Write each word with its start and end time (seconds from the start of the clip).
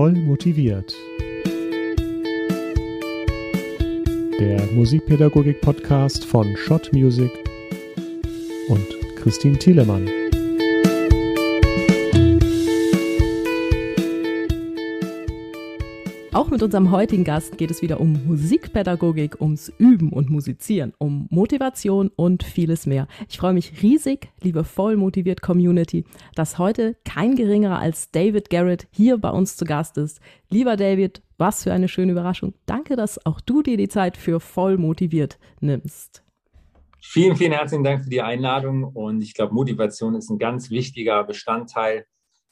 Voll 0.00 0.12
motiviert. 0.12 0.96
Der 4.40 4.62
Musikpädagogik-Podcast 4.74 6.24
von 6.24 6.56
Schott 6.56 6.90
Music 6.94 7.30
und 8.70 8.86
Christine 9.16 9.58
Thielemann. 9.58 10.08
Auch 16.50 16.54
mit 16.54 16.64
unserem 16.64 16.90
heutigen 16.90 17.22
Gast 17.22 17.58
geht 17.58 17.70
es 17.70 17.80
wieder 17.80 18.00
um 18.00 18.26
Musikpädagogik, 18.26 19.40
ums 19.40 19.72
Üben 19.78 20.12
und 20.12 20.30
Musizieren, 20.30 20.92
um 20.98 21.28
Motivation 21.30 22.10
und 22.16 22.42
vieles 22.42 22.86
mehr. 22.86 23.06
Ich 23.28 23.38
freue 23.38 23.52
mich 23.52 23.84
riesig, 23.84 24.32
liebe 24.42 24.64
voll 24.64 24.96
motiviert 24.96 25.42
Community, 25.42 26.04
dass 26.34 26.58
heute 26.58 26.96
kein 27.04 27.36
geringerer 27.36 27.78
als 27.78 28.10
David 28.10 28.50
Garrett 28.50 28.88
hier 28.90 29.18
bei 29.18 29.30
uns 29.30 29.56
zu 29.56 29.64
Gast 29.64 29.96
ist. 29.96 30.20
Lieber 30.48 30.76
David, 30.76 31.22
was 31.38 31.62
für 31.62 31.72
eine 31.72 31.86
schöne 31.86 32.10
Überraschung. 32.10 32.54
Danke, 32.66 32.96
dass 32.96 33.24
auch 33.24 33.40
du 33.40 33.62
dir 33.62 33.76
die 33.76 33.86
Zeit 33.86 34.16
für 34.16 34.40
voll 34.40 34.76
motiviert 34.76 35.38
nimmst. 35.60 36.24
Vielen, 37.00 37.36
vielen 37.36 37.52
herzlichen 37.52 37.84
Dank 37.84 38.02
für 38.02 38.10
die 38.10 38.22
Einladung 38.22 38.82
und 38.82 39.22
ich 39.22 39.34
glaube, 39.34 39.54
Motivation 39.54 40.16
ist 40.16 40.28
ein 40.30 40.40
ganz 40.40 40.68
wichtiger 40.68 41.22
Bestandteil 41.22 42.06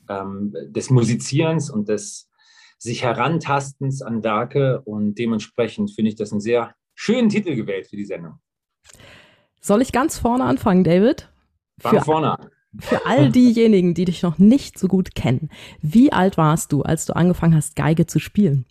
ähm, 0.09 0.55
des 0.69 0.89
Musizierens 0.89 1.69
und 1.69 1.89
des 1.89 2.28
sich 2.79 3.03
herantastens 3.03 4.03
an 4.03 4.23
Werke 4.23 4.81
und 4.83 5.17
dementsprechend 5.19 5.91
finde 5.91 6.11
ich 6.11 6.17
das 6.17 6.33
einen 6.33 6.41
sehr 6.41 6.75
schönen 6.95 7.29
Titel 7.29 7.55
gewählt 7.55 7.89
für 7.89 7.97
die 7.97 8.05
Sendung. 8.05 8.39
Soll 9.61 9.83
ich 9.83 9.93
ganz 9.93 10.19
vorne 10.19 10.45
anfangen, 10.45 10.85
David? 10.85 11.31
Fang 11.81 12.03
vorne 12.03 12.39
an. 12.39 12.51
Für 12.79 13.05
all 13.07 13.31
diejenigen, 13.33 13.95
die 13.95 14.05
dich 14.05 14.23
noch 14.23 14.39
nicht 14.39 14.79
so 14.79 14.87
gut 14.89 15.15
kennen, 15.15 15.51
wie 15.81 16.13
alt 16.13 16.37
warst 16.37 16.73
du, 16.73 16.83
als 16.83 17.07
du 17.07 17.15
angefangen 17.15 17.55
hast, 17.55 17.77
Geige 17.77 18.07
zu 18.07 18.21
spielen? 18.21 18.67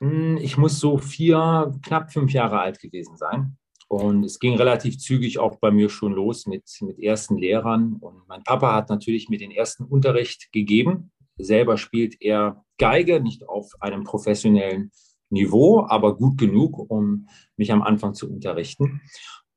Hm, 0.00 0.38
ich 0.38 0.56
muss 0.56 0.80
so 0.80 0.96
vier, 0.98 1.72
knapp 1.82 2.12
fünf 2.12 2.32
Jahre 2.32 2.60
alt 2.60 2.80
gewesen 2.80 3.16
sein. 3.16 3.56
Und 3.88 4.24
es 4.24 4.38
ging 4.38 4.54
relativ 4.56 4.98
zügig 4.98 5.38
auch 5.38 5.56
bei 5.56 5.70
mir 5.70 5.88
schon 5.88 6.12
los 6.12 6.46
mit, 6.46 6.64
mit 6.82 6.98
ersten 6.98 7.38
Lehrern. 7.38 7.96
Und 8.00 8.28
mein 8.28 8.42
Papa 8.42 8.74
hat 8.74 8.90
natürlich 8.90 9.28
mir 9.28 9.38
den 9.38 9.50
ersten 9.50 9.84
Unterricht 9.84 10.52
gegeben 10.52 11.10
selber 11.38 11.76
spielt 11.76 12.20
er 12.20 12.64
Geige, 12.78 13.20
nicht 13.20 13.48
auf 13.48 13.72
einem 13.80 14.04
professionellen 14.04 14.92
Niveau, 15.30 15.84
aber 15.86 16.16
gut 16.16 16.38
genug, 16.38 16.90
um 16.90 17.28
mich 17.56 17.72
am 17.72 17.82
Anfang 17.82 18.14
zu 18.14 18.30
unterrichten. 18.30 19.00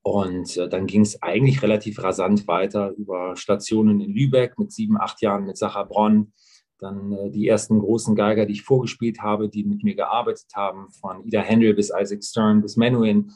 Und 0.04 0.58
äh, 0.58 0.68
dann 0.68 0.88
ging 0.88 1.02
es 1.02 1.22
eigentlich 1.22 1.62
relativ 1.62 2.02
rasant 2.02 2.48
weiter 2.48 2.92
über 2.98 3.36
Stationen 3.36 4.02
in 4.02 4.14
Lübeck 4.14 4.58
mit 4.58 4.72
sieben, 4.72 5.00
acht 5.00 5.22
Jahren 5.22 5.46
mit 5.46 5.58
Sacha 5.58 5.84
Bronn. 5.84 6.34
Dann 6.80 7.12
äh, 7.12 7.30
die 7.30 7.48
ersten 7.48 7.80
großen 7.80 8.16
Geiger, 8.16 8.46
die 8.46 8.54
ich 8.54 8.64
vorgespielt 8.64 9.22
habe, 9.22 9.48
die 9.48 9.64
mit 9.64 9.84
mir 9.84 9.96
gearbeitet 9.96 10.48
haben, 10.56 10.90
von 10.90 11.24
Ida 11.26 11.42
Händel 11.42 11.76
bis 11.76 11.92
Isaac 11.96 12.24
Stern 12.24 12.62
bis 12.62 12.78
Menuhin. 12.78 13.32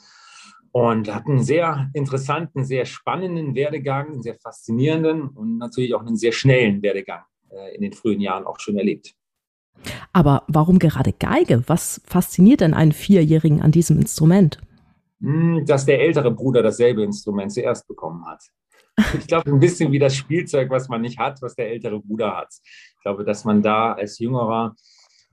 Und 0.71 1.13
hatten 1.13 1.33
einen 1.33 1.43
sehr 1.43 1.89
interessanten, 1.93 2.65
sehr 2.65 2.85
spannenden 2.85 3.55
Werdegang, 3.55 4.07
einen 4.07 4.21
sehr 4.23 4.35
faszinierenden 4.35 5.29
und 5.29 5.57
natürlich 5.57 5.93
auch 5.93 6.01
einen 6.01 6.17
sehr 6.17 6.33
schnellen 6.33 6.81
Werdegang. 6.81 7.23
Äh, 7.55 7.75
in 7.75 7.81
den 7.81 7.93
frühen 7.93 8.19
Jahren 8.19 8.45
auch 8.45 8.59
schon 8.59 8.77
erlebt. 8.77 9.15
Aber 10.13 10.43
warum 10.47 10.79
gerade 10.79 11.13
Geige? 11.13 11.63
Was 11.67 12.01
fasziniert 12.05 12.61
denn 12.61 12.73
einen 12.73 12.91
Vierjährigen 12.91 13.61
an 13.61 13.71
diesem 13.71 13.99
Instrument? 13.99 14.59
Hm, 15.21 15.65
dass 15.65 15.85
der 15.85 16.01
ältere 16.01 16.31
Bruder 16.31 16.63
dasselbe 16.63 17.03
Instrument 17.03 17.51
zuerst 17.51 17.87
bekommen 17.87 18.25
hat. 18.25 18.43
Ich 19.19 19.27
glaube, 19.27 19.51
ein 19.51 19.59
bisschen 19.59 19.91
wie 19.91 19.99
das 19.99 20.15
Spielzeug, 20.15 20.69
was 20.69 20.87
man 20.87 21.01
nicht 21.01 21.19
hat, 21.19 21.41
was 21.41 21.55
der 21.55 21.69
ältere 21.69 21.99
Bruder 21.99 22.37
hat. 22.37 22.53
Ich 22.95 23.01
glaube, 23.01 23.25
dass 23.25 23.43
man 23.43 23.61
da 23.61 23.91
als 23.91 24.19
Jüngerer 24.19 24.73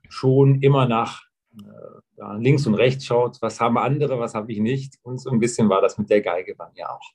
schon 0.09 0.61
immer 0.63 0.87
nach 0.87 1.23
äh, 1.57 2.37
links 2.39 2.67
und 2.67 2.75
rechts 2.75 3.07
schaut, 3.07 3.41
was 3.41 3.61
haben 3.61 3.79
andere, 3.79 4.19
was 4.19 4.35
habe 4.35 4.51
ich 4.51 4.59
nicht. 4.59 4.97
Und 5.03 5.21
so 5.21 5.31
ein 5.31 5.39
bisschen 5.39 5.69
war 5.69 5.81
das 5.81 5.97
mit 5.97 6.11
der 6.11 6.23
Geige 6.23 6.57
bei 6.57 6.67
mir 6.75 6.91
auch. 6.91 7.13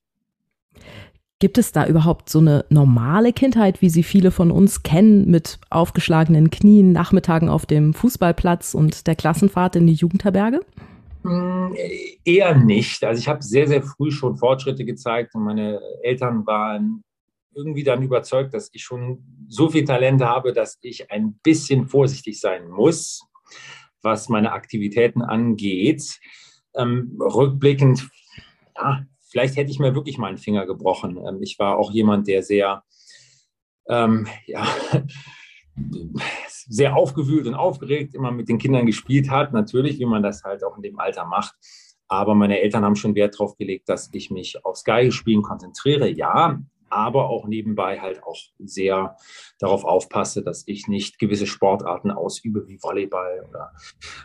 Gibt 1.39 1.59
es 1.59 1.71
da 1.71 1.85
überhaupt 1.85 2.29
so 2.29 2.39
eine 2.39 2.65
normale 2.69 3.31
Kindheit, 3.31 3.83
wie 3.83 3.89
sie 3.89 4.01
viele 4.01 4.31
von 4.31 4.49
uns 4.49 4.81
kennen, 4.81 5.29
mit 5.29 5.59
aufgeschlagenen 5.69 6.49
Knien, 6.49 6.91
Nachmittagen 6.91 7.47
auf 7.47 7.67
dem 7.67 7.93
Fußballplatz 7.93 8.73
und 8.73 9.05
der 9.05 9.13
Klassenfahrt 9.15 9.75
in 9.75 9.85
die 9.85 9.93
Jugendherberge? 9.93 10.61
Hm, 11.23 11.75
eher 12.25 12.55
nicht. 12.57 13.03
Also 13.03 13.19
ich 13.19 13.27
habe 13.27 13.43
sehr, 13.43 13.67
sehr 13.67 13.83
früh 13.83 14.09
schon 14.09 14.35
Fortschritte 14.35 14.83
gezeigt 14.83 15.35
und 15.35 15.43
meine 15.43 15.79
Eltern 16.01 16.47
waren 16.47 17.03
irgendwie 17.53 17.83
dann 17.83 18.01
überzeugt, 18.01 18.55
dass 18.55 18.69
ich 18.73 18.83
schon 18.83 19.23
so 19.47 19.69
viel 19.69 19.83
Talent 19.83 20.23
habe, 20.23 20.53
dass 20.53 20.79
ich 20.81 21.11
ein 21.11 21.33
bisschen 21.43 21.87
vorsichtig 21.87 22.39
sein 22.39 22.67
muss, 22.67 23.21
was 24.01 24.27
meine 24.27 24.53
Aktivitäten 24.53 25.21
angeht. 25.21 26.19
Ähm, 26.75 27.15
rückblickend, 27.19 28.09
ja, 28.75 29.05
vielleicht 29.37 29.55
hätte 29.55 29.69
ich 29.69 29.77
mir 29.77 29.93
wirklich 29.93 30.17
mal 30.17 30.29
einen 30.29 30.39
Finger 30.39 30.65
gebrochen. 30.65 31.23
Ähm, 31.23 31.43
ich 31.43 31.59
war 31.59 31.77
auch 31.77 31.91
jemand, 31.91 32.27
der 32.27 32.41
sehr, 32.41 32.83
ähm, 33.87 34.25
ja, 34.47 34.65
sehr 36.47 36.95
aufgewühlt 36.95 37.45
und 37.45 37.53
aufgeregt 37.53 38.15
immer 38.15 38.31
mit 38.31 38.49
den 38.49 38.57
Kindern 38.57 38.87
gespielt 38.87 39.29
hat. 39.29 39.53
Natürlich, 39.53 39.99
wie 39.99 40.07
man 40.07 40.23
das 40.23 40.43
halt 40.43 40.63
auch 40.63 40.75
in 40.77 40.81
dem 40.81 40.99
Alter 40.99 41.25
macht. 41.25 41.53
Aber 42.07 42.33
meine 42.33 42.59
Eltern 42.61 42.83
haben 42.83 42.95
schon 42.95 43.13
Wert 43.13 43.35
darauf 43.35 43.55
gelegt, 43.57 43.89
dass 43.89 44.09
ich 44.11 44.31
mich 44.31 44.65
aufs 44.65 44.83
Geigespielen 44.83 45.43
konzentriere. 45.43 46.09
Ja, 46.09 46.59
aber 46.89 47.29
auch 47.29 47.47
nebenbei 47.47 47.99
halt 47.99 48.23
auch 48.23 48.37
sehr 48.59 49.17
darauf 49.59 49.83
aufpasse, 49.83 50.43
dass 50.43 50.63
ich 50.67 50.87
nicht 50.87 51.19
gewisse 51.19 51.47
Sportarten 51.47 52.11
ausübe 52.11 52.67
wie 52.67 52.81
Volleyball 52.81 53.45
oder 53.47 53.71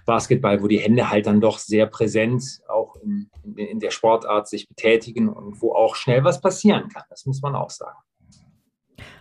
Basketball, 0.07 0.63
wo 0.63 0.69
die 0.69 0.79
Hände 0.79 1.11
halt 1.11 1.27
dann 1.27 1.41
doch 1.41 1.59
sehr 1.59 1.87
präsent 1.87 2.61
auch 2.69 2.97
in, 2.97 3.31
in 3.57 3.81
der 3.81 3.91
Sportart 3.91 4.49
sich 4.49 4.69
betätigen 4.69 5.29
und 5.29 5.61
wo 5.61 5.73
auch 5.75 5.97
schnell 5.97 6.25
was 6.25 6.41
passieren 6.41 6.89
kann. 6.89 7.05
Das 7.11 7.27
muss 7.27 7.43
man 7.43 7.55
auch 7.55 7.71
sagen. 7.71 7.99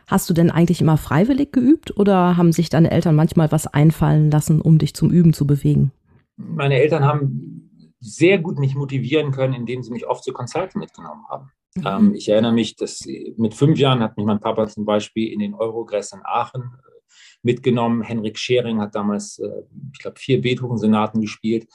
Hast 0.08 0.30
du 0.30 0.34
denn 0.34 0.52
eigentlich 0.52 0.82
immer 0.82 0.98
freiwillig 0.98 1.54
geübt 1.54 1.96
oder 1.98 2.36
haben 2.36 2.52
sich 2.52 2.70
deine 2.70 2.92
Eltern 2.92 3.16
manchmal 3.16 3.52
was 3.52 3.68
einfallen 3.68 4.30
lassen, 4.30 4.60
um 4.60 4.78
dich 4.78 4.94
zum 4.94 5.10
Üben 5.10 5.34
zu 5.34 5.48
bewegen? 5.48 5.92
Meine 6.36 6.76
Eltern 6.82 7.06
haben 7.06 7.96
sehr 8.02 8.40
gut 8.40 8.60
mich 8.60 8.76
motivieren 8.76 9.32
können, 9.32 9.54
indem 9.54 9.84
sie 9.84 9.92
mich 9.92 10.08
oft 10.08 10.24
zu 10.24 10.34
Konzerten 10.34 10.80
mitgenommen 10.80 11.24
haben. 11.30 11.52
Mhm. 11.76 11.84
Ähm, 11.86 12.16
ich 12.16 12.30
erinnere 12.30 12.54
mich, 12.54 12.76
dass 12.76 13.06
mit 13.38 13.54
fünf 13.54 13.80
Jahren 13.80 14.02
hat 14.02 14.18
mich 14.18 14.26
mein 14.26 14.40
Papa 14.40 14.68
zum 14.68 14.86
Beispiel 14.86 15.32
in 15.32 15.40
den 15.40 15.54
Eurogress 15.54 16.12
in 16.12 16.20
Aachen 16.24 16.64
äh, 16.64 16.92
mitgenommen. 17.44 18.02
Henrik 18.02 18.38
Schering 18.38 18.82
hat 18.82 18.96
damals, 18.96 19.40
äh, 19.40 19.64
ich 19.94 20.00
glaube, 20.00 20.20
vier 20.20 20.42
Beethoven-Sonaten 20.42 21.22
gespielt. 21.22 21.68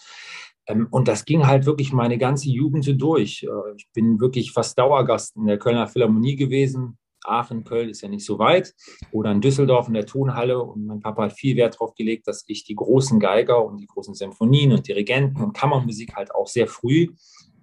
Ähm, 0.67 0.89
und 0.91 1.09
das 1.09 1.25
ging 1.25 1.47
halt 1.47 1.67
wirklich 1.67 1.93
meine 1.93 2.19
ganze 2.19 2.49
Jugend 2.51 2.85
so 2.85 2.93
durch. 2.93 3.45
Äh, 3.45 3.75
ich 3.77 3.89
bin 3.93 4.21
wirklich 4.21 4.53
fast 4.53 4.79
Dauergast 4.79 5.37
in 5.37 5.47
der 5.47 5.59
Kölner 5.59 5.87
Philharmonie 5.87 6.37
gewesen. 6.37 6.99
Aachen, 7.25 7.65
Köln 7.65 7.89
ist 7.89 8.03
ja 8.03 8.09
nicht 8.09 8.25
so 8.25 8.39
weit. 8.39 8.75
Oder 9.11 9.33
in 9.33 9.41
Düsseldorf 9.41 9.89
in 9.89 9.95
der 9.95 10.07
Tonhalle. 10.07 10.63
Und 10.63 10.87
mein 10.87 11.01
Papa 11.01 11.25
hat 11.25 11.33
viel 11.33 11.57
Wert 11.57 11.75
darauf 11.75 11.95
gelegt, 11.95 12.29
dass 12.29 12.45
ich 12.47 12.65
die 12.65 12.75
großen 12.75 13.19
Geiger 13.19 13.65
und 13.65 13.79
die 13.79 13.87
großen 13.87 14.15
Symphonien 14.15 14.73
und 14.73 14.87
Dirigenten 14.87 15.43
und 15.43 15.53
Kammermusik 15.53 16.15
halt 16.15 16.35
auch 16.35 16.47
sehr 16.47 16.67
früh 16.67 17.09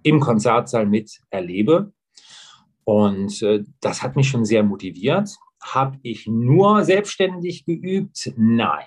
im 0.02 0.20
Konzertsaal 0.20 0.86
mit 0.86 1.18
erlebe. 1.30 1.93
Und 2.84 3.42
äh, 3.42 3.64
das 3.80 4.02
hat 4.02 4.16
mich 4.16 4.28
schon 4.28 4.44
sehr 4.44 4.62
motiviert. 4.62 5.30
Habe 5.62 5.98
ich 6.02 6.26
nur 6.26 6.84
selbstständig 6.84 7.64
geübt? 7.64 8.32
Nein. 8.36 8.84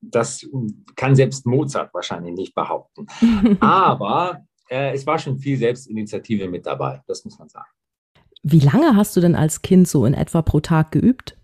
Das 0.00 0.48
kann 0.96 1.14
selbst 1.14 1.44
Mozart 1.46 1.92
wahrscheinlich 1.92 2.34
nicht 2.34 2.54
behaupten. 2.54 3.06
Aber 3.60 4.44
äh, 4.70 4.94
es 4.94 5.06
war 5.06 5.18
schon 5.18 5.38
viel 5.38 5.58
Selbstinitiative 5.58 6.48
mit 6.48 6.64
dabei, 6.64 7.02
das 7.06 7.24
muss 7.24 7.38
man 7.38 7.48
sagen. 7.48 7.68
Wie 8.42 8.60
lange 8.60 8.96
hast 8.96 9.14
du 9.16 9.20
denn 9.20 9.34
als 9.34 9.60
Kind 9.60 9.86
so 9.86 10.06
in 10.06 10.14
etwa 10.14 10.40
pro 10.40 10.60
Tag 10.60 10.92
geübt? 10.92 11.36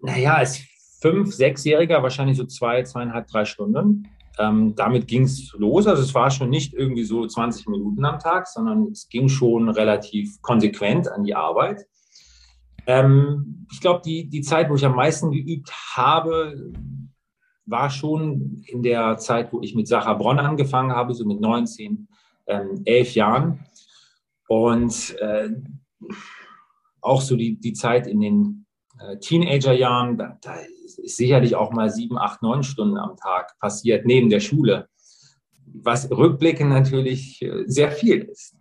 Naja, 0.00 0.36
als 0.36 0.62
Fünf-, 1.00 1.34
Sechsjähriger 1.34 2.02
wahrscheinlich 2.02 2.38
so 2.38 2.44
zwei, 2.44 2.82
zweieinhalb, 2.82 3.26
drei 3.26 3.44
Stunden. 3.44 4.08
Ähm, 4.38 4.74
damit 4.74 5.06
ging 5.06 5.22
es 5.22 5.52
los. 5.56 5.86
Also 5.86 6.02
es 6.02 6.14
war 6.14 6.30
schon 6.30 6.50
nicht 6.50 6.74
irgendwie 6.74 7.04
so 7.04 7.26
20 7.26 7.68
Minuten 7.68 8.04
am 8.04 8.18
Tag, 8.18 8.48
sondern 8.48 8.88
es 8.90 9.08
ging 9.08 9.28
schon 9.28 9.68
relativ 9.68 10.40
konsequent 10.42 11.10
an 11.10 11.22
die 11.24 11.34
Arbeit. 11.34 11.86
Ähm, 12.86 13.66
ich 13.72 13.80
glaube, 13.80 14.02
die, 14.04 14.28
die 14.28 14.42
Zeit, 14.42 14.70
wo 14.70 14.74
ich 14.74 14.84
am 14.84 14.96
meisten 14.96 15.30
geübt 15.30 15.70
habe, 15.96 16.72
war 17.66 17.90
schon 17.90 18.62
in 18.66 18.82
der 18.82 19.16
Zeit, 19.18 19.52
wo 19.52 19.60
ich 19.60 19.74
mit 19.74 19.88
Sacha 19.88 20.14
Bronn 20.14 20.38
angefangen 20.38 20.92
habe, 20.92 21.14
so 21.14 21.24
mit 21.24 21.40
19, 21.40 22.08
ähm, 22.46 22.82
11 22.84 23.14
Jahren. 23.14 23.66
Und 24.48 25.16
äh, 25.20 25.50
auch 27.00 27.20
so 27.20 27.36
die, 27.36 27.58
die 27.58 27.72
Zeit 27.72 28.06
in 28.06 28.20
den 28.20 28.63
äh, 29.00 29.18
Teenagerjahren, 29.18 30.16
da, 30.16 30.38
da 30.40 30.54
ist 30.84 31.16
sicherlich 31.16 31.56
auch 31.56 31.72
mal 31.72 31.90
sieben, 31.90 32.18
acht, 32.18 32.42
neun 32.42 32.62
Stunden 32.62 32.96
am 32.96 33.16
Tag 33.16 33.58
passiert 33.58 34.06
neben 34.06 34.30
der 34.30 34.40
Schule, 34.40 34.88
was 35.66 36.10
rückblickend 36.10 36.70
natürlich 36.70 37.42
äh, 37.42 37.64
sehr 37.66 37.90
viel 37.90 38.22
ist. 38.22 38.54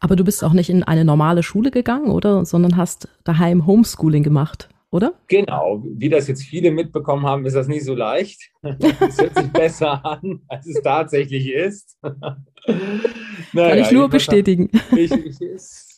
Aber 0.00 0.16
du 0.16 0.24
bist 0.24 0.42
auch 0.42 0.54
nicht 0.54 0.70
in 0.70 0.82
eine 0.82 1.04
normale 1.04 1.42
Schule 1.42 1.70
gegangen, 1.70 2.10
oder? 2.10 2.44
Sondern 2.46 2.76
hast 2.76 3.08
daheim 3.24 3.66
Homeschooling 3.66 4.22
gemacht. 4.22 4.70
oder? 4.90 5.12
Genau. 5.28 5.82
Wie 5.84 6.08
das 6.08 6.26
jetzt 6.26 6.42
viele 6.42 6.70
mitbekommen 6.70 7.26
haben, 7.26 7.44
ist 7.44 7.54
das 7.54 7.68
nicht 7.68 7.84
so 7.84 7.94
leicht. 7.94 8.50
Es 8.62 9.20
hört 9.20 9.36
sich 9.36 9.52
besser 9.52 10.04
an, 10.04 10.40
als 10.48 10.66
es 10.66 10.82
tatsächlich 10.82 11.52
ist. 11.52 11.98
naja, 12.02 12.36
Kann 13.54 13.78
ich 13.78 13.90
nur 13.90 14.08
bestätigen. 14.08 14.70
Ich, 14.96 15.12
ich, 15.12 15.40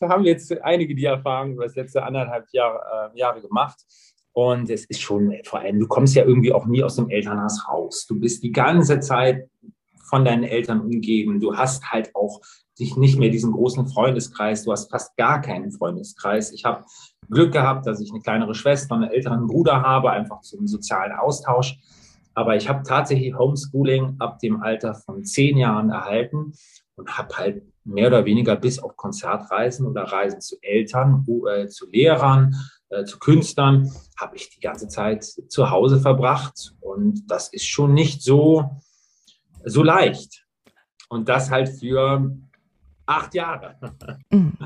haben 0.08 0.24
jetzt 0.24 0.52
einige 0.62 0.94
die 0.94 1.04
Erfahrung 1.04 1.54
über 1.54 1.64
das 1.64 1.74
letzte 1.74 2.02
anderthalb 2.02 2.46
Jahr, 2.52 3.10
äh, 3.14 3.18
Jahre 3.18 3.40
gemacht. 3.40 3.78
Und 4.32 4.70
es 4.70 4.86
ist 4.86 5.02
schon, 5.02 5.34
vor 5.44 5.60
allem, 5.60 5.78
du 5.78 5.86
kommst 5.86 6.14
ja 6.14 6.24
irgendwie 6.24 6.52
auch 6.52 6.66
nie 6.66 6.82
aus 6.82 6.96
dem 6.96 7.10
Elternhaus 7.10 7.68
raus. 7.68 8.06
Du 8.06 8.18
bist 8.18 8.42
die 8.42 8.52
ganze 8.52 9.00
Zeit 9.00 9.48
von 10.08 10.24
deinen 10.24 10.44
Eltern 10.44 10.80
umgeben. 10.80 11.40
Du 11.40 11.56
hast 11.56 11.90
halt 11.90 12.14
auch 12.14 12.40
dich 12.78 12.96
nicht 12.96 13.18
mehr 13.18 13.28
diesen 13.28 13.52
großen 13.52 13.86
Freundeskreis. 13.86 14.64
Du 14.64 14.72
hast 14.72 14.90
fast 14.90 15.16
gar 15.16 15.40
keinen 15.40 15.70
Freundeskreis. 15.70 16.52
Ich 16.52 16.64
habe 16.64 16.84
Glück 17.30 17.52
gehabt, 17.52 17.86
dass 17.86 18.00
ich 18.00 18.10
eine 18.10 18.20
kleinere 18.20 18.54
Schwester 18.54 18.94
und 18.94 19.02
einen 19.02 19.12
älteren 19.12 19.46
Bruder 19.46 19.82
habe, 19.82 20.10
einfach 20.10 20.40
zum 20.40 20.66
sozialen 20.66 21.12
Austausch. 21.12 21.78
Aber 22.34 22.56
ich 22.56 22.68
habe 22.68 22.82
tatsächlich 22.82 23.36
Homeschooling 23.36 24.16
ab 24.18 24.38
dem 24.38 24.62
Alter 24.62 24.94
von 24.94 25.24
zehn 25.24 25.58
Jahren 25.58 25.90
erhalten 25.90 26.54
und 27.02 27.18
habe 27.18 27.36
halt 27.36 27.62
mehr 27.84 28.06
oder 28.06 28.24
weniger 28.24 28.54
bis 28.54 28.78
auf 28.78 28.96
Konzertreisen 28.96 29.86
oder 29.86 30.04
Reisen 30.04 30.40
zu 30.40 30.56
Eltern, 30.62 31.26
äh, 31.48 31.66
zu 31.66 31.90
Lehrern, 31.90 32.54
äh, 32.90 33.04
zu 33.04 33.18
Künstlern, 33.18 33.90
habe 34.20 34.36
ich 34.36 34.50
die 34.50 34.60
ganze 34.60 34.86
Zeit 34.86 35.24
zu 35.24 35.70
Hause 35.70 35.98
verbracht. 35.98 36.74
Und 36.80 37.28
das 37.28 37.52
ist 37.52 37.66
schon 37.66 37.92
nicht 37.92 38.22
so, 38.22 38.70
so 39.64 39.82
leicht. 39.82 40.46
Und 41.08 41.28
das 41.28 41.50
halt 41.50 41.68
für 41.68 42.36
acht 43.06 43.34
Jahre. 43.34 43.76
Mhm. 44.30 44.56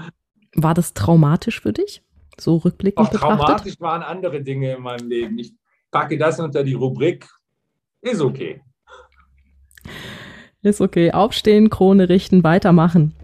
War 0.55 0.75
das 0.75 0.95
traumatisch 0.95 1.61
für 1.61 1.73
dich? 1.73 2.03
So 2.39 2.59
rückblickend 2.59 3.05
Auch 3.05 3.11
betrachtet? 3.11 3.47
Traumatisch 3.47 3.81
waren 3.81 4.03
andere 4.03 4.43
Dinge 4.43 4.77
in 4.77 4.83
meinem 4.83 5.09
Leben. 5.09 5.39
Ich 5.39 5.55
packe 5.91 6.17
das 6.17 6.39
unter 6.39 6.63
die 6.63 6.75
Rubrik, 6.75 7.29
ist 8.01 8.21
okay. 8.21 8.63
Ist 10.67 10.81
okay. 10.81 11.13
Aufstehen, 11.13 11.71
Krone 11.71 12.09
richten, 12.09 12.43
weitermachen. 12.43 13.15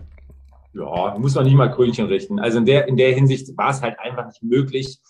Ja, 0.74 1.18
muss 1.18 1.34
man 1.34 1.44
nicht 1.44 1.56
mal 1.56 1.72
Krönchen 1.72 2.06
richten. 2.06 2.38
Also 2.38 2.58
in 2.58 2.66
der, 2.66 2.86
in 2.86 2.96
der 2.96 3.12
Hinsicht 3.12 3.58
war 3.58 3.70
es 3.70 3.82
halt 3.82 3.98
einfach 3.98 4.28
nicht 4.28 4.44
möglich, 4.44 5.00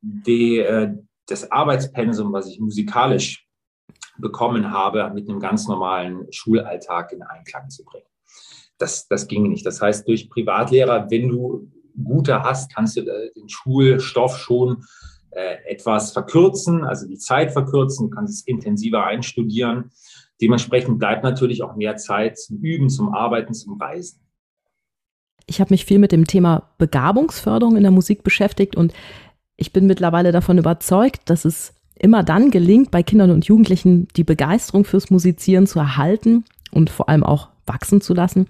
die, 0.00 0.60
äh, 0.60 0.94
das 1.26 1.50
Arbeitspensum, 1.50 2.32
was 2.32 2.46
ich 2.46 2.60
musikalisch 2.60 3.48
bekommen 4.16 4.70
habe, 4.70 5.10
mit 5.12 5.28
einem 5.28 5.40
ganz 5.40 5.66
normalen 5.66 6.28
Schulalltag 6.30 7.10
in 7.10 7.24
Einklang 7.24 7.68
zu 7.68 7.84
bringen. 7.84 8.06
Das, 8.78 9.08
das 9.08 9.26
ging 9.26 9.48
nicht. 9.48 9.66
Das 9.66 9.82
heißt, 9.82 10.06
durch 10.06 10.30
Privatlehrer, 10.30 11.10
wenn 11.10 11.28
du 11.28 11.68
gute 12.00 12.44
hast, 12.44 12.72
kannst 12.72 12.96
du 12.96 13.00
äh, 13.00 13.32
den 13.34 13.48
Schulstoff 13.48 14.38
schon 14.38 14.84
äh, 15.30 15.56
etwas 15.66 16.12
verkürzen, 16.12 16.84
also 16.84 17.08
die 17.08 17.18
Zeit 17.18 17.50
verkürzen, 17.50 18.08
kannst 18.12 18.34
es 18.34 18.46
intensiver 18.46 19.04
einstudieren. 19.04 19.90
Dementsprechend 20.40 20.98
bleibt 20.98 21.24
natürlich 21.24 21.62
auch 21.62 21.76
mehr 21.76 21.96
Zeit 21.96 22.38
zum 22.38 22.58
Üben, 22.58 22.88
zum 22.88 23.14
Arbeiten, 23.14 23.54
zum 23.54 23.80
Reisen. 23.80 24.20
Ich 25.46 25.60
habe 25.60 25.72
mich 25.72 25.84
viel 25.84 25.98
mit 25.98 26.12
dem 26.12 26.26
Thema 26.26 26.70
Begabungsförderung 26.78 27.76
in 27.76 27.82
der 27.82 27.92
Musik 27.92 28.22
beschäftigt 28.22 28.76
und 28.76 28.92
ich 29.56 29.72
bin 29.72 29.86
mittlerweile 29.86 30.32
davon 30.32 30.58
überzeugt, 30.58 31.30
dass 31.30 31.44
es 31.44 31.74
immer 31.98 32.22
dann 32.22 32.50
gelingt, 32.50 32.90
bei 32.90 33.02
Kindern 33.02 33.30
und 33.30 33.46
Jugendlichen 33.46 34.08
die 34.16 34.24
Begeisterung 34.24 34.84
fürs 34.84 35.10
Musizieren 35.10 35.66
zu 35.66 35.78
erhalten 35.78 36.44
und 36.72 36.90
vor 36.90 37.08
allem 37.08 37.24
auch 37.24 37.48
wachsen 37.64 38.00
zu 38.00 38.12
lassen, 38.12 38.46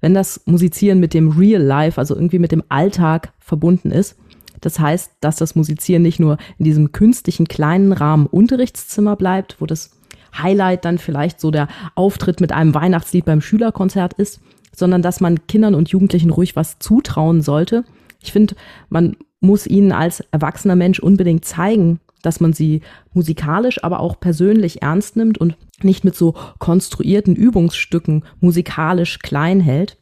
wenn 0.00 0.14
das 0.14 0.42
Musizieren 0.46 0.98
mit 1.00 1.14
dem 1.14 1.30
Real 1.30 1.62
Life, 1.62 1.98
also 1.98 2.14
irgendwie 2.14 2.38
mit 2.38 2.50
dem 2.50 2.64
Alltag 2.68 3.32
verbunden 3.38 3.90
ist. 3.90 4.16
Das 4.60 4.80
heißt, 4.80 5.12
dass 5.20 5.36
das 5.36 5.54
Musizieren 5.54 6.02
nicht 6.02 6.18
nur 6.18 6.38
in 6.58 6.64
diesem 6.64 6.90
künstlichen 6.90 7.46
kleinen 7.46 7.92
Rahmen 7.92 8.26
Unterrichtszimmer 8.26 9.14
bleibt, 9.14 9.60
wo 9.60 9.66
das 9.66 9.97
Highlight 10.36 10.84
dann 10.84 10.98
vielleicht 10.98 11.40
so 11.40 11.50
der 11.50 11.68
Auftritt 11.94 12.40
mit 12.40 12.52
einem 12.52 12.74
Weihnachtslied 12.74 13.24
beim 13.24 13.40
Schülerkonzert 13.40 14.14
ist, 14.14 14.40
sondern 14.74 15.02
dass 15.02 15.20
man 15.20 15.46
Kindern 15.46 15.74
und 15.74 15.88
Jugendlichen 15.88 16.30
ruhig 16.30 16.56
was 16.56 16.78
zutrauen 16.78 17.42
sollte. 17.42 17.84
Ich 18.20 18.32
finde, 18.32 18.54
man 18.88 19.16
muss 19.40 19.66
ihnen 19.66 19.92
als 19.92 20.20
erwachsener 20.32 20.76
Mensch 20.76 20.98
unbedingt 20.98 21.44
zeigen, 21.44 22.00
dass 22.22 22.40
man 22.40 22.52
sie 22.52 22.82
musikalisch, 23.12 23.82
aber 23.84 24.00
auch 24.00 24.18
persönlich 24.18 24.82
ernst 24.82 25.16
nimmt 25.16 25.38
und 25.38 25.56
nicht 25.82 26.04
mit 26.04 26.16
so 26.16 26.34
konstruierten 26.58 27.36
Übungsstücken 27.36 28.24
musikalisch 28.40 29.20
klein 29.20 29.60
hält. 29.60 29.97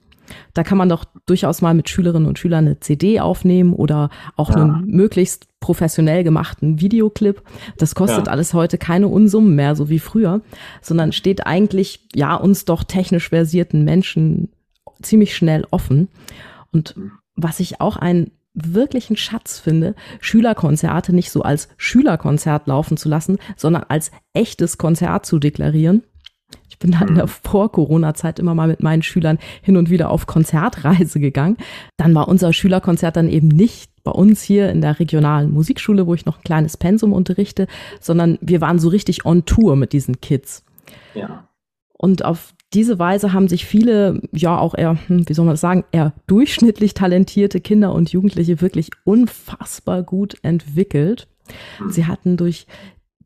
Da 0.55 0.63
kann 0.63 0.79
man 0.79 0.89
doch 0.89 1.05
durchaus 1.27 1.63
mal 1.63 1.75
mit 1.75 1.89
Schülerinnen 1.89 2.29
und 2.29 2.39
Schülern 2.39 2.67
eine 2.67 2.81
CD 2.81 3.21
aufnehmen 3.21 3.73
oder 3.73 4.11
auch 4.37 4.51
ja. 4.51 4.57
einen 4.57 4.87
möglichst 4.87 5.49
professionell 5.61 6.25
gemachten 6.25 6.81
Videoclip. 6.81 7.43
Das 7.79 7.95
kostet 7.95 8.27
ja. 8.27 8.33
alles 8.33 8.55
heute 8.55 8.79
keine 8.79 9.09
Unsummen 9.09 9.55
mehr, 9.55 9.75
so 9.75 9.89
wie 9.89 9.99
früher, 9.99 10.43
sondern 10.81 11.13
steht 11.13 11.47
eigentlich, 11.47 12.07
ja, 12.15 12.35
uns 12.35 12.65
doch 12.65 12.85
technisch 12.85 13.29
versierten 13.31 13.85
Menschen 13.85 14.51
ziemlich 15.03 15.37
schnell 15.37 15.67
offen. 15.71 16.09
Und 16.73 16.95
was 17.35 17.61
ich 17.61 17.81
auch 17.81 17.97
ein 17.97 18.31
wirklichen 18.57 19.17
Schatz 19.17 19.59
finde, 19.59 19.95
Schülerkonzerte 20.21 21.15
nicht 21.15 21.31
so 21.31 21.43
als 21.43 21.69
Schülerkonzert 21.77 22.67
laufen 22.67 22.97
zu 22.97 23.09
lassen, 23.09 23.39
sondern 23.57 23.85
als 23.89 24.11
echtes 24.33 24.79
Konzert 24.79 25.27
zu 25.27 25.39
deklarieren. 25.39 26.03
Ich 26.77 26.81
bin 26.81 26.91
da 26.91 27.01
in 27.07 27.15
der 27.15 27.25
mhm. 27.25 27.31
Vor-Corona-Zeit 27.43 28.39
immer 28.39 28.55
mal 28.55 28.69
mit 28.69 28.83
meinen 28.83 29.03
Schülern 29.03 29.39
hin 29.63 29.79
und 29.79 29.89
wieder 29.89 30.11
auf 30.11 30.27
Konzertreise 30.27 31.19
gegangen. 31.21 31.57
Dann 31.97 32.15
war 32.15 32.29
unser 32.29 32.53
Schülerkonzert 32.53 33.17
dann 33.17 33.31
eben 33.31 33.49
nicht 33.49 33.91
bei 34.05 34.11
uns 34.11 34.43
hier 34.43 34.69
in 34.69 34.83
der 34.83 35.01
regionalen 35.01 35.51
Musikschule, 35.51 36.07
wo 36.07 36.13
ich 36.13 36.27
noch 36.27 36.37
ein 36.37 36.45
kleines 36.45 36.77
Pensum 36.77 37.15
unterrichte, 37.15 37.67
sondern 37.99 38.37
wir 38.43 38.61
waren 38.61 38.79
so 38.79 38.91
richtig 38.91 39.25
on 39.25 39.47
Tour 39.47 39.75
mit 39.75 39.95
diesen 39.95 40.21
Kids. 40.21 40.67
Ja. 41.15 41.49
Und 41.95 42.27
auf 42.27 42.53
diese 42.75 42.99
Weise 42.99 43.33
haben 43.33 43.49
sich 43.49 43.65
viele, 43.65 44.21
ja 44.33 44.59
auch 44.59 44.75
eher, 44.75 44.99
hm, 45.07 45.27
wie 45.27 45.33
soll 45.33 45.47
man 45.47 45.55
das 45.55 45.63
sagen, 45.63 45.85
eher 45.93 46.13
durchschnittlich 46.27 46.93
talentierte 46.93 47.61
Kinder 47.63 47.95
und 47.95 48.13
Jugendliche 48.13 48.61
wirklich 48.61 48.91
unfassbar 49.05 50.03
gut 50.03 50.37
entwickelt. 50.43 51.27
Hm. 51.79 51.91
Sie 51.91 52.05
hatten 52.05 52.37
durch 52.37 52.67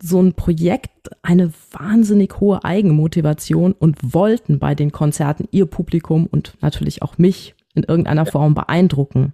so 0.03 0.21
ein 0.21 0.35
Projekt 0.35 1.11
eine 1.23 1.53
wahnsinnig 1.73 2.41
hohe 2.41 2.65
Eigenmotivation 2.65 3.73
und 3.73 4.15
wollten 4.15 4.59
bei 4.59 4.75
den 4.75 4.93
Konzerten 4.93 5.49
ihr 5.51 5.67
Publikum 5.67 6.27
und 6.27 6.57
natürlich 6.61 7.03
auch 7.03 7.19
mich 7.19 7.55
in 7.75 7.85
irgendeiner 7.85 8.27
Form 8.27 8.55
beeindrucken. 8.55 9.33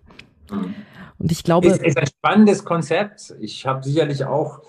Und 1.18 1.32
ich 1.32 1.44
glaube. 1.44 1.68
Es 1.68 1.78
ist 1.78 1.98
ein 1.98 2.06
spannendes 2.06 2.64
Konzept. 2.64 3.34
Ich 3.40 3.66
habe 3.66 3.82
sicherlich 3.82 4.24
auch 4.24 4.62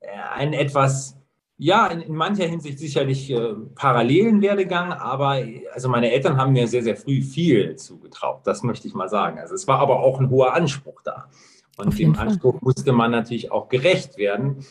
äh, 0.00 0.06
ein 0.34 0.52
etwas 0.52 1.16
ja, 1.62 1.88
in, 1.88 2.00
in, 2.00 2.14
mancher 2.14 2.46
Hinsicht 2.46 2.78
sicherlich 2.78 3.30
äh, 3.30 3.52
parallelen 3.74 4.40
Werdegang, 4.40 4.94
aber 4.94 5.42
also 5.74 5.90
meine 5.90 6.10
Eltern 6.10 6.38
haben 6.38 6.54
mir 6.54 6.66
sehr, 6.66 6.82
sehr 6.82 6.96
früh 6.96 7.20
viel 7.20 7.76
zugetraut, 7.76 8.40
das 8.44 8.62
möchte 8.62 8.88
ich 8.88 8.94
mal 8.94 9.10
sagen. 9.10 9.38
Also 9.38 9.54
es 9.54 9.68
war 9.68 9.78
aber 9.78 10.00
auch 10.00 10.20
ein 10.20 10.30
hoher 10.30 10.54
Anspruch 10.54 11.02
da. 11.04 11.28
Und 11.76 11.98
dem 11.98 12.18
Anspruch 12.18 12.62
musste 12.62 12.92
man 12.92 13.10
natürlich 13.10 13.52
auch 13.52 13.68
gerecht 13.68 14.16
werden. 14.16 14.64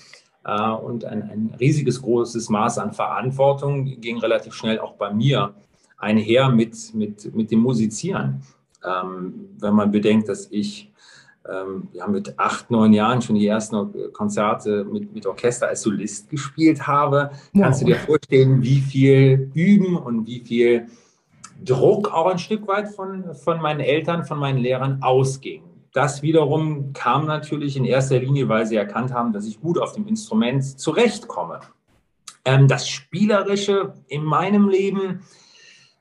Äh, 0.45 0.71
und 0.71 1.05
ein, 1.05 1.23
ein 1.23 1.55
riesiges, 1.59 2.01
großes 2.01 2.49
Maß 2.49 2.77
an 2.79 2.93
Verantwortung 2.93 3.85
ging 3.99 4.19
relativ 4.19 4.53
schnell 4.53 4.79
auch 4.79 4.93
bei 4.93 5.13
mir 5.13 5.53
einher 5.97 6.49
mit, 6.49 6.93
mit, 6.93 7.35
mit 7.35 7.51
dem 7.51 7.59
Musizieren. 7.59 8.41
Ähm, 8.85 9.49
wenn 9.59 9.73
man 9.73 9.91
bedenkt, 9.91 10.29
dass 10.29 10.47
ich 10.51 10.89
ähm, 11.49 11.87
ja, 11.93 12.07
mit 12.07 12.37
acht, 12.37 12.69
neun 12.71 12.93
Jahren 12.93 13.21
schon 13.21 13.35
die 13.35 13.47
ersten 13.47 14.11
Konzerte 14.13 14.85
mit, 14.85 15.13
mit 15.13 15.25
Orchester 15.25 15.67
als 15.67 15.81
Solist 15.81 16.29
gespielt 16.29 16.85
habe, 16.87 17.31
wow. 17.53 17.63
kannst 17.63 17.81
du 17.81 17.85
dir 17.85 17.95
vorstellen, 17.95 18.61
wie 18.61 18.79
viel 18.79 19.51
Üben 19.53 19.97
und 19.97 20.27
wie 20.27 20.41
viel 20.41 20.87
Druck 21.63 22.13
auch 22.13 22.27
ein 22.27 22.39
Stück 22.39 22.67
weit 22.67 22.89
von, 22.89 23.35
von 23.35 23.61
meinen 23.61 23.81
Eltern, 23.81 24.23
von 24.23 24.39
meinen 24.39 24.59
Lehrern 24.59 25.01
ausging. 25.01 25.63
Das 25.93 26.21
wiederum 26.21 26.93
kam 26.93 27.25
natürlich 27.25 27.75
in 27.75 27.85
erster 27.85 28.19
Linie, 28.19 28.47
weil 28.47 28.65
sie 28.65 28.75
erkannt 28.75 29.13
haben, 29.13 29.33
dass 29.33 29.45
ich 29.45 29.59
gut 29.59 29.79
auf 29.79 29.93
dem 29.93 30.07
Instrument 30.07 30.63
zurechtkomme. 30.79 31.61
Ähm, 32.45 32.67
das 32.67 32.87
Spielerische 32.87 33.93
in 34.07 34.23
meinem 34.23 34.69
Leben 34.69 35.21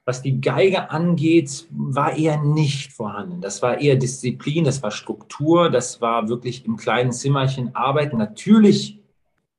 was 0.09 0.23
die 0.23 0.41
Geige 0.41 0.91
angeht, 0.91 1.69
war 1.71 2.17
eher 2.17 2.43
nicht 2.43 2.95
vorhanden. 2.95 3.43
Das 3.43 3.61
war 3.61 3.79
eher 3.79 3.95
Disziplin, 3.95 4.65
das 4.65 4.83
war 4.83 4.91
Struktur, 4.91 5.69
das 5.69 6.01
war 6.01 6.31
wirklich 6.31 6.65
im 6.65 6.79
kleinen 6.79 7.13
Zimmerchen 7.13 7.77
arbeiten. 7.77 8.17
Natürlich 8.17 8.99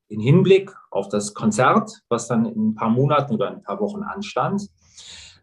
in 0.07 0.19
Hinblick 0.19 0.71
auf 0.89 1.07
das 1.07 1.35
Konzert, 1.35 2.01
was 2.09 2.27
dann 2.27 2.47
in 2.47 2.69
ein 2.69 2.73
paar 2.73 2.89
Monaten 2.89 3.35
oder 3.35 3.51
ein 3.51 3.61
paar 3.61 3.79
Wochen 3.79 4.01
anstand. 4.01 4.67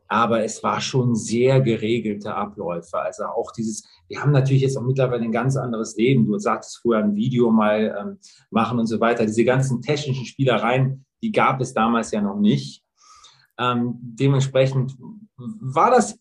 Aber 0.08 0.44
es 0.44 0.62
war 0.62 0.80
schon 0.80 1.14
sehr 1.14 1.60
geregelte 1.60 2.34
Abläufe. 2.34 2.98
Also 2.98 3.24
auch 3.24 3.52
dieses, 3.52 3.84
wir 4.08 4.20
haben 4.20 4.32
natürlich 4.32 4.62
jetzt 4.62 4.76
auch 4.76 4.82
mittlerweile 4.82 5.24
ein 5.24 5.32
ganz 5.32 5.56
anderes 5.56 5.96
Leben. 5.96 6.26
Du 6.26 6.38
sagtest 6.38 6.78
früher 6.78 6.98
ein 6.98 7.14
Video 7.14 7.50
mal 7.50 7.96
ähm, 7.98 8.18
machen 8.50 8.78
und 8.78 8.86
so 8.86 9.00
weiter. 9.00 9.26
Diese 9.26 9.44
ganzen 9.44 9.82
technischen 9.82 10.24
Spielereien, 10.24 11.04
die 11.22 11.32
gab 11.32 11.60
es 11.60 11.74
damals 11.74 12.10
ja 12.12 12.20
noch 12.20 12.38
nicht. 12.38 12.82
Ähm, 13.58 13.94
dementsprechend 14.00 14.94
war 15.36 15.90
das 15.90 16.18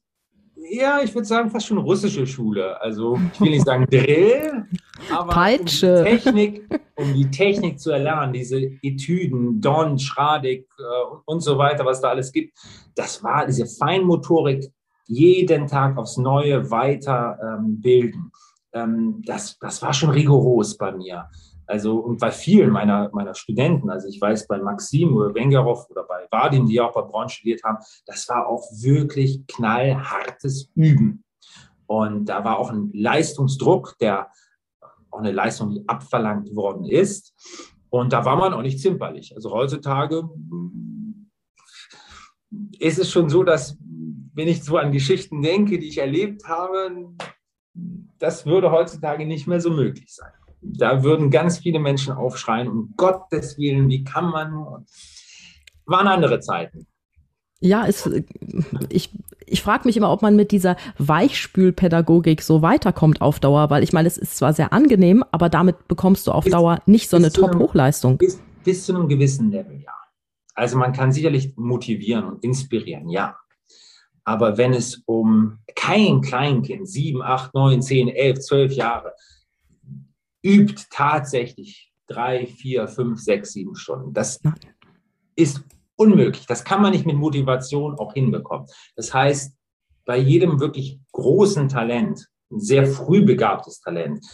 eher, 0.69 1.01
ich 1.03 1.13
würde 1.13 1.27
sagen, 1.27 1.49
fast 1.49 1.67
schon 1.67 1.77
russische 1.77 2.25
Schule. 2.25 2.79
Also 2.81 3.19
ich 3.33 3.41
will 3.41 3.51
nicht 3.51 3.65
sagen 3.65 3.85
Drill, 3.89 4.65
Aber 5.11 5.33
Peitsche. 5.33 5.99
Um 5.99 6.05
die, 6.05 6.17
Technik, 6.17 6.81
um 6.95 7.13
die 7.13 7.31
Technik 7.31 7.79
zu 7.79 7.91
erlernen, 7.91 8.33
diese 8.33 8.57
Etüden, 8.81 9.61
Don, 9.61 9.99
Schradig 9.99 10.67
äh, 10.79 10.83
und, 11.25 11.41
so 11.41 11.57
weiter, 11.57 11.85
was 11.85 12.01
da 12.01 12.09
alles 12.09 12.31
gibt, 12.31 12.57
das 12.95 13.23
war 13.23 13.45
diese 13.45 13.65
Feinmotorik, 13.65 14.71
jeden 15.07 15.67
Tag 15.67 15.97
aufs 15.97 16.17
Neue 16.17 16.71
weiter 16.71 17.37
ähm, 17.41 17.81
bilden. 17.81 18.31
Ähm, 18.73 19.21
das, 19.25 19.57
das 19.59 19.81
war 19.81 19.93
schon 19.93 20.09
rigoros 20.09 20.77
bei 20.77 20.91
mir. 20.91 21.29
Also, 21.67 21.97
und 21.97 22.19
bei 22.19 22.31
vielen 22.31 22.69
meiner, 22.69 23.09
meiner 23.11 23.33
Studenten, 23.33 23.89
also 23.89 24.07
ich 24.07 24.21
weiß 24.21 24.47
bei 24.47 24.59
Maxim 24.59 25.15
oder 25.15 25.33
Wengerov 25.33 25.89
oder 25.89 26.03
bei 26.03 26.27
Vadim, 26.29 26.67
die 26.67 26.79
auch 26.79 26.93
bei 26.93 27.01
Braun 27.01 27.29
studiert 27.29 27.63
haben, 27.63 27.77
das 28.05 28.29
war 28.29 28.47
auch 28.47 28.63
wirklich 28.71 29.45
knallhartes 29.47 30.69
Üben. 30.75 31.23
Und 31.87 32.25
da 32.25 32.43
war 32.43 32.59
auch 32.59 32.71
ein 32.71 32.91
Leistungsdruck, 32.93 33.95
der 33.99 34.29
auch 35.15 35.19
eine 35.19 35.31
Leistung, 35.31 35.71
die 35.71 35.87
abverlangt 35.87 36.55
worden 36.55 36.85
ist. 36.85 37.33
Und 37.89 38.11
da 38.13 38.25
war 38.25 38.35
man 38.35 38.53
auch 38.53 38.61
nicht 38.61 38.79
zimperlich. 38.79 39.33
Also 39.35 39.51
heutzutage 39.51 40.29
ist 42.79 42.99
es 42.99 43.09
schon 43.09 43.29
so, 43.29 43.43
dass 43.43 43.77
wenn 44.33 44.47
ich 44.49 44.63
so 44.63 44.77
an 44.77 44.91
Geschichten 44.91 45.41
denke, 45.41 45.79
die 45.79 45.87
ich 45.87 45.97
erlebt 45.97 46.45
habe, 46.47 47.13
das 48.19 48.45
würde 48.45 48.71
heutzutage 48.71 49.25
nicht 49.25 49.47
mehr 49.47 49.61
so 49.61 49.69
möglich 49.69 50.13
sein. 50.13 50.31
Da 50.61 51.03
würden 51.03 51.29
ganz 51.29 51.59
viele 51.59 51.79
Menschen 51.79 52.13
aufschreien, 52.13 52.67
um 52.67 52.93
Gottes 52.97 53.57
Willen, 53.57 53.87
wie 53.87 54.03
kann 54.03 54.29
man 54.29 54.51
nur? 54.51 54.85
Waren 55.85 56.07
andere 56.07 56.39
Zeiten. 56.39 56.87
Ja, 57.61 57.85
es, 57.87 58.09
ich, 58.89 59.11
ich 59.45 59.61
frage 59.61 59.87
mich 59.87 59.97
immer, 59.97 60.11
ob 60.11 60.21
man 60.21 60.35
mit 60.35 60.51
dieser 60.51 60.75
Weichspülpädagogik 60.97 62.41
so 62.41 62.61
weiterkommt 62.61 63.21
auf 63.21 63.39
Dauer, 63.39 63.69
weil 63.69 63.83
ich 63.83 63.93
meine, 63.93 64.07
es 64.07 64.17
ist 64.17 64.37
zwar 64.37 64.53
sehr 64.53 64.73
angenehm, 64.73 65.23
aber 65.31 65.49
damit 65.49 65.87
bekommst 65.87 66.27
du 66.27 66.31
auf 66.31 66.45
Dauer 66.45 66.81
nicht 66.85 67.09
so 67.09 67.17
eine 67.17 67.31
Top-Hochleistung. 67.31 68.17
Bis, 68.17 68.39
bis 68.63 68.85
zu 68.85 68.95
einem 68.95 69.07
gewissen 69.07 69.51
Level, 69.51 69.81
ja. 69.81 69.93
Also 70.53 70.77
man 70.77 70.93
kann 70.93 71.11
sicherlich 71.11 71.53
motivieren 71.55 72.25
und 72.25 72.43
inspirieren, 72.43 73.09
ja. 73.09 73.37
Aber 74.23 74.57
wenn 74.57 74.73
es 74.73 75.03
um 75.05 75.59
kein 75.75 76.21
Kleinkind, 76.21 76.87
sieben, 76.89 77.21
acht, 77.21 77.53
neun, 77.53 77.81
zehn, 77.81 78.07
elf, 78.09 78.39
zwölf 78.39 78.73
Jahre, 78.73 79.13
übt 80.43 80.83
tatsächlich 80.89 81.93
drei, 82.07 82.45
vier, 82.45 82.87
fünf, 82.87 83.19
sechs, 83.19 83.53
sieben 83.53 83.75
Stunden. 83.75 84.13
Das 84.13 84.39
ist 85.35 85.63
unmöglich. 85.95 86.45
Das 86.45 86.63
kann 86.63 86.81
man 86.81 86.91
nicht 86.91 87.05
mit 87.05 87.15
Motivation 87.15 87.97
auch 87.97 88.13
hinbekommen. 88.13 88.67
Das 88.95 89.13
heißt, 89.13 89.55
bei 90.05 90.17
jedem 90.17 90.59
wirklich 90.59 90.99
großen 91.11 91.67
Talent, 91.67 92.27
ein 92.51 92.59
sehr 92.59 92.85
früh 92.85 93.23
begabtes 93.23 93.81
Talent, 93.81 94.25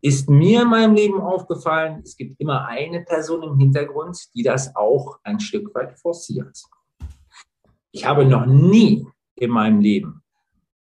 ist 0.00 0.28
mir 0.28 0.62
in 0.62 0.68
meinem 0.68 0.94
Leben 0.94 1.20
aufgefallen, 1.20 2.02
es 2.04 2.16
gibt 2.16 2.38
immer 2.40 2.66
eine 2.66 3.02
Person 3.02 3.42
im 3.42 3.58
Hintergrund, 3.58 4.18
die 4.34 4.42
das 4.42 4.74
auch 4.76 5.18
ein 5.22 5.40
Stück 5.40 5.74
weit 5.74 5.98
forciert. 5.98 6.58
Ich 7.90 8.04
habe 8.04 8.26
noch 8.26 8.44
nie 8.44 9.06
in 9.36 9.50
meinem 9.50 9.80
Leben 9.80 10.22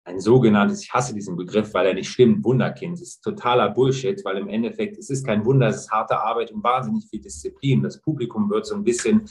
ein 0.06 0.20
sogenanntes, 0.20 0.82
ich 0.82 0.92
hasse 0.92 1.14
diesen 1.14 1.36
Begriff, 1.36 1.74
weil 1.74 1.86
er 1.86 1.94
nicht 1.94 2.08
stimmt, 2.08 2.44
Wunderkind. 2.44 2.94
Das 2.94 3.08
ist 3.08 3.22
totaler 3.22 3.70
Bullshit, 3.70 4.24
weil 4.24 4.38
im 4.38 4.48
Endeffekt, 4.48 4.98
es 4.98 5.10
ist 5.10 5.26
kein 5.26 5.44
Wunder, 5.44 5.66
es 5.66 5.78
ist 5.78 5.90
harte 5.90 6.20
Arbeit 6.20 6.52
und 6.52 6.62
wahnsinnig 6.62 7.06
viel 7.10 7.20
Disziplin. 7.20 7.82
Das 7.82 8.00
Publikum 8.00 8.48
wird 8.48 8.66
so 8.66 8.76
ein 8.76 8.84
bisschen 8.84 9.28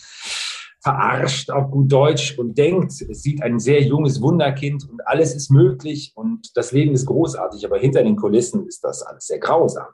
verarscht 0.85 1.49
auf 1.49 1.71
gut 1.71 1.91
Deutsch 1.91 2.37
und 2.37 2.59
denkt, 2.59 2.91
es 2.91 3.23
sieht 3.23 3.41
ein 3.41 3.57
sehr 3.57 3.81
junges 3.81 4.21
Wunderkind 4.21 4.87
und 4.87 5.01
alles 5.07 5.33
ist 5.33 5.49
möglich 5.49 6.11
und 6.13 6.55
das 6.55 6.73
Leben 6.73 6.93
ist 6.93 7.07
großartig, 7.07 7.65
aber 7.65 7.79
hinter 7.79 8.03
den 8.03 8.15
Kulissen 8.15 8.67
ist 8.67 8.83
das 8.83 9.01
alles 9.01 9.25
sehr 9.25 9.39
grausam. 9.39 9.87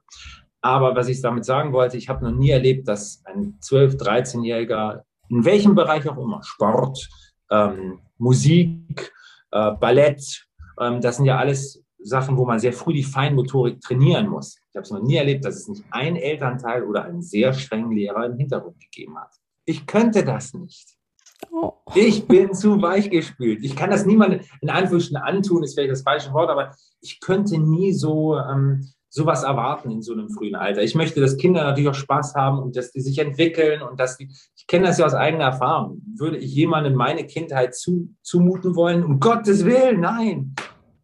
Aber 0.60 0.93
was 0.93 1.07
ich 1.07 1.21
damit 1.21 1.45
sagen 1.45 1.71
wollte, 1.71 1.95
ich 1.95 2.10
habe 2.10 2.25
noch 2.25 2.38
nie 2.38 2.50
erlebt, 2.50 2.89
dass 2.89 3.24
ein 3.24 3.57
12-, 3.63 4.01
13-Jähriger, 4.01 5.03
in 5.29 5.45
welchem 5.45 5.75
Bereich 5.75 6.10
auch 6.10 6.17
immer, 6.17 6.43
Sport, 6.43 7.07
ähm, 7.50 8.00
Musik, 8.17 9.13
äh, 9.51 9.71
Ballett, 9.71 10.45
ähm, 10.77 11.00
das 11.00 11.15
sind 11.15 11.25
ja 11.25 11.38
alles 11.38 11.81
Sachen, 12.00 12.36
wo 12.36 12.45
man 12.45 12.60
sehr 12.60 12.74
früh 12.74 12.91
die 12.91 13.03
Feinmotorik 13.03 13.79
trainieren 13.79 14.27
muss. 14.27 14.57
Ich 14.69 14.75
habe 14.75 14.83
es 14.83 14.91
noch 14.91 15.01
nie 15.01 15.15
erlebt, 15.15 15.45
dass 15.45 15.55
es 15.55 15.69
nicht 15.69 15.86
ein 15.91 16.17
Elternteil 16.17 16.83
oder 16.83 17.05
einen 17.05 17.21
sehr 17.21 17.53
strengen 17.53 17.91
Lehrer 17.93 18.25
im 18.25 18.38
Hintergrund 18.38 18.77
gegeben 18.81 19.17
hat. 19.17 19.40
Ich 19.65 19.86
könnte 19.86 20.24
das 20.24 20.53
nicht. 20.53 20.98
Oh. 21.51 21.74
Ich 21.96 22.27
bin 22.27 22.53
zu 22.53 22.82
weich 22.82 23.10
gespült. 23.10 23.63
Ich 23.63 23.75
kann 23.75 23.89
das 23.89 24.06
niemandem 24.06 24.41
in 24.62 24.70
Anführungsstrichen 24.70 25.24
antun, 25.24 25.63
ist 25.63 25.74
vielleicht 25.74 25.91
das 25.91 26.03
falsche 26.03 26.32
Wort, 26.34 26.50
aber 26.50 26.75
ich 27.01 27.20
könnte 27.20 27.58
nie 27.58 27.94
so 27.94 28.38
ähm, 28.38 28.88
sowas 29.10 29.44
erwarten 29.44 29.91
in 29.91 30.01
so 30.01 30.13
einem 30.13 30.30
frühen 30.30 30.56
Alter. 30.56 30.82
Ich 30.84 30.96
möchte, 30.96 31.20
dass 31.20 31.36
Kinder 31.36 31.63
natürlich 31.63 31.89
auch 31.89 31.96
Spaß 31.96 32.34
haben 32.36 32.60
und 32.60 32.77
dass 32.77 32.91
die 32.91 33.01
sich 33.01 33.18
entwickeln 33.18 33.82
und 33.82 34.00
dass 34.00 34.18
die, 34.18 34.30
ich 34.56 34.68
kenne 34.68 34.88
das 34.88 35.00
ja 35.00 35.06
aus 35.06 35.13
eigener 35.13 35.46
Erfahrung. 35.46 36.01
Würde 36.15 36.38
ich 36.38 36.53
jemandem 36.56 36.96
meine 36.96 37.25
Kindheit 37.25 37.75
zu, 37.75 38.15
zumuten 38.22 38.75
wollen? 38.75 39.03
Um 39.03 39.20
Gottes 39.20 39.65
Willen, 39.65 40.00
nein. 40.00 40.56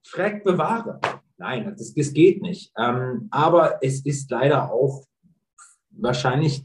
Schreck 0.03 0.45
bewahre. 0.45 1.01
Nein, 1.37 1.75
das, 1.77 1.93
das 1.93 2.13
geht 2.13 2.41
nicht. 2.41 2.71
Ähm, 2.77 3.27
aber 3.29 3.79
es 3.81 4.05
ist 4.05 4.31
leider 4.31 4.71
auch 4.71 5.03
wahrscheinlich 5.91 6.63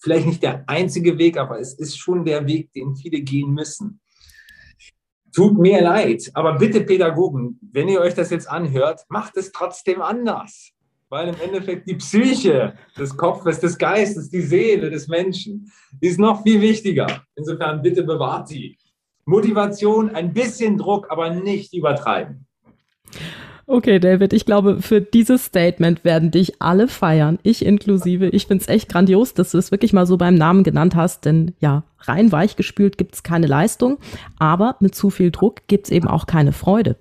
vielleicht 0.00 0.26
nicht 0.26 0.42
der 0.42 0.64
einzige 0.66 1.18
Weg, 1.18 1.36
aber 1.36 1.60
es 1.60 1.74
ist 1.74 1.98
schon 1.98 2.24
der 2.24 2.46
Weg, 2.46 2.72
den 2.72 2.96
viele 2.96 3.20
gehen 3.20 3.52
müssen. 3.52 4.00
Tut 5.32 5.58
mir 5.58 5.80
leid, 5.80 6.28
aber 6.34 6.58
bitte 6.58 6.80
Pädagogen, 6.80 7.58
wenn 7.72 7.88
ihr 7.88 8.00
euch 8.00 8.14
das 8.14 8.30
jetzt 8.30 8.50
anhört, 8.50 9.02
macht 9.08 9.36
es 9.36 9.52
trotzdem 9.52 10.02
anders. 10.02 10.72
Weil 11.08 11.28
im 11.28 11.40
Endeffekt 11.40 11.88
die 11.88 11.96
Psyche 11.96 12.74
des 12.96 13.16
Kopfes, 13.16 13.60
des 13.60 13.78
Geistes, 13.78 14.30
die 14.30 14.40
Seele 14.40 14.90
des 14.90 15.08
Menschen 15.08 15.70
ist 16.00 16.18
noch 16.18 16.42
viel 16.42 16.60
wichtiger. 16.60 17.24
Insofern 17.36 17.82
bitte 17.82 18.02
bewahrt 18.02 18.48
sie. 18.48 18.76
Motivation, 19.24 20.10
ein 20.10 20.32
bisschen 20.32 20.76
Druck, 20.78 21.10
aber 21.10 21.30
nicht 21.30 21.74
übertreiben. 21.74 22.46
Okay, 23.72 24.00
David, 24.00 24.32
ich 24.32 24.46
glaube, 24.46 24.82
für 24.82 25.00
dieses 25.00 25.44
Statement 25.44 26.02
werden 26.02 26.32
dich 26.32 26.60
alle 26.60 26.88
feiern, 26.88 27.38
ich 27.44 27.64
inklusive. 27.64 28.26
Ich 28.30 28.48
finde 28.48 28.62
es 28.62 28.68
echt 28.68 28.88
grandios, 28.88 29.32
dass 29.32 29.52
du 29.52 29.58
es 29.58 29.70
wirklich 29.70 29.92
mal 29.92 30.06
so 30.06 30.16
beim 30.16 30.34
Namen 30.34 30.64
genannt 30.64 30.96
hast, 30.96 31.24
denn 31.24 31.54
ja, 31.60 31.84
rein 32.00 32.32
weich 32.32 32.56
gespült 32.56 32.98
gibt 32.98 33.14
es 33.14 33.22
keine 33.22 33.46
Leistung, 33.46 33.98
aber 34.40 34.74
mit 34.80 34.96
zu 34.96 35.08
viel 35.08 35.30
Druck 35.30 35.68
gibt 35.68 35.86
es 35.86 35.92
eben 35.92 36.08
auch 36.08 36.26
keine 36.26 36.50
Freude. 36.50 36.96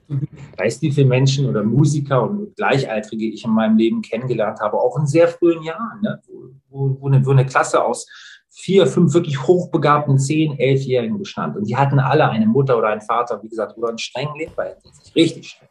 Weißt 0.60 0.84
du, 0.84 0.86
wie 0.86 0.92
viele 0.92 1.08
Menschen 1.08 1.48
oder 1.48 1.64
Musiker 1.64 2.22
und 2.22 2.56
Gleichaltrige 2.56 3.26
ich 3.26 3.44
in 3.44 3.52
meinem 3.52 3.76
Leben 3.76 4.04
kennengelernt 4.04 4.60
habe, 4.60 4.78
auch 4.78 4.96
in 5.00 5.08
sehr 5.08 5.28
frühen 5.28 5.64
Jahren, 5.64 6.02
ne? 6.04 6.22
wo, 6.70 6.98
wo, 7.00 7.08
eine, 7.08 7.26
wo 7.26 7.32
eine 7.32 7.48
Klasse 7.48 7.84
aus 7.84 8.06
vier, 8.52 8.86
fünf 8.86 9.16
wirklich 9.16 9.42
hochbegabten, 9.42 10.20
zehn, 10.20 10.60
elfjährigen 10.60 11.18
bestand. 11.18 11.58
Und 11.58 11.68
die 11.68 11.78
hatten 11.78 11.98
alle 11.98 12.30
eine 12.30 12.46
Mutter 12.46 12.78
oder 12.78 12.90
einen 12.90 13.02
Vater, 13.02 13.42
wie 13.42 13.50
gesagt, 13.50 13.76
oder 13.76 13.90
einen 13.90 13.98
strengen 13.98 14.36
Lehrer. 14.38 14.76
Richtig 15.16 15.48
streng. 15.48 15.69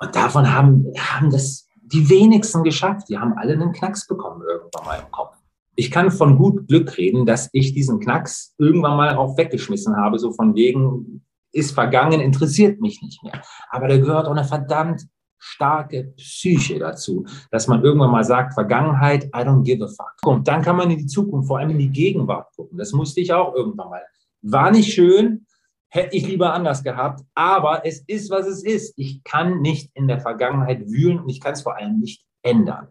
Und 0.00 0.16
davon 0.16 0.52
haben, 0.52 0.86
haben 0.98 1.30
das 1.30 1.68
die 1.92 2.08
wenigsten 2.08 2.62
geschafft. 2.62 3.08
Die 3.08 3.18
haben 3.18 3.34
alle 3.34 3.52
einen 3.52 3.72
Knacks 3.72 4.06
bekommen 4.06 4.42
irgendwann 4.48 4.84
mal 4.84 4.98
im 4.98 5.10
Kopf. 5.10 5.36
Ich 5.76 5.90
kann 5.90 6.10
von 6.10 6.36
gut 6.36 6.66
Glück 6.68 6.96
reden, 6.98 7.26
dass 7.26 7.48
ich 7.52 7.74
diesen 7.74 8.00
Knacks 8.00 8.54
irgendwann 8.58 8.96
mal 8.96 9.14
auch 9.16 9.36
weggeschmissen 9.36 9.96
habe, 9.96 10.18
so 10.18 10.32
von 10.32 10.54
wegen, 10.54 11.24
ist 11.52 11.72
vergangen, 11.72 12.20
interessiert 12.20 12.80
mich 12.80 13.02
nicht 13.02 13.22
mehr. 13.22 13.42
Aber 13.70 13.88
da 13.88 13.96
gehört 13.96 14.26
auch 14.26 14.32
eine 14.32 14.44
verdammt 14.44 15.06
starke 15.38 16.12
Psyche 16.16 16.78
dazu, 16.78 17.24
dass 17.50 17.66
man 17.66 17.82
irgendwann 17.82 18.10
mal 18.10 18.24
sagt, 18.24 18.54
Vergangenheit, 18.54 19.24
I 19.26 19.38
don't 19.38 19.62
give 19.62 19.82
a 19.82 19.88
fuck. 19.88 20.14
Und 20.24 20.46
dann 20.48 20.62
kann 20.62 20.76
man 20.76 20.90
in 20.90 20.98
die 20.98 21.06
Zukunft, 21.06 21.48
vor 21.48 21.58
allem 21.58 21.70
in 21.70 21.78
die 21.78 21.90
Gegenwart 21.90 22.54
gucken. 22.54 22.76
Das 22.76 22.92
musste 22.92 23.20
ich 23.20 23.32
auch 23.32 23.54
irgendwann 23.54 23.88
mal. 23.88 24.02
War 24.42 24.70
nicht 24.70 24.92
schön, 24.92 25.46
hätte 25.90 26.16
ich 26.16 26.26
lieber 26.26 26.54
anders 26.54 26.82
gehabt. 26.82 27.22
Aber 27.34 27.84
es 27.84 28.00
ist, 28.06 28.30
was 28.30 28.46
es 28.46 28.62
ist. 28.64 28.94
Ich 28.96 29.22
kann 29.24 29.60
nicht 29.60 29.90
in 29.94 30.08
der 30.08 30.20
Vergangenheit 30.20 30.88
wühlen 30.88 31.20
und 31.20 31.28
ich 31.28 31.40
kann 31.40 31.52
es 31.52 31.62
vor 31.62 31.76
allem 31.76 31.98
nicht 31.98 32.24
ändern. 32.42 32.88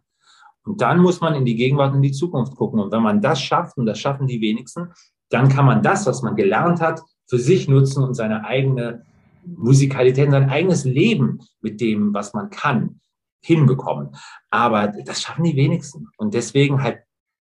Und 0.63 0.81
dann 0.81 0.99
muss 0.99 1.21
man 1.21 1.33
in 1.33 1.45
die 1.45 1.55
Gegenwart 1.55 1.91
und 1.91 1.97
in 1.97 2.03
die 2.03 2.11
Zukunft 2.11 2.55
gucken. 2.55 2.79
Und 2.79 2.91
wenn 2.91 3.01
man 3.01 3.21
das 3.21 3.41
schafft, 3.41 3.77
und 3.77 3.85
das 3.85 3.99
schaffen 3.99 4.27
die 4.27 4.41
wenigsten, 4.41 4.91
dann 5.29 5.49
kann 5.49 5.65
man 5.65 5.81
das, 5.81 6.05
was 6.05 6.21
man 6.21 6.35
gelernt 6.35 6.81
hat, 6.81 7.01
für 7.27 7.39
sich 7.39 7.67
nutzen 7.67 8.03
und 8.03 8.13
seine 8.13 8.45
eigene 8.45 9.05
Musikalität, 9.45 10.29
sein 10.29 10.49
eigenes 10.49 10.83
Leben 10.83 11.39
mit 11.61 11.79
dem, 11.79 12.13
was 12.13 12.33
man 12.33 12.49
kann, 12.49 12.99
hinbekommen. 13.41 14.15
Aber 14.49 14.87
das 14.87 15.21
schaffen 15.21 15.45
die 15.45 15.55
wenigsten. 15.55 16.07
Und 16.17 16.33
deswegen 16.33 16.83
halt 16.83 16.99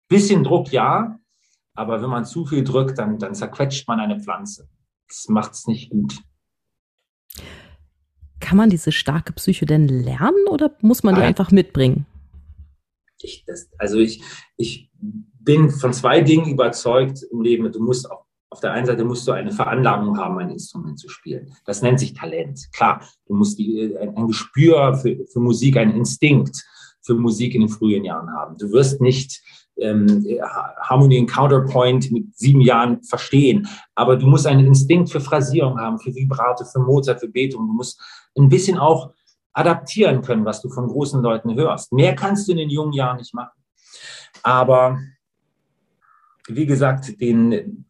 bisschen 0.09 0.45
Druck, 0.45 0.71
ja. 0.71 1.19
Aber 1.75 2.03
wenn 2.03 2.11
man 2.11 2.25
zu 2.25 2.45
viel 2.45 2.63
drückt, 2.63 2.99
dann, 2.99 3.19
dann 3.19 3.35
zerquetscht 3.35 3.89
man 3.89 4.01
eine 4.01 4.21
Pflanze 4.21 4.69
das 5.09 5.29
macht 5.29 5.53
es 5.53 5.67
nicht 5.67 5.91
gut. 5.91 6.23
Kann 8.41 8.57
man 8.57 8.71
diese 8.71 8.93
starke 8.93 9.33
Psyche 9.33 9.67
denn 9.67 9.89
lernen 9.89 10.47
oder 10.49 10.77
muss 10.81 11.03
man 11.03 11.15
die 11.15 11.21
Nein. 11.21 11.29
einfach 11.29 11.51
mitbringen? 11.51 12.07
Ich, 13.21 13.45
das, 13.47 13.69
also 13.79 13.99
ich, 13.99 14.23
ich 14.57 14.91
bin 15.41 15.71
von 15.71 15.93
zwei 15.93 16.21
Dingen 16.21 16.53
überzeugt 16.53 17.23
im 17.31 17.41
Leben. 17.41 17.71
Du 17.73 17.83
musst 17.83 18.11
auf, 18.11 18.25
auf 18.51 18.61
der 18.61 18.73
einen 18.73 18.87
Seite 18.87 19.05
musst 19.05 19.27
du 19.27 19.33
eine 19.33 19.53
Veranlagung 19.53 20.19
haben, 20.19 20.39
ein 20.39 20.51
Instrument 20.51 20.99
zu 20.99 21.09
spielen. 21.09 21.53
Das 21.65 21.83
nennt 21.83 21.99
sich 21.99 22.13
Talent. 22.13 22.69
Klar, 22.73 23.03
du 23.27 23.35
musst 23.35 23.59
die, 23.59 23.97
ein, 23.99 24.17
ein 24.17 24.27
Gespür 24.27 24.95
für, 24.95 25.27
für 25.27 25.41
Musik, 25.41 25.77
ein 25.79 25.95
Instinkt 25.95 26.63
für 27.03 27.15
Musik 27.15 27.55
in 27.55 27.63
den 27.63 27.71
frühen 27.71 28.05
Jahren 28.05 28.31
haben. 28.33 28.59
Du 28.59 28.71
wirst 28.73 29.01
nicht 29.01 29.41
ähm, 29.78 30.25
Harmony 30.80 31.21
und 31.21 31.26
Counterpoint 31.26 32.11
mit 32.11 32.37
sieben 32.37 32.61
Jahren 32.61 33.02
verstehen, 33.02 33.68
aber 33.95 34.16
du 34.16 34.26
musst 34.26 34.47
einen 34.47 34.66
Instinkt 34.66 35.11
für 35.11 35.21
Phrasierung 35.21 35.78
haben, 35.78 35.99
für 35.99 36.14
Vibrato, 36.14 36.64
für 36.64 36.80
Mozart, 36.80 37.21
für 37.21 37.28
Beethoven. 37.28 37.66
Du 37.66 37.75
musst 37.75 38.00
ein 38.37 38.49
bisschen 38.49 38.78
auch 38.78 39.12
adaptieren 39.52 40.23
können, 40.23 40.45
was 40.45 40.61
du 40.61 40.68
von 40.68 40.87
großen 40.87 41.23
Leuten 41.23 41.54
hörst. 41.54 41.92
Mehr 41.92 42.14
kannst 42.14 42.47
du 42.47 42.52
in 42.52 42.59
den 42.59 42.71
jungen 42.71 42.92
Jahren 42.92 43.16
nicht 43.16 43.35
machen. 43.35 43.59
Aber 44.42 44.99
wie 46.47 46.66
gesagt, 46.66 47.21
den, 47.21 47.87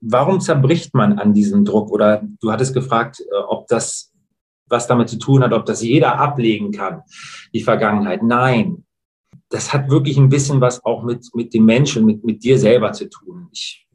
warum 0.00 0.40
zerbricht 0.40 0.94
man 0.94 1.18
an 1.18 1.32
diesem 1.32 1.64
Druck? 1.64 1.90
Oder 1.90 2.22
du 2.40 2.50
hattest 2.50 2.74
gefragt, 2.74 3.20
äh, 3.20 3.36
ob 3.48 3.68
das 3.68 4.14
was 4.66 4.86
damit 4.86 5.08
zu 5.08 5.18
tun 5.18 5.42
hat, 5.42 5.52
ob 5.52 5.66
das 5.66 5.82
jeder 5.82 6.18
ablegen 6.18 6.72
kann, 6.72 7.02
die 7.52 7.62
Vergangenheit. 7.62 8.22
Nein, 8.22 8.84
das 9.48 9.72
hat 9.72 9.90
wirklich 9.90 10.16
ein 10.16 10.28
bisschen 10.28 10.60
was 10.60 10.84
auch 10.84 11.02
mit, 11.02 11.26
mit 11.34 11.54
dem 11.54 11.64
Menschen, 11.64 12.04
mit, 12.04 12.24
mit 12.24 12.44
dir 12.44 12.58
selber 12.58 12.92
zu 12.92 13.08
tun. 13.08 13.48
Ich 13.52 13.86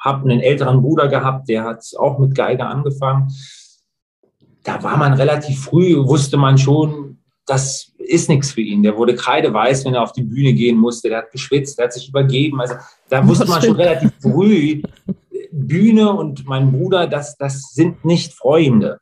habe 0.00 0.28
einen 0.28 0.40
älteren 0.40 0.82
Bruder 0.82 1.08
gehabt, 1.08 1.48
der 1.48 1.64
hat 1.64 1.84
auch 1.98 2.18
mit 2.18 2.34
Geige 2.34 2.66
angefangen. 2.66 3.32
Da 4.64 4.82
war 4.82 4.96
man 4.96 5.14
relativ 5.14 5.64
früh, 5.64 5.96
wusste 5.96 6.36
man 6.36 6.58
schon, 6.58 7.18
das 7.46 7.92
ist 7.98 8.28
nichts 8.28 8.52
für 8.52 8.60
ihn. 8.60 8.82
Der 8.82 8.96
wurde 8.96 9.14
kreideweiß, 9.14 9.84
wenn 9.84 9.94
er 9.94 10.02
auf 10.02 10.12
die 10.12 10.22
Bühne 10.22 10.52
gehen 10.52 10.78
musste. 10.78 11.08
Der 11.08 11.18
hat 11.18 11.32
geschwitzt, 11.32 11.78
der 11.78 11.86
hat 11.86 11.92
sich 11.92 12.08
übergeben. 12.08 12.60
Also 12.60 12.74
da 13.08 13.26
wusste 13.26 13.46
man 13.46 13.62
schon 13.62 13.76
relativ 13.76 14.12
früh, 14.20 14.82
Bühne 15.52 16.12
und 16.12 16.46
mein 16.46 16.72
Bruder, 16.72 17.06
das, 17.06 17.36
das 17.36 17.72
sind 17.74 18.04
nicht 18.04 18.32
Freunde. 18.32 19.00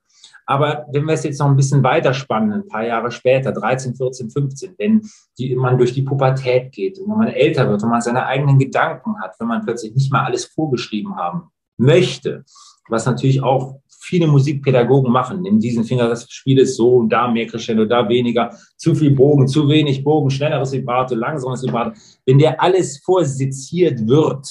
Aber 0.51 0.87
wenn 0.91 1.05
wir 1.05 1.15
es 1.15 1.23
jetzt 1.23 1.39
noch 1.39 1.47
ein 1.47 1.55
bisschen 1.55 1.85
weiter 1.85 2.13
spannen, 2.13 2.53
ein 2.53 2.67
paar 2.67 2.85
Jahre 2.85 3.13
später, 3.13 3.53
13, 3.53 3.95
14, 3.95 4.31
15, 4.31 4.75
wenn 4.79 5.01
die, 5.39 5.55
man 5.55 5.79
durch 5.79 5.93
die 5.93 6.03
Pubertät 6.03 6.73
geht 6.73 6.99
und 6.99 7.09
wenn 7.09 7.19
man 7.19 7.29
älter 7.29 7.71
wird 7.71 7.85
und 7.85 7.89
man 7.89 8.01
seine 8.01 8.27
eigenen 8.27 8.59
Gedanken 8.59 9.15
hat, 9.23 9.37
wenn 9.39 9.47
man 9.47 9.65
plötzlich 9.65 9.95
nicht 9.95 10.11
mal 10.11 10.25
alles 10.25 10.47
vorgeschrieben 10.47 11.15
haben 11.15 11.53
möchte, 11.77 12.45
was 12.89 13.07
natürlich 13.07 13.41
auch 13.45 13.77
viele 14.01 14.27
Musikpädagogen 14.27 15.13
machen. 15.13 15.47
In 15.47 15.61
diesem 15.61 15.85
Finger, 15.85 16.09
das 16.09 16.29
Spiel 16.29 16.59
ist 16.59 16.75
so 16.75 16.97
und 16.97 17.11
da 17.11 17.29
mehr 17.29 17.47
Crescendo, 17.47 17.85
da 17.85 18.09
weniger, 18.09 18.53
zu 18.77 18.97
viel 18.97 19.13
Bogen, 19.13 19.47
zu 19.47 19.69
wenig 19.69 20.03
Bogen, 20.03 20.31
schnelleres 20.31 20.73
Vibrato, 20.73 21.15
langsames 21.15 21.63
Vibrato. 21.63 21.93
Wenn 22.27 22.41
der 22.41 22.61
alles 22.61 22.99
vorseziert 23.05 24.05
wird, 24.05 24.49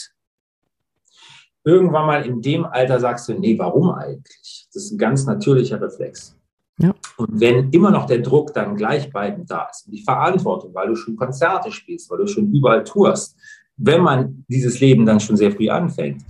irgendwann 1.66 2.06
mal 2.06 2.26
in 2.26 2.42
dem 2.42 2.64
Alter 2.64 3.02
sagst 3.02 3.28
du, 3.28 3.34
nee, 3.34 3.60
warum 3.60 3.92
eigentlich? 3.92 4.59
Das 4.74 4.84
ist 4.84 4.92
ein 4.92 4.98
ganz 4.98 5.26
natürlicher 5.26 5.82
Reflex. 5.82 6.36
Ja. 6.82 6.94
Und 7.18 7.40
wenn 7.40 7.72
immer 7.72 7.92
noch 7.92 8.06
der 8.06 8.20
Druck 8.20 8.54
dann 8.54 8.76
gleichbleibend 8.76 9.52
da 9.52 9.68
ist 9.70 9.86
und 9.86 9.94
die 9.94 10.04
Verantwortung, 10.04 10.74
weil 10.74 10.88
du 10.88 10.96
schon 10.96 11.18
Konzerte 11.18 11.72
spielst, 11.72 12.10
weil 12.10 12.20
du 12.20 12.28
schon 12.28 12.52
überall 12.54 12.84
tourst, 12.84 13.36
wenn 13.76 14.02
man 14.02 14.46
dieses 14.48 14.80
Leben 14.80 15.06
dann 15.06 15.20
schon 15.20 15.36
sehr 15.36 15.52
früh 15.52 15.70
anfängt, 15.70 16.24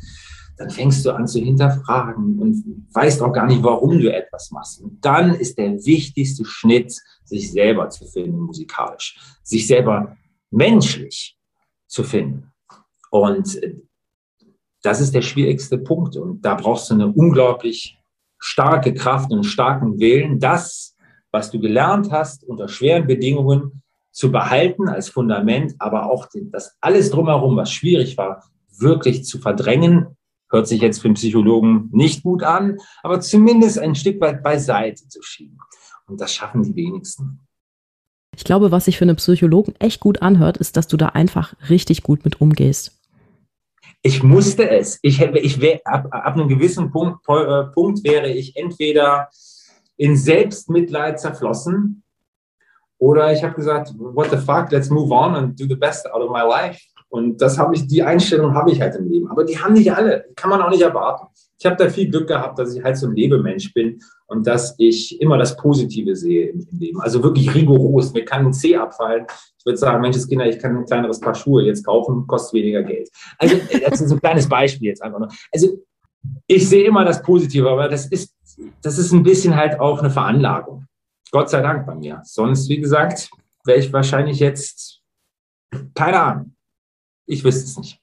dann 0.58 0.70
fängst 0.70 1.06
du 1.06 1.12
an 1.12 1.28
zu 1.28 1.40
hinterfragen 1.40 2.40
und 2.40 2.88
weißt 2.94 3.22
auch 3.22 3.32
gar 3.32 3.46
nicht, 3.46 3.64
warum 3.64 3.98
du 3.98 4.12
etwas 4.12 4.52
machst. 4.52 4.82
Und 4.82 5.04
dann 5.06 5.34
ist 5.34 5.58
der 5.58 5.74
wichtigste 5.86 6.44
Schnitt, 6.44 6.94
sich 7.24 7.52
selber 7.52 7.90
zu 7.90 8.06
finden 8.06 8.40
musikalisch, 8.40 9.18
sich 9.44 9.68
selber 9.68 10.18
menschlich 10.52 11.38
zu 11.88 12.04
finden. 12.04 12.52
Und 13.10 13.60
das 14.82 15.00
ist 15.00 15.14
der 15.14 15.22
schwierigste 15.22 15.78
Punkt. 15.78 16.18
Und 16.18 16.42
da 16.42 16.56
brauchst 16.56 16.90
du 16.90 16.96
eine 16.96 17.08
unglaublich 17.08 17.99
starke 18.40 18.94
Kraft 18.94 19.32
und 19.32 19.44
starken 19.44 20.00
Willen, 20.00 20.40
das, 20.40 20.96
was 21.32 21.52
du 21.52 21.60
gelernt 21.60 22.12
hast, 22.12 22.44
unter 22.44 22.68
schweren 22.68 23.06
Bedingungen 23.06 23.84
zu 24.12 24.32
behalten 24.32 24.88
als 24.88 25.10
Fundament, 25.10 25.76
aber 25.80 26.10
auch 26.12 26.28
das 26.52 26.76
alles 26.82 27.12
drumherum, 27.12 27.56
was 27.56 27.72
schwierig 27.72 28.18
war, 28.18 28.44
wirklich 28.78 29.24
zu 29.26 29.40
verdrängen. 29.40 30.18
Hört 30.50 30.68
sich 30.68 30.82
jetzt 30.82 31.00
für 31.00 31.08
einen 31.08 31.14
Psychologen 31.14 31.90
nicht 31.92 32.24
gut 32.24 32.42
an, 32.42 32.78
aber 33.04 33.22
zumindest 33.22 33.78
ein 33.78 33.94
Stück 33.94 34.20
weit 34.20 34.42
beiseite 34.42 35.08
zu 35.08 35.22
schieben. 35.22 35.60
Und 36.08 36.20
das 36.20 36.34
schaffen 36.34 36.64
die 36.64 36.76
wenigsten. 36.76 37.40
Ich 38.36 38.44
glaube, 38.44 38.72
was 38.72 38.86
sich 38.86 38.98
für 38.98 39.04
einen 39.04 39.18
Psychologen 39.18 39.76
echt 39.80 40.00
gut 40.00 40.22
anhört, 40.22 40.58
ist, 40.58 40.76
dass 40.76 40.88
du 40.88 40.98
da 40.98 41.08
einfach 41.10 41.54
richtig 41.70 42.04
gut 42.04 42.24
mit 42.26 42.42
umgehst. 42.42 42.99
Ich 44.02 44.24
musste 44.24 44.70
es. 44.70 45.00
Ich, 45.02 45.22
ich 45.22 45.60
wär, 45.60 45.82
ab, 45.86 46.08
ab 46.12 46.34
einem 46.34 46.48
gewissen 46.48 46.92
Punkt, 46.92 47.28
äh, 47.28 47.64
Punkt 47.74 48.04
wäre 48.04 48.30
ich 48.30 48.56
entweder 48.56 49.30
in 49.98 50.16
Selbstmitleid 50.16 51.20
zerflossen 51.20 52.04
oder 52.98 53.32
ich 53.34 53.44
habe 53.44 53.56
gesagt, 53.56 53.94
what 53.98 54.30
the 54.30 54.38
fuck, 54.38 54.72
let's 54.72 54.90
move 54.90 55.14
on 55.14 55.36
and 55.36 55.60
do 55.60 55.66
the 55.66 55.76
best 55.76 56.06
out 56.12 56.22
of 56.22 56.32
my 56.32 56.42
life. 56.42 56.80
Und 57.10 57.42
das 57.42 57.58
habe 57.58 57.76
ich, 57.76 57.88
die 57.88 58.04
Einstellung 58.04 58.54
habe 58.54 58.72
ich 58.72 58.80
halt 58.80 58.96
im 58.96 59.10
Leben. 59.10 59.30
Aber 59.30 59.44
die 59.44 59.58
haben 59.58 59.74
nicht 59.74 59.92
alle, 59.92 60.26
kann 60.36 60.50
man 60.50 60.62
auch 60.62 60.70
nicht 60.70 60.82
erwarten. 60.82 61.28
Ich 61.60 61.66
habe 61.66 61.76
da 61.76 61.90
viel 61.90 62.10
Glück 62.10 62.28
gehabt, 62.28 62.58
dass 62.60 62.74
ich 62.74 62.84
halt 62.84 62.98
so 62.98 63.08
ein 63.08 63.16
Lebemensch 63.16 63.74
bin 63.74 64.00
und 64.28 64.46
dass 64.46 64.76
ich 64.78 65.20
immer 65.20 65.38
das 65.38 65.58
Positive 65.58 66.16
sehe 66.16 66.50
im, 66.50 66.66
Leben. 66.72 67.02
Also 67.02 67.22
wirklich 67.24 67.54
rigoros. 67.54 68.14
Mir 68.14 68.24
kann 68.24 68.46
ein 68.46 68.54
C 68.54 68.76
abfallen. 68.78 69.26
Ich 69.58 69.66
würde 69.66 69.78
sagen, 69.78 70.02
Mensch, 70.02 70.18
Kinder, 70.28 70.48
ich 70.48 70.60
kann 70.60 70.78
ein 70.78 70.86
kleineres 70.86 71.20
Paar 71.20 71.36
Schuhe 71.36 71.64
jetzt 71.64 71.86
kaufen, 71.86 72.28
kostet 72.28 72.54
weniger 72.62 72.84
Geld. 72.84 73.10
Also 73.40 73.58
das 73.90 74.02
ist 74.02 74.12
ein 74.12 74.22
kleines 74.22 74.48
Beispiel 74.48 74.88
jetzt 74.88 75.02
einfach 75.02 75.20
nur. 75.20 75.30
Also 75.52 75.80
ich 76.48 76.70
sehe 76.70 76.86
immer 76.86 77.04
das 77.04 77.22
Positive, 77.22 77.70
aber 77.70 77.90
das 77.90 78.06
ist, 78.08 78.36
das 78.82 78.98
ist 78.98 79.12
ein 79.12 79.24
bisschen 79.24 79.56
halt 79.56 79.80
auch 79.80 80.00
eine 80.00 80.10
Veranlagung. 80.10 80.86
Gott 81.32 81.50
sei 81.50 81.62
Dank 81.62 81.86
bei 81.86 81.96
mir. 81.96 82.22
Sonst, 82.24 82.70
wie 82.70 82.80
gesagt, 82.80 83.30
wäre 83.66 83.80
ich 83.80 83.92
wahrscheinlich 83.92 84.40
jetzt, 84.40 85.02
keine 85.94 86.20
Ahnung. 86.20 86.56
Ich 87.30 87.44
wüsste 87.44 87.64
es 87.64 87.78
nicht. 87.78 88.00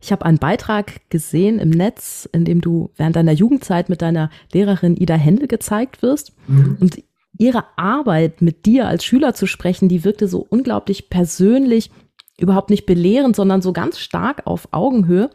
Ich 0.00 0.12
habe 0.12 0.24
einen 0.24 0.38
Beitrag 0.38 1.08
gesehen 1.10 1.58
im 1.58 1.70
Netz, 1.70 2.28
in 2.30 2.44
dem 2.44 2.60
du 2.60 2.90
während 2.96 3.16
deiner 3.16 3.32
Jugendzeit 3.32 3.88
mit 3.88 4.02
deiner 4.02 4.30
Lehrerin 4.52 4.96
Ida 4.96 5.14
Händel 5.14 5.48
gezeigt 5.48 6.02
wirst. 6.02 6.32
Mhm. 6.46 6.76
Und 6.78 7.02
ihre 7.36 7.64
Arbeit 7.76 8.42
mit 8.42 8.66
dir 8.66 8.86
als 8.86 9.04
Schüler 9.04 9.34
zu 9.34 9.46
sprechen, 9.46 9.88
die 9.88 10.04
wirkte 10.04 10.28
so 10.28 10.46
unglaublich 10.48 11.08
persönlich, 11.08 11.90
überhaupt 12.38 12.70
nicht 12.70 12.86
belehrend, 12.86 13.34
sondern 13.34 13.62
so 13.62 13.72
ganz 13.72 13.98
stark 13.98 14.46
auf 14.46 14.68
Augenhöhe. 14.70 15.30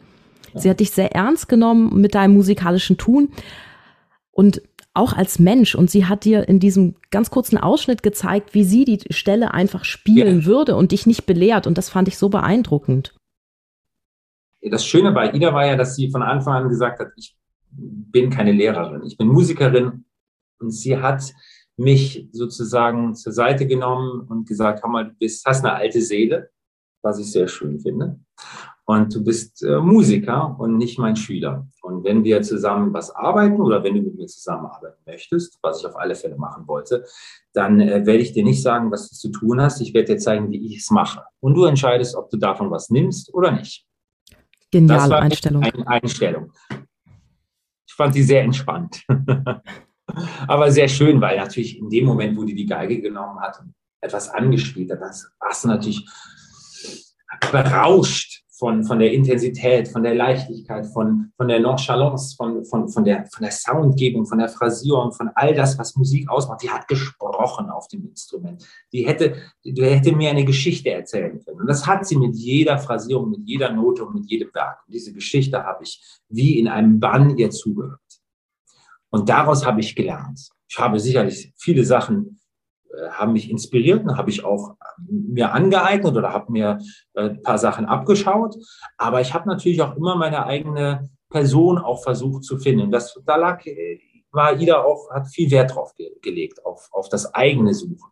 Sie 0.54 0.70
hat 0.70 0.80
dich 0.80 0.92
sehr 0.92 1.12
ernst 1.12 1.48
genommen 1.48 2.00
mit 2.00 2.14
deinem 2.14 2.34
musikalischen 2.34 2.96
Tun 2.96 3.30
und 4.30 4.62
auch 4.94 5.12
als 5.12 5.38
Mensch. 5.38 5.74
Und 5.74 5.90
sie 5.90 6.06
hat 6.06 6.24
dir 6.24 6.48
in 6.48 6.60
diesem 6.60 6.94
ganz 7.10 7.30
kurzen 7.30 7.58
Ausschnitt 7.58 8.02
gezeigt, 8.02 8.54
wie 8.54 8.64
sie 8.64 8.84
die 8.84 9.00
Stelle 9.12 9.52
einfach 9.52 9.84
spielen 9.84 10.40
ja. 10.40 10.46
würde 10.46 10.76
und 10.76 10.92
dich 10.92 11.06
nicht 11.06 11.26
belehrt. 11.26 11.66
Und 11.66 11.76
das 11.76 11.90
fand 11.90 12.08
ich 12.08 12.16
so 12.16 12.28
beeindruckend 12.28 13.14
das 14.70 14.86
Schöne 14.86 15.12
bei 15.12 15.32
Ida 15.32 15.52
war 15.52 15.66
ja, 15.66 15.76
dass 15.76 15.96
sie 15.96 16.10
von 16.10 16.22
Anfang 16.22 16.54
an 16.54 16.68
gesagt 16.68 17.00
hat, 17.00 17.12
ich 17.16 17.36
bin 17.70 18.30
keine 18.30 18.52
Lehrerin, 18.52 19.02
ich 19.04 19.16
bin 19.16 19.28
Musikerin. 19.28 20.04
Und 20.58 20.70
sie 20.70 20.96
hat 20.96 21.32
mich 21.76 22.28
sozusagen 22.32 23.14
zur 23.14 23.32
Seite 23.32 23.66
genommen 23.66 24.26
und 24.28 24.48
gesagt, 24.48 24.82
hör 24.82 24.90
mal, 24.90 25.08
du 25.08 25.14
bist, 25.14 25.44
hast 25.44 25.64
eine 25.64 25.74
alte 25.74 26.00
Seele, 26.00 26.50
was 27.02 27.18
ich 27.18 27.30
sehr 27.30 27.48
schön 27.48 27.80
finde. 27.80 28.20
Und 28.86 29.14
du 29.14 29.24
bist 29.24 29.62
äh, 29.62 29.78
Musiker 29.78 30.56
und 30.58 30.76
nicht 30.76 30.98
mein 30.98 31.16
Schüler. 31.16 31.66
Und 31.80 32.04
wenn 32.04 32.22
wir 32.22 32.42
zusammen 32.42 32.92
was 32.92 33.10
arbeiten 33.10 33.60
oder 33.60 33.82
wenn 33.82 33.94
du 33.94 34.02
mit 34.02 34.16
mir 34.16 34.26
zusammenarbeiten 34.26 35.00
möchtest, 35.06 35.58
was 35.62 35.80
ich 35.80 35.86
auf 35.86 35.96
alle 35.96 36.14
Fälle 36.14 36.36
machen 36.36 36.68
wollte, 36.68 37.04
dann 37.54 37.80
äh, 37.80 38.04
werde 38.04 38.22
ich 38.22 38.32
dir 38.32 38.44
nicht 38.44 38.62
sagen, 38.62 38.90
was 38.90 39.08
du 39.08 39.16
zu 39.16 39.30
tun 39.30 39.60
hast. 39.60 39.80
Ich 39.80 39.94
werde 39.94 40.14
dir 40.14 40.18
zeigen, 40.18 40.50
wie 40.50 40.66
ich 40.66 40.78
es 40.78 40.90
mache. 40.90 41.22
Und 41.40 41.54
du 41.54 41.64
entscheidest, 41.64 42.14
ob 42.14 42.28
du 42.28 42.36
davon 42.36 42.70
was 42.70 42.90
nimmst 42.90 43.32
oder 43.32 43.52
nicht. 43.52 43.86
Geniale 44.70 45.16
Einstellung. 45.16 45.62
Eine 45.62 45.86
Einstellung. 45.86 46.52
Ich 47.86 47.94
fand 47.94 48.14
die 48.14 48.22
sehr 48.22 48.42
entspannt. 48.42 49.02
Aber 50.46 50.70
sehr 50.70 50.88
schön, 50.88 51.20
weil 51.20 51.38
natürlich 51.38 51.78
in 51.78 51.88
dem 51.88 52.04
Moment, 52.04 52.36
wo 52.36 52.44
die 52.44 52.54
die 52.54 52.66
Geige 52.66 53.00
genommen 53.00 53.40
hat 53.40 53.60
und 53.60 53.72
etwas 54.02 54.28
angespielt 54.28 54.90
hat, 54.90 55.00
warst 55.00 55.64
du 55.64 55.68
natürlich 55.68 56.06
berauscht 57.50 58.43
von, 58.56 58.84
von 58.84 59.00
der 59.00 59.12
Intensität, 59.12 59.88
von 59.88 60.04
der 60.04 60.14
Leichtigkeit, 60.14 60.86
von, 60.86 61.32
von 61.36 61.48
der 61.48 61.58
Nonchalance, 61.58 62.36
von, 62.36 62.64
von, 62.64 62.88
von, 62.88 63.04
der, 63.04 63.26
von 63.26 63.42
der 63.42 63.50
Soundgebung, 63.50 64.26
von 64.26 64.38
der 64.38 64.48
Phrasierung, 64.48 65.12
von 65.12 65.28
all 65.34 65.54
das, 65.54 65.76
was 65.76 65.96
Musik 65.96 66.30
ausmacht. 66.30 66.62
Die 66.62 66.70
hat 66.70 66.86
gesprochen 66.86 67.68
auf 67.68 67.88
dem 67.88 68.06
Instrument. 68.06 68.64
Die 68.92 69.06
hätte, 69.06 69.34
die 69.64 69.84
hätte 69.84 70.14
mir 70.14 70.30
eine 70.30 70.44
Geschichte 70.44 70.90
erzählen 70.90 71.40
können. 71.44 71.62
Und 71.62 71.66
das 71.66 71.84
hat 71.86 72.06
sie 72.06 72.16
mit 72.16 72.36
jeder 72.36 72.78
Phrasierung, 72.78 73.30
mit 73.30 73.40
jeder 73.44 73.72
Note 73.72 74.04
und 74.04 74.14
mit 74.14 74.30
jedem 74.30 74.54
Werk. 74.54 74.78
Und 74.86 74.94
diese 74.94 75.12
Geschichte 75.12 75.64
habe 75.64 75.82
ich 75.82 76.00
wie 76.28 76.60
in 76.60 76.68
einem 76.68 77.00
Bann 77.00 77.36
ihr 77.36 77.50
zugehört. 77.50 77.98
Und 79.10 79.28
daraus 79.28 79.66
habe 79.66 79.80
ich 79.80 79.96
gelernt. 79.96 80.48
Ich 80.68 80.78
habe 80.78 81.00
sicherlich 81.00 81.52
viele 81.56 81.84
Sachen 81.84 82.38
haben 83.10 83.32
mich 83.32 83.50
inspiriert 83.50 84.04
und 84.04 84.16
habe 84.16 84.30
ich 84.30 84.44
auch 84.44 84.74
mir 85.08 85.52
angeeignet 85.52 86.16
oder 86.16 86.32
habe 86.32 86.52
mir 86.52 86.78
äh, 87.14 87.30
ein 87.30 87.42
paar 87.42 87.58
Sachen 87.58 87.86
abgeschaut. 87.86 88.56
Aber 88.96 89.20
ich 89.20 89.34
habe 89.34 89.48
natürlich 89.48 89.82
auch 89.82 89.96
immer 89.96 90.16
meine 90.16 90.46
eigene 90.46 91.10
Person 91.30 91.78
auch 91.78 92.02
versucht 92.02 92.44
zu 92.44 92.58
finden. 92.58 92.90
Das, 92.90 93.18
da 93.26 93.36
lag, 93.36 93.64
äh, 93.66 93.98
war 94.30 94.60
Ida 94.60 94.82
auch, 94.82 95.10
hat 95.10 95.28
viel 95.28 95.50
Wert 95.50 95.74
drauf 95.74 95.92
gelegt, 96.22 96.64
auf, 96.64 96.88
auf 96.92 97.08
das 97.08 97.34
eigene 97.34 97.74
Suchen. 97.74 98.10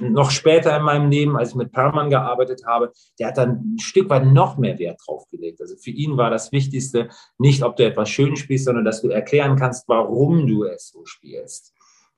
noch 0.00 0.30
später 0.30 0.76
in 0.76 0.82
meinem 0.82 1.10
Leben, 1.10 1.36
als 1.36 1.50
ich 1.50 1.54
mit 1.54 1.72
Perlmann 1.72 2.10
gearbeitet 2.10 2.64
habe, 2.66 2.92
der 3.18 3.28
hat 3.28 3.38
dann 3.38 3.74
ein 3.74 3.78
Stück 3.78 4.08
weit 4.10 4.26
noch 4.26 4.58
mehr 4.58 4.78
Wert 4.78 5.00
drauf 5.06 5.26
gelegt. 5.30 5.60
Also 5.60 5.76
für 5.76 5.90
ihn 5.90 6.16
war 6.16 6.30
das 6.30 6.52
Wichtigste 6.52 7.08
nicht, 7.38 7.62
ob 7.62 7.76
du 7.76 7.84
etwas 7.84 8.08
schön 8.08 8.36
spielst, 8.36 8.66
sondern 8.66 8.84
dass 8.84 9.02
du 9.02 9.08
erklären 9.08 9.56
kannst, 9.56 9.88
warum 9.88 10.46
du 10.46 10.64
es 10.64 10.90
so 10.90 11.04
spielst 11.04 11.74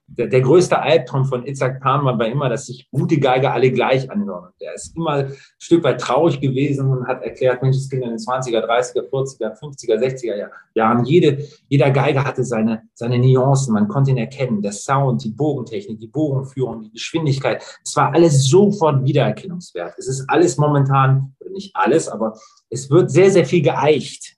der, 0.07 0.27
der 0.27 0.41
größte 0.41 0.79
Albtraum 0.79 1.25
von 1.25 1.45
Itzhak 1.45 1.81
Palmer 1.81 2.17
war 2.17 2.27
immer, 2.27 2.47
dass 2.47 2.67
sich 2.67 2.87
gute 2.91 3.19
Geiger 3.19 3.53
alle 3.53 3.71
gleich 3.71 4.09
anhören. 4.09 4.51
Der 4.61 4.73
ist 4.75 4.95
immer 4.95 5.11
ein 5.11 5.33
Stück 5.57 5.83
weit 5.83 5.99
traurig 5.99 6.39
gewesen 6.39 6.87
und 6.89 7.07
hat 7.07 7.23
erklärt, 7.23 7.61
Mensch, 7.63 7.77
es 7.77 7.89
ging 7.89 8.01
in 8.01 8.09
den 8.09 8.19
20er, 8.19 8.65
30er, 8.65 9.09
40er, 9.09 9.59
50er, 9.59 9.97
60er 9.97 10.49
Jahren. 10.75 11.05
Jede, 11.05 11.43
jeder 11.67 11.89
Geiger 11.89 12.23
hatte 12.23 12.43
seine, 12.43 12.83
seine 12.93 13.17
Nuancen. 13.17 13.73
Man 13.73 13.87
konnte 13.87 14.11
ihn 14.11 14.17
erkennen. 14.17 14.61
Der 14.61 14.73
Sound, 14.73 15.23
die 15.23 15.31
Bogentechnik, 15.31 15.99
die 15.99 16.07
Bogenführung, 16.07 16.83
die 16.83 16.91
Geschwindigkeit. 16.91 17.63
Es 17.83 17.95
war 17.95 18.13
alles 18.13 18.47
sofort 18.47 19.03
wiedererkennungswert. 19.03 19.95
Es 19.97 20.07
ist 20.07 20.29
alles 20.29 20.57
momentan, 20.57 21.35
nicht 21.51 21.75
alles, 21.75 22.09
aber 22.09 22.37
es 22.69 22.89
wird 22.91 23.09
sehr, 23.09 23.31
sehr 23.31 23.45
viel 23.45 23.63
geeicht. 23.63 24.35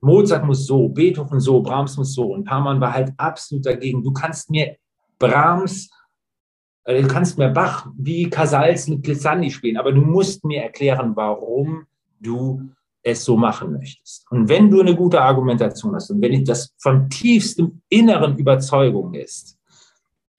Mozart 0.00 0.44
muss 0.44 0.66
so, 0.66 0.88
Beethoven 0.88 1.40
so, 1.40 1.60
Brahms 1.62 1.96
muss 1.96 2.14
so. 2.14 2.32
Und 2.32 2.44
Parmann 2.44 2.80
war 2.80 2.92
halt 2.92 3.12
absolut 3.16 3.64
dagegen. 3.64 4.02
Du 4.02 4.12
kannst 4.12 4.50
mir 4.50 4.76
Brahms, 5.18 5.90
äh, 6.84 7.02
du 7.02 7.08
kannst 7.08 7.38
mir 7.38 7.50
Bach 7.50 7.86
wie 7.96 8.28
Casals 8.28 8.88
mit 8.88 9.02
Glissandi 9.02 9.50
spielen, 9.50 9.76
aber 9.76 9.92
du 9.92 10.00
musst 10.00 10.44
mir 10.44 10.62
erklären, 10.62 11.14
warum 11.14 11.86
du 12.20 12.70
es 13.02 13.24
so 13.24 13.36
machen 13.36 13.72
möchtest. 13.72 14.24
Und 14.30 14.48
wenn 14.48 14.70
du 14.70 14.80
eine 14.80 14.96
gute 14.96 15.20
Argumentation 15.20 15.94
hast 15.94 16.10
und 16.10 16.22
wenn 16.22 16.44
das 16.44 16.74
von 16.78 17.08
tiefstem 17.10 17.82
inneren 17.88 18.38
Überzeugung 18.38 19.14
ist, 19.14 19.58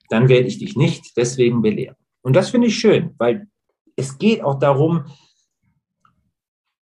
dann 0.09 0.29
werde 0.29 0.47
ich 0.47 0.57
dich 0.57 0.75
nicht 0.75 1.15
deswegen 1.15 1.61
belehren. 1.61 1.95
Und 2.21 2.35
das 2.35 2.49
finde 2.49 2.67
ich 2.67 2.75
schön, 2.75 3.13
weil 3.17 3.47
es 3.95 4.17
geht 4.17 4.43
auch 4.43 4.59
darum, 4.59 5.05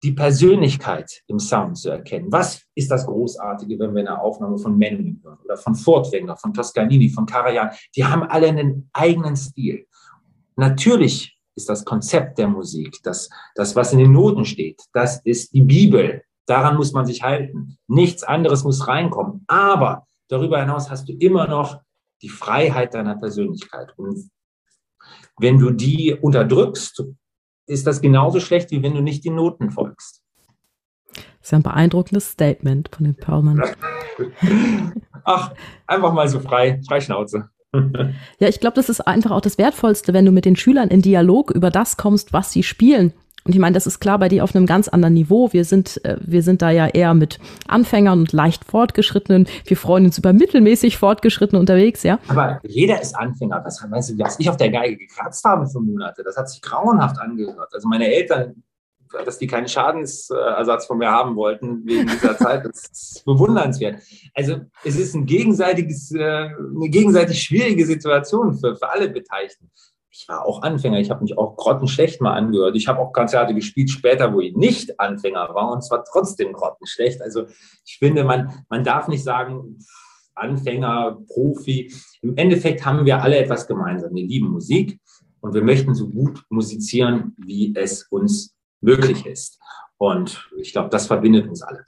die 0.02 0.12
Persönlichkeit 0.12 1.22
im 1.26 1.38
Sound 1.38 1.76
zu 1.76 1.90
erkennen. 1.90 2.30
Was 2.30 2.62
ist 2.74 2.90
das 2.90 3.06
Großartige, 3.06 3.78
wenn 3.78 3.94
wir 3.94 4.00
eine 4.00 4.20
Aufnahme 4.20 4.58
von 4.58 4.78
Menuhin 4.78 5.20
hören 5.24 5.38
oder 5.44 5.56
von 5.56 5.74
Furtwängler, 5.74 6.36
von 6.36 6.54
Toscanini, 6.54 7.08
von 7.08 7.26
Karajan? 7.26 7.70
Die 7.96 8.04
haben 8.04 8.22
alle 8.22 8.48
einen 8.48 8.90
eigenen 8.92 9.36
Stil. 9.36 9.86
Natürlich 10.56 11.36
ist 11.56 11.68
das 11.68 11.84
Konzept 11.84 12.38
der 12.38 12.48
Musik, 12.48 12.98
das, 13.02 13.28
das, 13.54 13.74
was 13.74 13.92
in 13.92 13.98
den 13.98 14.12
Noten 14.12 14.44
steht, 14.44 14.82
das 14.92 15.20
ist 15.24 15.52
die 15.52 15.62
Bibel. 15.62 16.22
Daran 16.46 16.76
muss 16.76 16.92
man 16.92 17.04
sich 17.04 17.22
halten. 17.22 17.76
Nichts 17.88 18.22
anderes 18.22 18.64
muss 18.64 18.86
reinkommen. 18.86 19.44
Aber 19.48 20.06
darüber 20.28 20.60
hinaus 20.60 20.88
hast 20.90 21.08
du 21.08 21.12
immer 21.12 21.46
noch 21.46 21.80
die 22.22 22.28
Freiheit 22.28 22.94
deiner 22.94 23.16
Persönlichkeit. 23.16 23.92
Und 23.96 24.30
wenn 25.38 25.58
du 25.58 25.70
die 25.70 26.14
unterdrückst 26.14 27.04
ist 27.68 27.86
das 27.86 28.00
genauso 28.00 28.40
schlecht, 28.40 28.70
wie 28.70 28.82
wenn 28.82 28.94
du 28.94 29.00
nicht 29.00 29.24
den 29.24 29.36
Noten 29.36 29.70
folgst. 29.70 30.22
Das 31.14 31.24
ist 31.42 31.52
ja 31.52 31.58
ein 31.58 31.62
beeindruckendes 31.62 32.30
Statement 32.30 32.90
von 32.94 33.04
den 33.04 33.14
Perlmann. 33.14 33.62
Ach, 35.24 35.52
einfach 35.86 36.12
mal 36.12 36.28
so 36.28 36.40
frei, 36.40 36.80
frei 36.86 37.00
Schnauze. 37.00 37.50
ja, 38.40 38.48
ich 38.48 38.60
glaube, 38.60 38.74
das 38.74 38.88
ist 38.88 39.00
einfach 39.00 39.30
auch 39.30 39.40
das 39.40 39.58
Wertvollste, 39.58 40.12
wenn 40.12 40.24
du 40.24 40.32
mit 40.32 40.44
den 40.44 40.56
Schülern 40.56 40.88
in 40.88 41.02
Dialog 41.02 41.50
über 41.50 41.70
das 41.70 41.96
kommst, 41.96 42.32
was 42.32 42.52
sie 42.52 42.62
spielen 42.62 43.12
und 43.48 43.54
ich 43.54 43.60
meine, 43.60 43.72
das 43.72 43.86
ist 43.86 43.98
klar 43.98 44.18
bei 44.18 44.28
dir 44.28 44.44
auf 44.44 44.54
einem 44.54 44.66
ganz 44.66 44.88
anderen 44.88 45.14
Niveau. 45.14 45.50
Wir 45.54 45.64
sind, 45.64 46.04
äh, 46.04 46.18
wir 46.20 46.42
sind 46.42 46.60
da 46.60 46.70
ja 46.70 46.86
eher 46.86 47.14
mit 47.14 47.38
Anfängern 47.66 48.18
und 48.18 48.32
leicht 48.32 48.62
Fortgeschrittenen. 48.66 49.48
Wir 49.64 49.78
freuen 49.78 50.04
uns 50.04 50.18
über 50.18 50.34
mittelmäßig 50.34 50.98
Fortgeschrittene 50.98 51.58
unterwegs, 51.58 52.02
ja. 52.02 52.18
Aber 52.28 52.60
jeder 52.62 53.00
ist 53.00 53.16
Anfänger. 53.16 53.62
Was 53.64 53.82
meinst 53.88 54.10
du, 54.10 54.18
was 54.18 54.38
ich 54.38 54.50
auf 54.50 54.58
der 54.58 54.68
Geige 54.68 54.98
gekratzt 54.98 55.42
habe 55.44 55.66
für 55.66 55.80
Monate? 55.80 56.22
Das 56.22 56.36
hat 56.36 56.50
sich 56.50 56.60
grauenhaft 56.60 57.18
angehört. 57.18 57.70
Also 57.72 57.88
meine 57.88 58.12
Eltern, 58.12 58.62
dass 59.24 59.38
die 59.38 59.46
keinen 59.46 59.66
Schadensersatz 59.66 60.84
von 60.84 60.98
mir 60.98 61.10
haben 61.10 61.34
wollten 61.34 61.86
wegen 61.86 62.06
dieser 62.06 62.36
Zeit, 62.36 62.66
das 62.66 62.84
ist 62.84 63.24
bewundernswert. 63.24 64.02
Also 64.34 64.56
es 64.84 64.98
ist 64.98 65.14
ein 65.14 65.24
gegenseitiges, 65.24 66.12
äh, 66.12 66.20
eine 66.20 66.90
gegenseitig 66.90 67.40
schwierige 67.40 67.86
Situation 67.86 68.58
für, 68.58 68.76
für 68.76 68.90
alle 68.90 69.08
Beteiligten 69.08 69.70
ich 70.18 70.28
war 70.28 70.44
auch 70.44 70.62
Anfänger, 70.62 70.98
ich 70.98 71.10
habe 71.10 71.22
mich 71.22 71.38
auch 71.38 71.56
grottenschlecht 71.56 72.20
mal 72.20 72.34
angehört. 72.34 72.74
Ich 72.74 72.88
habe 72.88 72.98
auch 72.98 73.12
Konzerte 73.12 73.54
gespielt 73.54 73.88
später, 73.88 74.34
wo 74.34 74.40
ich 74.40 74.56
nicht 74.56 74.98
Anfänger 74.98 75.54
war 75.54 75.70
und 75.70 75.82
zwar 75.82 76.04
trotzdem 76.04 76.52
grottenschlecht. 76.52 77.22
Also 77.22 77.46
ich 77.86 77.98
finde, 77.98 78.24
man, 78.24 78.64
man 78.68 78.82
darf 78.82 79.06
nicht 79.06 79.22
sagen, 79.22 79.78
Anfänger, 80.34 81.18
Profi. 81.28 81.92
Im 82.20 82.36
Endeffekt 82.36 82.84
haben 82.84 83.06
wir 83.06 83.22
alle 83.22 83.38
etwas 83.38 83.68
gemeinsam. 83.68 84.12
Wir 84.12 84.26
lieben 84.26 84.48
Musik 84.48 84.98
und 85.40 85.54
wir 85.54 85.62
möchten 85.62 85.94
so 85.94 86.08
gut 86.08 86.42
musizieren, 86.48 87.36
wie 87.36 87.72
es 87.76 88.02
uns 88.10 88.56
möglich 88.80 89.24
ist. 89.24 89.60
Und 89.98 90.50
ich 90.56 90.72
glaube, 90.72 90.88
das 90.88 91.06
verbindet 91.06 91.48
uns 91.48 91.62
alle. 91.62 91.84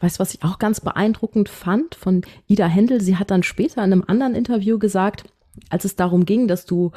Weißt 0.00 0.16
du, 0.16 0.20
was 0.20 0.32
ich 0.32 0.44
auch 0.44 0.58
ganz 0.58 0.80
beeindruckend 0.80 1.50
fand 1.50 1.94
von 1.94 2.22
Ida 2.46 2.66
Händel? 2.66 3.02
Sie 3.02 3.16
hat 3.16 3.30
dann 3.30 3.42
später 3.42 3.84
in 3.84 3.92
einem 3.92 4.04
anderen 4.06 4.34
Interview 4.34 4.78
gesagt, 4.78 5.24
als 5.70 5.84
es 5.84 5.96
darum 5.96 6.24
ging, 6.24 6.48
dass 6.48 6.66
du 6.66 6.92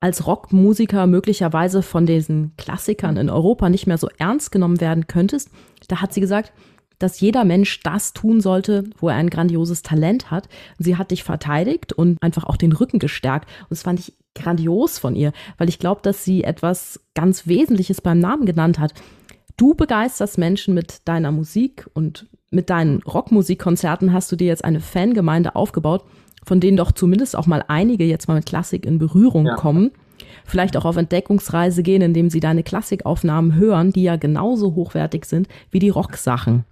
als 0.00 0.26
Rockmusiker 0.26 1.06
möglicherweise 1.06 1.82
von 1.82 2.04
diesen 2.04 2.54
Klassikern 2.56 3.16
in 3.16 3.30
Europa 3.30 3.70
nicht 3.70 3.86
mehr 3.86 3.98
so 3.98 4.08
ernst 4.18 4.52
genommen 4.52 4.80
werden 4.80 5.06
könntest, 5.06 5.50
da 5.88 6.00
hat 6.00 6.12
sie 6.12 6.20
gesagt, 6.20 6.52
dass 6.98 7.20
jeder 7.20 7.44
Mensch 7.44 7.80
das 7.82 8.12
tun 8.12 8.40
sollte, 8.40 8.84
wo 8.98 9.08
er 9.08 9.16
ein 9.16 9.30
grandioses 9.30 9.82
Talent 9.82 10.30
hat. 10.30 10.48
Sie 10.78 10.96
hat 10.96 11.10
dich 11.10 11.24
verteidigt 11.24 11.92
und 11.92 12.22
einfach 12.22 12.44
auch 12.44 12.56
den 12.56 12.72
Rücken 12.72 12.98
gestärkt. 12.98 13.48
Und 13.62 13.72
das 13.72 13.82
fand 13.82 14.00
ich 14.00 14.14
grandios 14.34 14.98
von 14.98 15.14
ihr, 15.14 15.32
weil 15.58 15.68
ich 15.68 15.78
glaube, 15.78 16.00
dass 16.02 16.24
sie 16.24 16.44
etwas 16.44 17.00
ganz 17.14 17.46
Wesentliches 17.46 18.00
beim 18.00 18.18
Namen 18.18 18.46
genannt 18.46 18.78
hat. 18.78 18.94
Du 19.56 19.74
begeisterst 19.74 20.38
Menschen 20.38 20.74
mit 20.74 21.06
deiner 21.06 21.32
Musik 21.32 21.88
und 21.94 22.26
mit 22.50 22.70
deinen 22.70 23.02
Rockmusikkonzerten 23.02 24.12
hast 24.12 24.30
du 24.30 24.36
dir 24.36 24.46
jetzt 24.48 24.64
eine 24.64 24.80
Fangemeinde 24.80 25.56
aufgebaut 25.56 26.04
von 26.44 26.60
denen 26.60 26.76
doch 26.76 26.92
zumindest 26.92 27.36
auch 27.36 27.46
mal 27.46 27.64
einige 27.68 28.04
jetzt 28.04 28.28
mal 28.28 28.34
mit 28.34 28.46
Klassik 28.46 28.86
in 28.86 28.98
Berührung 28.98 29.46
ja. 29.46 29.54
kommen. 29.54 29.90
Vielleicht 30.44 30.76
auch 30.76 30.84
auf 30.84 30.96
Entdeckungsreise 30.96 31.82
gehen, 31.82 32.02
indem 32.02 32.30
sie 32.30 32.40
deine 32.40 32.62
Klassikaufnahmen 32.62 33.54
hören, 33.54 33.92
die 33.92 34.02
ja 34.02 34.16
genauso 34.16 34.74
hochwertig 34.74 35.24
sind 35.24 35.48
wie 35.70 35.78
die 35.78 35.88
Rocksachen. 35.88 36.64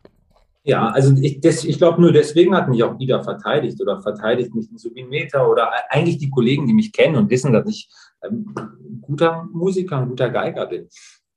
Ja, 0.64 0.88
also 0.90 1.16
ich, 1.20 1.42
ich 1.42 1.78
glaube 1.78 2.00
nur 2.00 2.12
deswegen 2.12 2.54
hat 2.54 2.68
mich 2.68 2.84
auch 2.84 2.94
Ida 3.00 3.22
verteidigt 3.22 3.80
oder 3.80 4.00
verteidigt 4.00 4.54
mich 4.54 4.70
ein 4.70 4.78
Subinmeter 4.78 5.48
oder 5.48 5.70
eigentlich 5.90 6.18
die 6.18 6.30
Kollegen, 6.30 6.66
die 6.66 6.74
mich 6.74 6.92
kennen 6.92 7.16
und 7.16 7.30
wissen, 7.30 7.52
dass 7.52 7.68
ich 7.68 7.88
ein 8.20 8.54
guter 9.00 9.48
Musiker, 9.52 9.98
ein 9.98 10.08
guter 10.08 10.30
Geiger 10.30 10.66
bin 10.66 10.88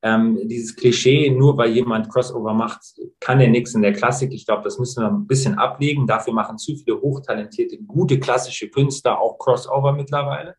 ähm, 0.06 0.40
dieses 0.48 0.76
Klischee, 0.76 1.32
nur 1.32 1.58
weil 1.58 1.72
jemand 1.72 2.10
Crossover 2.10 2.54
macht, 2.54 2.82
kann 3.20 3.42
er 3.42 3.48
nichts 3.48 3.74
in 3.74 3.82
der 3.82 3.92
Klassik. 3.92 4.32
Ich 4.34 4.46
glaube, 4.46 4.62
das 4.64 4.78
müssen 4.78 5.02
wir 5.02 5.10
ein 5.10 5.26
bisschen 5.26 5.56
ablegen. 5.56 6.06
Dafür 6.06 6.32
machen 6.32 6.60
zu 6.60 6.76
viele 6.76 7.02
hochtalentierte, 7.02 7.80
gute 7.88 8.20
klassische 8.20 8.70
Künstler 8.70 9.20
auch 9.20 9.40
Crossover 9.40 9.94
mittlerweile. 9.94 10.56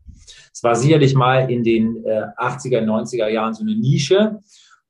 Es 0.53 0.65
war 0.65 0.75
sicherlich 0.75 1.15
mal 1.15 1.49
in 1.49 1.63
den 1.63 2.05
äh, 2.05 2.23
80er, 2.37 2.81
90er 2.81 3.29
Jahren 3.29 3.55
so 3.55 3.63
eine 3.63 3.77
Nische. 3.77 4.41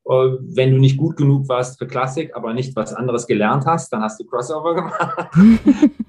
Äh, 0.08 0.38
wenn 0.40 0.70
du 0.70 0.78
nicht 0.78 0.96
gut 0.96 1.16
genug 1.16 1.48
warst 1.48 1.78
für 1.78 1.86
Klassik, 1.86 2.30
aber 2.36 2.54
nicht 2.54 2.76
was 2.76 2.94
anderes 2.94 3.26
gelernt 3.26 3.66
hast, 3.66 3.92
dann 3.92 4.02
hast 4.02 4.20
du 4.20 4.24
Crossover 4.24 4.74
gemacht. 4.76 5.28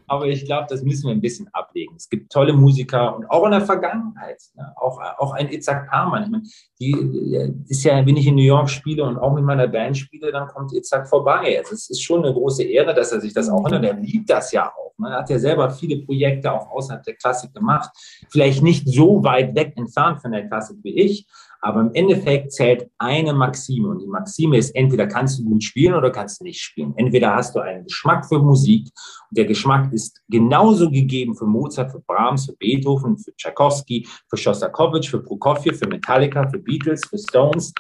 aber 0.08 0.28
ich 0.28 0.46
glaube, 0.46 0.68
das 0.70 0.84
müssen 0.84 1.08
wir 1.08 1.16
ein 1.16 1.22
bisschen 1.22 1.48
ablegen. 1.52 1.96
Es 1.96 2.08
gibt 2.08 2.32
tolle 2.32 2.54
Musiker 2.54 3.16
und 3.16 3.30
auch 3.32 3.44
in 3.46 3.52
der 3.52 3.62
Vergangenheit, 3.62 4.40
ne? 4.56 4.72
auch, 4.76 5.00
auch 5.18 5.34
ein 5.34 5.52
Itzhak 5.52 5.90
Perman. 5.90 6.24
Ich 6.24 6.30
meine, 6.30 6.44
die 6.80 6.92
äh, 7.36 7.54
ist 7.68 7.84
ja, 7.84 8.06
wenn 8.06 8.18
ich 8.18 8.28
in 8.28 8.36
New 8.36 8.44
York 8.44 8.70
spiele 8.70 9.04
und 9.04 9.18
auch 9.18 9.34
mit 9.34 9.44
meiner 9.44 9.68
Band 9.68 9.98
spiele, 9.98 10.32
dann 10.32 10.48
kommt 10.48 10.74
Itzhak 10.74 11.10
vorbei. 11.10 11.58
Also 11.58 11.74
es 11.74 11.90
ist 11.90 12.04
schon 12.04 12.24
eine 12.24 12.34
große 12.34 12.64
Ehre, 12.64 12.94
dass 12.94 13.12
er 13.12 13.20
sich 13.20 13.34
das 13.34 13.50
auch 13.50 13.66
erinnert. 13.66 13.86
Er 13.86 13.94
liebt 13.96 14.30
das 14.30 14.52
ja 14.52 14.72
auch. 14.72 14.96
Ne? 15.00 15.10
Er 15.10 15.20
hat 15.20 15.30
ja 15.32 15.40
selber 15.40 15.72
viele 15.72 16.04
Projekte 16.04 16.52
auch 16.52 16.70
außerhalb 16.70 17.04
der 17.04 17.16
Klassik 17.16 17.52
gemacht. 17.54 17.90
Vielleicht 18.30 18.62
nicht 18.62 18.88
so 18.88 19.24
weit 19.24 19.56
weg 19.56 19.74
entfernt 19.76 20.22
von 20.22 20.32
der 20.32 20.48
Klassik 20.48 20.78
wie 20.84 21.00
ich, 21.00 21.28
aber 21.62 21.82
im 21.82 21.94
Endeffekt 21.94 22.52
zählt 22.52 22.90
eine 22.98 23.34
Maxime 23.34 23.90
und 23.90 24.02
die 24.02 24.08
Maxime 24.08 24.58
ist, 24.58 24.76
entweder 24.76 25.08
kannst 25.08 25.40
du 25.40 25.44
gut 25.44 25.64
spielen 25.64 25.96
oder 25.96 26.12
kannst 26.12 26.40
du 26.40 26.44
nicht 26.44 26.62
spielen. 26.62 26.94
Entweder 26.98 27.36
hast 27.36 27.56
du 27.56 27.60
einen 27.60 27.86
Geschmack 27.86 28.26
für 28.26 28.40
Musik 28.40 28.88
und 29.30 29.38
der 29.38 29.46
Geschmack 29.46 29.92
ist 29.92 30.22
genauso 30.30 30.90
gegeben 30.90 31.36
für 31.36 31.46
Mozart, 31.46 31.92
für 31.92 32.02
Brahms, 32.02 32.46
für 32.46 32.56
Beethoven, 32.58 33.18
für 33.18 33.36
Tchaikovsky, 33.36 34.08
für 34.30 34.38
Shostakovich, 34.38 35.10
für 35.10 35.20
Prokofjew, 35.20 35.74
für 35.76 35.88
Metallica, 35.88 36.48
für 36.48 36.60
Beatles, 36.60 37.02
für 37.08 37.18
Stones. 37.18 37.74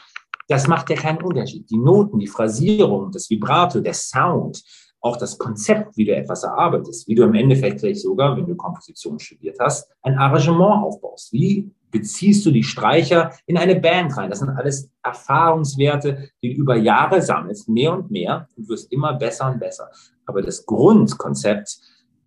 Das 0.48 0.68
macht 0.68 0.90
ja 0.90 0.96
keinen 0.96 1.22
Unterschied. 1.22 1.70
Die 1.70 1.78
Noten, 1.78 2.20
die 2.20 2.28
Phrasierung, 2.28 3.12
das 3.12 3.30
Vibrato, 3.30 3.82
der 3.82 3.94
Sound, 3.94 4.64
auch 5.02 5.18
das 5.18 5.38
Konzept, 5.38 5.96
wie 5.98 6.06
du 6.06 6.16
etwas 6.16 6.44
erarbeitest, 6.44 7.08
wie 7.08 7.16
du 7.16 7.24
im 7.24 7.34
Endeffekt 7.34 7.80
vielleicht 7.80 8.02
sogar, 8.02 8.36
wenn 8.36 8.46
du 8.46 8.56
Komposition 8.56 9.20
studiert 9.20 9.58
hast, 9.60 9.90
ein 10.02 10.18
Arrangement 10.18 10.84
aufbaust. 10.84 11.32
Wie 11.32 11.70
beziehst 11.92 12.46
du 12.46 12.52
die 12.52 12.64
Streicher 12.64 13.32
in 13.46 13.58
eine 13.58 13.76
Band 13.76 14.16
rein? 14.18 14.30
Das 14.30 14.40
sind 14.40 14.50
alles 14.50 14.90
Erfahrungswerte, 15.04 16.30
die 16.42 16.54
du 16.54 16.62
über 16.62 16.76
Jahre 16.76 17.22
sammelst, 17.22 17.70
mehr 17.70 17.94
und 17.94 18.12
mehr 18.12 18.48
und 18.56 18.70
wirst 18.70 18.92
immer 18.92 19.14
besser 19.14 19.52
und 19.52 19.60
besser. 19.60 19.90
Aber 20.26 20.42
das 20.42 20.66
Grundkonzept 20.66 21.80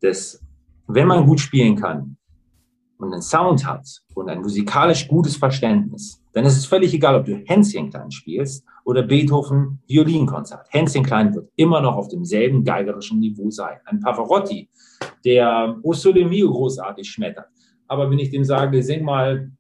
des, 0.03 0.43
wenn 0.87 1.07
man 1.07 1.27
gut 1.27 1.41
spielen 1.41 1.77
kann, 1.77 2.17
und 3.01 3.13
einen 3.13 3.23
Sound 3.23 3.67
hat 3.67 3.87
und 4.15 4.29
ein 4.29 4.43
musikalisch 4.43 5.09
gutes 5.09 5.37
Verständnis, 5.37 6.23
dann 6.33 6.45
ist 6.45 6.57
es 6.57 6.67
völlig 6.67 6.93
egal, 6.95 7.17
ob 7.17 7.25
du 7.25 7.37
Hänschen 7.47 7.91
klein 7.91 8.11
spielst 8.11 8.65
oder 8.85 9.03
Beethoven 9.03 9.81
Violinkonzert. 9.89 10.67
Hänschen 10.71 11.03
klein 11.03 11.35
wird 11.35 11.51
immer 11.57 11.81
noch 11.81 11.97
auf 11.97 12.09
demselben 12.09 12.63
geigerischen 12.63 13.19
Niveau 13.19 13.51
sein. 13.51 13.79
Ein 13.87 14.01
Pavarotti, 14.01 14.69
der 15.25 15.77
O 15.83 15.93
Sole 15.93 16.25
Mio 16.25 16.51
großartig 16.51 17.11
schmettert. 17.11 17.49
Aber 17.91 18.09
wenn 18.09 18.21
ich 18.21 18.31
dem 18.31 18.45
sage, 18.45 18.85
sing 18.85 19.03
mal 19.03 19.51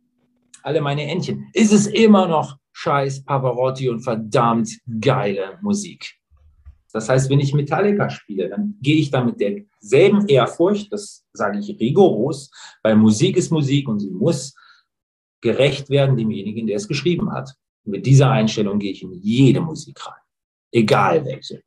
alle 0.62 0.80
meine 0.80 1.04
Entchen, 1.10 1.48
ist 1.52 1.72
es 1.72 1.88
immer 1.88 2.28
noch 2.28 2.58
scheiß 2.72 3.24
Pavarotti 3.24 3.88
und 3.88 4.02
verdammt 4.02 4.70
geile 5.00 5.58
Musik. 5.62 6.14
Das 6.92 7.08
heißt, 7.08 7.28
wenn 7.28 7.40
ich 7.40 7.54
Metallica 7.54 8.08
spiele, 8.08 8.48
dann 8.48 8.76
gehe 8.80 8.96
ich 8.96 9.10
da 9.10 9.24
mit 9.24 9.40
derselben 9.40 10.28
Ehrfurcht, 10.28 10.92
das 10.92 11.26
sage 11.32 11.58
ich 11.58 11.80
rigoros, 11.80 12.52
weil 12.84 12.94
Musik 12.94 13.36
ist 13.36 13.50
Musik 13.50 13.88
und 13.88 13.98
sie 13.98 14.10
muss 14.10 14.54
gerecht 15.40 15.90
werden 15.90 16.16
demjenigen, 16.16 16.68
der 16.68 16.76
es 16.76 16.86
geschrieben 16.86 17.32
hat. 17.32 17.52
Und 17.84 17.92
mit 17.92 18.06
dieser 18.06 18.30
Einstellung 18.30 18.78
gehe 18.78 18.92
ich 18.92 19.02
in 19.02 19.12
jede 19.12 19.60
Musik 19.60 20.06
rein, 20.06 20.22
egal 20.70 21.24
welche. 21.24 21.62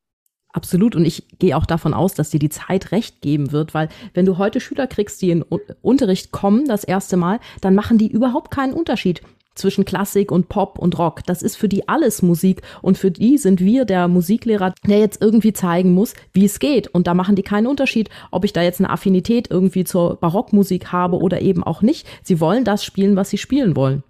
Absolut. 0.53 0.95
Und 0.95 1.03
ich 1.05 1.23
gehe 1.39 1.57
auch 1.57 1.65
davon 1.65 1.93
aus, 1.93 2.13
dass 2.13 2.29
dir 2.29 2.39
die 2.39 2.49
Zeit 2.49 2.91
recht 2.91 3.21
geben 3.21 3.51
wird, 3.51 3.73
weil 3.73 3.89
wenn 4.13 4.25
du 4.25 4.37
heute 4.37 4.61
Schüler 4.61 4.87
kriegst, 4.87 5.21
die 5.21 5.31
in 5.31 5.41
Unterricht 5.81 6.31
kommen, 6.31 6.67
das 6.67 6.83
erste 6.83 7.17
Mal, 7.17 7.39
dann 7.59 7.75
machen 7.75 7.97
die 7.97 8.07
überhaupt 8.07 8.51
keinen 8.51 8.73
Unterschied 8.73 9.21
zwischen 9.55 9.85
Klassik 9.85 10.31
und 10.31 10.49
Pop 10.49 10.79
und 10.79 10.97
Rock. 10.97 11.25
Das 11.25 11.41
ist 11.41 11.55
für 11.55 11.67
die 11.67 11.87
alles 11.87 12.21
Musik 12.21 12.61
und 12.81 12.97
für 12.97 13.11
die 13.11 13.37
sind 13.37 13.61
wir 13.61 13.85
der 13.85 14.07
Musiklehrer, 14.07 14.73
der 14.85 14.99
jetzt 14.99 15.21
irgendwie 15.21 15.53
zeigen 15.53 15.93
muss, 15.93 16.13
wie 16.33 16.45
es 16.45 16.59
geht. 16.59 16.87
Und 16.87 17.07
da 17.07 17.13
machen 17.13 17.35
die 17.35 17.43
keinen 17.43 17.67
Unterschied, 17.67 18.09
ob 18.31 18.45
ich 18.45 18.53
da 18.53 18.61
jetzt 18.61 18.79
eine 18.79 18.89
Affinität 18.89 19.49
irgendwie 19.49 19.83
zur 19.83 20.15
Barockmusik 20.15 20.91
habe 20.91 21.17
oder 21.17 21.41
eben 21.41 21.63
auch 21.63 21.81
nicht. 21.81 22.07
Sie 22.23 22.39
wollen 22.39 22.63
das 22.63 22.83
spielen, 22.83 23.15
was 23.15 23.29
sie 23.29 23.37
spielen 23.37 23.75
wollen. 23.75 24.03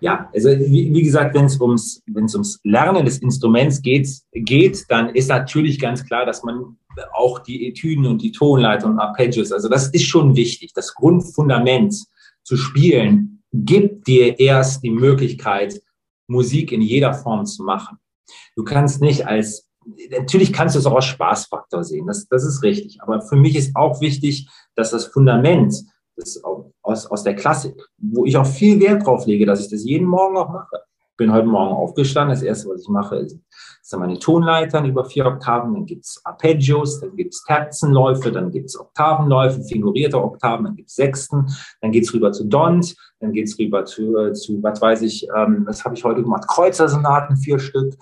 Ja, 0.00 0.30
also 0.32 0.48
wie, 0.48 1.02
gesagt, 1.02 1.34
wenn 1.34 1.44
es 1.44 1.60
ums, 1.60 2.02
wenn 2.06 2.24
es 2.24 2.34
ums 2.34 2.58
Lernen 2.64 3.04
des 3.04 3.18
Instruments 3.18 3.82
geht, 3.82 4.08
geht, 4.32 4.86
dann 4.88 5.10
ist 5.10 5.28
natürlich 5.28 5.78
ganz 5.78 6.04
klar, 6.04 6.24
dass 6.24 6.42
man 6.42 6.76
auch 7.12 7.38
die 7.40 7.68
Etüden 7.68 8.06
und 8.06 8.22
die 8.22 8.32
Tonleiter 8.32 8.86
und 8.86 8.98
Arpeggios, 8.98 9.52
also 9.52 9.68
das 9.68 9.88
ist 9.88 10.06
schon 10.06 10.36
wichtig, 10.36 10.72
das 10.74 10.94
Grundfundament 10.94 11.94
zu 12.42 12.56
spielen, 12.56 13.42
gibt 13.52 14.06
dir 14.06 14.38
erst 14.38 14.82
die 14.82 14.90
Möglichkeit, 14.90 15.82
Musik 16.26 16.72
in 16.72 16.80
jeder 16.80 17.12
Form 17.12 17.44
zu 17.44 17.64
machen. 17.64 17.98
Du 18.56 18.64
kannst 18.64 19.00
nicht 19.00 19.26
als, 19.26 19.68
natürlich 20.10 20.52
kannst 20.52 20.74
du 20.74 20.78
es 20.78 20.86
auch 20.86 20.94
als 20.94 21.06
Spaßfaktor 21.06 21.84
sehen, 21.84 22.06
das, 22.06 22.26
das 22.28 22.44
ist 22.44 22.62
richtig. 22.62 23.02
Aber 23.02 23.20
für 23.20 23.36
mich 23.36 23.56
ist 23.56 23.76
auch 23.76 24.00
wichtig, 24.00 24.48
dass 24.76 24.90
das 24.90 25.06
Fundament 25.06 25.74
das 26.20 26.42
aus, 26.82 27.06
aus 27.06 27.24
der 27.24 27.34
Klassik, 27.34 27.74
wo 27.98 28.24
ich 28.24 28.36
auch 28.36 28.46
viel 28.46 28.80
Wert 28.80 29.06
drauf 29.06 29.26
lege, 29.26 29.46
dass 29.46 29.60
ich 29.60 29.70
das 29.70 29.84
jeden 29.84 30.06
Morgen 30.06 30.36
auch 30.36 30.50
mache, 30.50 30.80
bin 31.20 31.32
heute 31.32 31.46
Morgen 31.46 31.74
aufgestanden. 31.74 32.34
Das 32.34 32.42
erste, 32.42 32.70
was 32.70 32.80
ich 32.80 32.88
mache, 32.88 33.16
ist, 33.16 33.38
sind 33.82 34.00
meine 34.00 34.18
Tonleitern 34.18 34.86
über 34.86 35.04
vier 35.04 35.26
Oktaven. 35.26 35.74
Dann 35.74 35.84
gibt's 35.84 36.20
Arpeggios, 36.24 37.00
dann 37.00 37.14
gibt's 37.14 37.44
Terzenläufe, 37.44 38.32
dann 38.32 38.50
gibt's 38.50 38.78
Oktavenläufe, 38.78 39.62
figurierte 39.64 40.22
Oktaven, 40.22 40.64
dann 40.64 40.76
gibt's 40.76 40.96
Sechsten, 40.96 41.46
dann 41.82 41.92
geht's 41.92 42.14
rüber 42.14 42.32
zu 42.32 42.44
Dont, 42.44 42.96
dann 43.20 43.32
geht's 43.32 43.58
rüber 43.58 43.84
zu, 43.84 44.16
äh, 44.16 44.32
zu 44.32 44.62
was 44.62 44.80
weiß 44.80 45.02
ich, 45.02 45.28
ähm, 45.36 45.64
was 45.66 45.84
habe 45.84 45.94
ich 45.94 46.04
heute 46.04 46.22
gemacht? 46.22 46.48
Kreuzersonaten, 46.48 47.36
vier 47.36 47.58
Stück. 47.58 47.94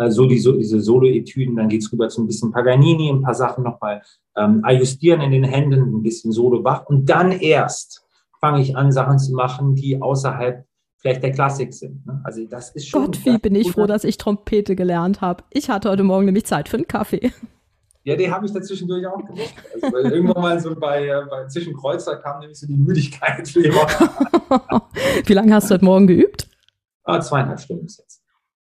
Äh, 0.00 0.10
so 0.10 0.24
die, 0.24 0.38
so, 0.38 0.52
diese 0.52 0.80
Solo-Etüden, 0.80 1.56
dann 1.56 1.68
geht's 1.68 1.92
rüber 1.92 2.08
zu 2.08 2.22
ein 2.22 2.26
bisschen 2.26 2.50
Paganini, 2.52 3.10
ein 3.10 3.20
paar 3.20 3.34
Sachen 3.34 3.62
nochmal 3.62 4.00
ähm, 4.34 4.60
ajustieren 4.64 5.20
in 5.20 5.30
den 5.30 5.44
Händen, 5.44 5.94
ein 5.94 6.02
bisschen 6.02 6.32
Solo-Bach 6.32 6.86
und 6.86 7.10
dann 7.10 7.32
erst 7.32 8.02
fange 8.40 8.62
ich 8.62 8.76
an, 8.76 8.92
Sachen 8.92 9.18
zu 9.18 9.34
machen, 9.34 9.74
die 9.74 10.00
außerhalb 10.00 10.64
vielleicht 10.96 11.22
der 11.22 11.32
Klassik 11.32 11.74
sind. 11.74 12.06
Ne? 12.06 12.18
Also 12.24 12.46
das 12.46 12.70
ist 12.70 12.88
schon. 12.88 13.04
Gott, 13.04 13.26
wie 13.26 13.36
bin 13.36 13.54
ich 13.54 13.72
froh, 13.72 13.86
dass 13.86 14.04
ich 14.04 14.16
Trompete 14.16 14.74
gelernt 14.74 15.20
habe. 15.20 15.44
Ich 15.50 15.68
hatte 15.68 15.90
heute 15.90 16.02
Morgen 16.02 16.24
nämlich 16.24 16.46
Zeit 16.46 16.70
für 16.70 16.78
einen 16.78 16.88
Kaffee. 16.88 17.30
Ja, 18.04 18.16
den 18.16 18.30
habe 18.30 18.46
ich 18.46 18.52
dazwischendurch 18.52 19.06
auch 19.06 19.18
gemacht. 19.18 19.54
Also 19.82 19.96
irgendwann 19.98 20.42
mal 20.42 20.58
so 20.58 20.74
bei, 20.74 21.06
äh, 21.06 21.22
bei 21.28 21.46
Zwischenkreuzer 21.46 22.16
kam 22.16 22.40
nämlich 22.40 22.58
so 22.58 22.66
die 22.66 22.78
Müdigkeit. 22.78 23.54
wie 25.26 25.32
lange 25.34 25.54
hast 25.54 25.68
du 25.68 25.74
heute 25.74 25.84
Morgen 25.84 26.06
geübt? 26.06 26.48
Ah, 27.04 27.20
zweieinhalb 27.20 27.60
Stunden 27.60 27.84
bis 27.84 27.98
jetzt. 27.98 28.19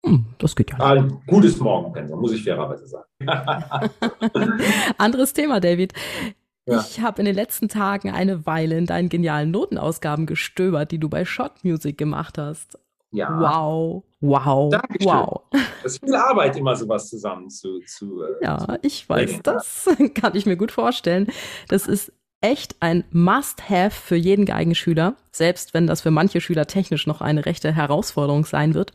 Hm, 0.05 0.25
das 0.37 0.55
geht 0.55 0.71
ja. 0.71 0.79
Ah, 0.79 0.93
ein 0.93 1.21
gutes 1.27 1.59
Morgenpensum, 1.59 2.19
muss 2.19 2.33
ich 2.33 2.43
fairerweise 2.43 2.87
sagen. 2.87 3.05
Anderes 4.97 5.33
Thema, 5.33 5.59
David. 5.59 5.93
Ja. 6.65 6.79
Ich 6.79 6.99
habe 7.01 7.19
in 7.21 7.25
den 7.25 7.35
letzten 7.35 7.69
Tagen 7.69 8.11
eine 8.11 8.45
Weile 8.45 8.77
in 8.77 8.85
deinen 8.85 9.09
genialen 9.09 9.51
Notenausgaben 9.51 10.25
gestöbert, 10.25 10.91
die 10.91 10.99
du 10.99 11.09
bei 11.09 11.25
Shot 11.25 11.63
Music 11.63 11.97
gemacht 11.97 12.37
hast. 12.37 12.77
Ja. 13.11 13.39
Wow, 13.39 14.03
wow, 14.21 14.71
Dankeschön. 14.71 15.11
wow. 15.11 15.41
Das 15.83 15.93
ist 15.93 16.03
viel 16.03 16.15
Arbeit, 16.15 16.55
immer 16.55 16.75
sowas 16.75 17.09
zusammen 17.09 17.49
zu. 17.49 17.79
zu 17.81 18.23
äh, 18.23 18.27
ja, 18.45 18.57
zu 18.59 18.79
ich 18.83 19.07
weiß, 19.07 19.41
das 19.43 19.89
kann 20.15 20.35
ich 20.35 20.45
mir 20.45 20.55
gut 20.55 20.71
vorstellen. 20.71 21.27
Das 21.67 21.87
ist 21.87 22.13
echt 22.39 22.77
ein 22.79 23.03
Must-Have 23.11 23.91
für 23.91 24.15
jeden 24.15 24.45
Geigenschüler, 24.45 25.15
selbst 25.31 25.73
wenn 25.73 25.87
das 25.87 26.01
für 26.01 26.11
manche 26.11 26.41
Schüler 26.41 26.67
technisch 26.67 27.05
noch 27.05 27.21
eine 27.21 27.45
rechte 27.45 27.73
Herausforderung 27.73 28.45
sein 28.45 28.73
wird. 28.73 28.93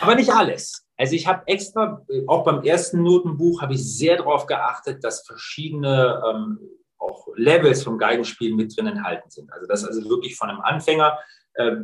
Aber 0.00 0.14
nicht 0.14 0.30
alles. 0.30 0.86
Also 0.96 1.14
ich 1.14 1.26
habe 1.26 1.42
extra, 1.46 2.04
auch 2.26 2.44
beim 2.44 2.62
ersten 2.62 3.02
Notenbuch, 3.02 3.62
habe 3.62 3.74
ich 3.74 3.82
sehr 3.82 4.18
darauf 4.18 4.46
geachtet, 4.46 5.02
dass 5.02 5.26
verschiedene 5.26 6.22
ähm, 6.28 6.58
auch 6.98 7.26
Levels 7.36 7.82
vom 7.82 7.96
Geigenspielen 7.98 8.56
mit 8.56 8.76
drin 8.76 8.86
enthalten 8.86 9.30
sind. 9.30 9.50
Also 9.52 9.66
das 9.66 9.84
also 9.84 10.08
wirklich 10.10 10.36
von 10.36 10.50
einem 10.50 10.60
Anfänger, 10.60 11.18
äh, 11.54 11.76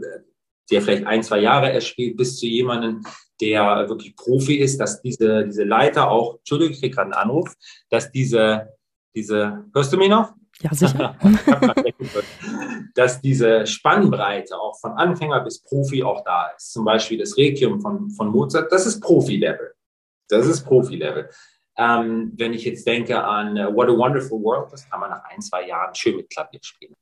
der 0.71 0.83
vielleicht 0.83 1.07
ein, 1.07 1.23
zwei 1.23 1.39
Jahre 1.39 1.71
erst 1.73 1.89
spielt, 1.89 2.17
bis 2.17 2.39
zu 2.39 2.47
jemandem, 2.47 3.03
der 3.41 3.89
wirklich 3.89 4.17
Profi 4.17 4.57
ist, 4.57 4.79
dass 4.79 5.01
diese, 5.01 5.45
diese 5.45 5.65
Leiter 5.65 6.11
auch, 6.11 6.39
Entschuldigung, 6.39 6.75
ich 6.75 6.81
kriege 6.81 6.95
gerade 6.95 7.13
einen 7.13 7.31
Anruf, 7.31 7.55
dass 7.91 8.11
diese, 8.11 8.69
diese, 9.15 9.65
hörst 9.75 9.93
du 9.93 9.97
mich 9.97 10.09
noch? 10.09 10.35
Ja, 10.63 10.73
sicher. 10.73 11.17
dass 12.95 13.21
diese 13.21 13.67
Spannbreite 13.67 14.59
auch 14.59 14.79
von 14.81 14.93
Anfänger 14.93 15.41
bis 15.41 15.63
Profi 15.63 16.03
auch 16.03 16.25
da 16.25 16.49
ist. 16.57 16.73
Zum 16.73 16.85
Beispiel 16.85 17.19
das 17.19 17.37
Requiem 17.37 17.81
von, 17.81 18.11
von 18.11 18.29
Mozart, 18.29 18.73
das 18.73 18.87
ist 18.87 19.01
Profi-Level. 19.01 19.75
Das 20.29 20.47
ist 20.47 20.65
Profi-Level. 20.65 21.29
Ähm, 21.79 22.33
wenn 22.37 22.55
ich 22.55 22.65
jetzt 22.65 22.87
denke 22.87 23.23
an 23.23 23.59
uh, 23.59 23.75
What 23.75 23.91
a 23.91 23.93
Wonderful 23.93 24.43
World, 24.43 24.73
das 24.73 24.89
kann 24.89 25.01
man 25.01 25.11
nach 25.11 25.25
ein, 25.25 25.43
zwei 25.43 25.67
Jahren 25.67 25.95
schön 25.95 26.17
mit 26.17 26.31
Klavier 26.31 26.61
spielen. 26.63 26.95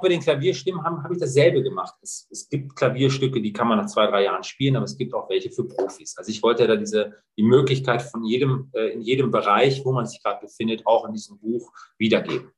Bei 0.00 0.08
den 0.08 0.20
Klavierstimmen 0.20 0.84
habe 0.84 1.02
hab 1.02 1.10
ich 1.10 1.18
dasselbe 1.18 1.62
gemacht. 1.62 1.94
Es, 2.02 2.28
es, 2.30 2.48
gibt 2.48 2.76
Klavierstücke, 2.76 3.40
die 3.40 3.52
kann 3.52 3.66
man 3.66 3.78
nach 3.78 3.86
zwei, 3.86 4.06
drei 4.06 4.24
Jahren 4.24 4.44
spielen, 4.44 4.76
aber 4.76 4.84
es 4.84 4.96
gibt 4.96 5.12
auch 5.12 5.28
welche 5.28 5.50
für 5.50 5.66
Profis. 5.66 6.16
Also 6.16 6.30
ich 6.30 6.42
wollte 6.42 6.68
da 6.68 6.76
diese, 6.76 7.14
die 7.36 7.42
Möglichkeit 7.42 8.02
von 8.02 8.22
jedem, 8.22 8.70
äh, 8.74 8.90
in 8.90 9.00
jedem 9.00 9.30
Bereich, 9.30 9.84
wo 9.84 9.92
man 9.92 10.06
sich 10.06 10.22
gerade 10.22 10.40
befindet, 10.42 10.86
auch 10.86 11.06
in 11.06 11.14
diesem 11.14 11.38
Buch 11.40 11.72
wiedergeben. 11.96 12.52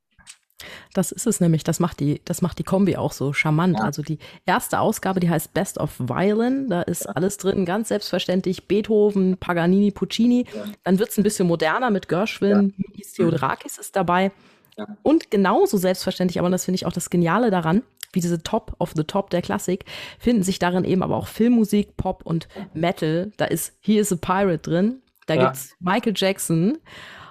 Das 0.94 1.12
ist 1.12 1.26
es 1.26 1.40
nämlich, 1.40 1.64
das 1.64 1.80
macht 1.80 2.00
die, 2.00 2.20
das 2.24 2.42
macht 2.42 2.58
die 2.58 2.64
Kombi 2.64 2.96
auch 2.96 3.12
so 3.12 3.32
charmant. 3.32 3.78
Ja. 3.78 3.84
Also 3.84 4.02
die 4.02 4.18
erste 4.46 4.80
Ausgabe, 4.80 5.20
die 5.20 5.30
heißt 5.30 5.54
Best 5.54 5.78
of 5.78 5.98
Violin, 5.98 6.68
da 6.68 6.82
ist 6.82 7.04
ja. 7.04 7.12
alles 7.12 7.36
drin, 7.36 7.64
ganz 7.64 7.88
selbstverständlich, 7.88 8.66
Beethoven, 8.68 9.36
Paganini, 9.38 9.90
Puccini. 9.90 10.46
Ja. 10.54 10.64
Dann 10.84 10.98
wird 10.98 11.10
es 11.10 11.18
ein 11.18 11.24
bisschen 11.24 11.46
moderner 11.46 11.90
mit 11.90 12.08
Gershwin. 12.08 12.74
Theodorakis 13.14 13.78
ist 13.78 13.96
dabei. 13.96 14.32
Und 15.02 15.30
genauso 15.30 15.76
selbstverständlich, 15.76 16.38
aber 16.38 16.48
das 16.48 16.64
finde 16.64 16.76
ich 16.76 16.86
auch 16.86 16.92
das 16.92 17.10
Geniale 17.10 17.50
daran, 17.50 17.82
wie 18.12 18.20
diese 18.20 18.42
Top 18.42 18.74
of 18.78 18.92
the 18.96 19.04
Top 19.04 19.30
der 19.30 19.42
Klassik, 19.42 19.84
finden 20.18 20.42
sich 20.42 20.58
darin 20.58 20.84
eben 20.84 21.02
aber 21.02 21.16
auch 21.16 21.28
Filmmusik, 21.28 21.96
Pop 21.96 22.22
und 22.24 22.48
Metal. 22.72 23.30
Da 23.36 23.44
ist 23.44 23.74
He 23.80 23.98
is 23.98 24.12
a 24.12 24.16
Pirate 24.16 24.58
drin, 24.58 25.02
da 25.26 25.34
ja. 25.34 25.44
gibt's 25.44 25.74
Michael 25.80 26.14
Jackson 26.16 26.78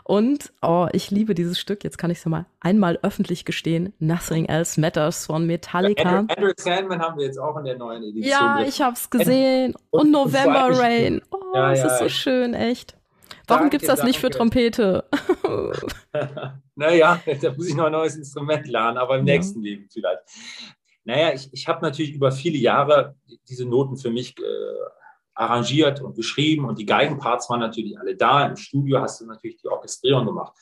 und, 0.09 0.51
oh, 0.63 0.87
ich 0.91 1.11
liebe 1.11 1.35
dieses 1.35 1.59
Stück, 1.59 1.83
jetzt 1.83 1.99
kann 1.99 2.09
ich 2.09 2.17
es 2.17 2.23
ja 2.23 2.31
mal 2.31 2.47
einmal 2.61 2.97
öffentlich 3.03 3.45
gestehen, 3.45 3.93
Nothing 3.99 4.45
Else 4.45 4.81
Matters 4.81 5.27
von 5.27 5.45
Metallica. 5.45 6.01
Andrew, 6.01 6.33
Andrew 6.35 6.51
Sandman 6.57 6.99
haben 6.99 7.19
wir 7.19 7.27
jetzt 7.27 7.37
auch 7.37 7.55
in 7.57 7.65
der 7.65 7.77
neuen 7.77 8.01
Edition. 8.01 8.23
Ja, 8.23 8.59
ich 8.59 8.81
habe 8.81 8.95
es 8.95 9.11
gesehen. 9.11 9.75
Und, 9.91 10.01
und 10.01 10.11
November 10.11 10.71
Rain. 10.71 11.21
Oh, 11.29 11.37
ja, 11.53 11.73
es 11.73 11.81
ja, 11.81 11.85
ist 11.85 11.99
so 11.99 12.09
schön, 12.09 12.55
echt. 12.55 12.97
Warum 13.45 13.69
gibt 13.69 13.83
es 13.83 13.87
das 13.87 14.01
nicht 14.01 14.17
für 14.17 14.31
Trompete? 14.31 15.03
naja, 16.75 17.21
da 17.41 17.53
muss 17.53 17.67
ich 17.67 17.75
noch 17.75 17.85
ein 17.85 17.91
neues 17.91 18.15
Instrument 18.15 18.65
lernen, 18.65 18.97
aber 18.97 19.19
im 19.19 19.27
ja. 19.27 19.35
nächsten 19.35 19.61
Leben 19.61 19.89
vielleicht. 19.93 20.23
Naja, 21.03 21.33
ich, 21.35 21.53
ich 21.53 21.67
habe 21.67 21.85
natürlich 21.85 22.13
über 22.13 22.31
viele 22.31 22.57
Jahre 22.57 23.15
diese 23.47 23.67
Noten 23.67 23.95
für 23.95 24.09
mich 24.09 24.35
äh, 24.39 24.41
arrangiert 25.39 26.01
und 26.01 26.15
geschrieben 26.15 26.65
und 26.65 26.77
die 26.77 26.85
Geigenparts 26.85 27.49
waren 27.49 27.61
natürlich 27.61 27.97
alle 27.97 28.15
da. 28.15 28.45
Im 28.45 28.57
Studio 28.57 28.99
hast 28.99 29.21
du 29.21 29.25
natürlich 29.25 29.57
die 29.57 29.69
Orchestrierung 29.69 30.25
gemacht. 30.25 30.53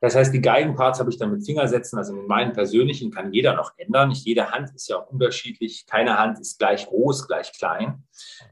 Das 0.00 0.14
heißt, 0.14 0.32
die 0.32 0.40
Geigenparts 0.40 1.00
habe 1.00 1.10
ich 1.10 1.18
dann 1.18 1.32
mit 1.32 1.44
Fingersätzen, 1.44 1.98
also 1.98 2.12
mit 2.12 2.28
meinen 2.28 2.52
persönlichen 2.52 3.10
kann 3.10 3.32
jeder 3.32 3.54
noch 3.54 3.72
ändern. 3.78 4.10
Nicht 4.10 4.24
jede 4.24 4.50
Hand 4.52 4.70
ist 4.74 4.88
ja 4.88 4.98
auch 4.98 5.10
unterschiedlich. 5.10 5.86
Keine 5.86 6.18
Hand 6.18 6.38
ist 6.38 6.58
gleich 6.58 6.86
groß, 6.86 7.26
gleich 7.26 7.52
klein. 7.52 8.04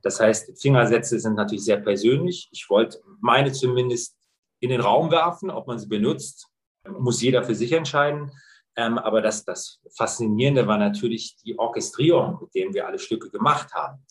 Das 0.02 0.18
heißt, 0.18 0.60
Fingersätze 0.60 1.20
sind 1.20 1.34
natürlich 1.34 1.64
sehr 1.64 1.76
persönlich. 1.76 2.48
Ich 2.50 2.68
wollte 2.68 2.98
meine 3.20 3.52
zumindest 3.52 4.16
in 4.58 4.70
den 4.70 4.80
Raum 4.80 5.12
werfen, 5.12 5.50
ob 5.50 5.68
man 5.68 5.78
sie 5.78 5.86
benutzt, 5.86 6.48
muss 6.88 7.22
jeder 7.22 7.44
für 7.44 7.54
sich 7.54 7.72
entscheiden. 7.72 8.32
Ähm, 8.76 8.98
aber 8.98 9.22
das, 9.22 9.44
das 9.44 9.80
Faszinierende 9.96 10.66
war 10.66 10.78
natürlich 10.78 11.36
die 11.44 11.56
Orchestrierung, 11.56 12.38
mit 12.40 12.54
denen 12.54 12.74
wir 12.74 12.88
alle 12.88 12.98
Stücke 12.98 13.30
gemacht 13.30 13.72
haben, 13.72 14.04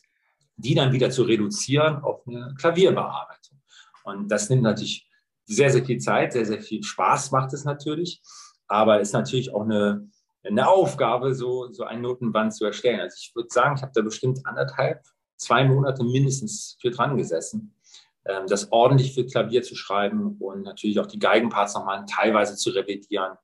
die 0.55 0.75
dann 0.75 0.91
wieder 0.91 1.09
zu 1.09 1.23
reduzieren 1.23 1.97
auf 1.97 2.27
eine 2.27 2.53
Klavierbearbeitung. 2.57 3.61
Und 4.03 4.29
das 4.29 4.49
nimmt 4.49 4.63
natürlich 4.63 5.07
sehr, 5.45 5.71
sehr 5.71 5.85
viel 5.85 5.99
Zeit, 5.99 6.33
sehr, 6.33 6.45
sehr 6.45 6.61
viel 6.61 6.83
Spaß 6.83 7.31
macht 7.31 7.53
es 7.53 7.65
natürlich, 7.65 8.21
aber 8.67 8.99
ist 8.99 9.13
natürlich 9.13 9.53
auch 9.53 9.63
eine, 9.63 10.09
eine 10.43 10.67
Aufgabe, 10.67 11.33
so, 11.33 11.71
so 11.71 11.83
ein 11.83 12.01
Notenband 12.01 12.53
zu 12.53 12.65
erstellen. 12.65 12.99
Also 12.99 13.17
ich 13.19 13.35
würde 13.35 13.49
sagen, 13.51 13.75
ich 13.75 13.81
habe 13.81 13.91
da 13.93 14.01
bestimmt 14.01 14.45
anderthalb, 14.45 15.03
zwei 15.37 15.63
Monate 15.65 16.03
mindestens 16.03 16.77
für 16.79 16.91
dran 16.91 17.17
gesessen, 17.17 17.75
ähm, 18.25 18.47
das 18.47 18.71
ordentlich 18.71 19.13
für 19.13 19.25
Klavier 19.25 19.63
zu 19.63 19.75
schreiben 19.75 20.37
und 20.39 20.63
natürlich 20.63 20.99
auch 20.99 21.07
die 21.07 21.19
Geigenparts 21.19 21.75
nochmal 21.75 22.05
teilweise 22.09 22.55
zu 22.55 22.69
revidieren 22.69 23.37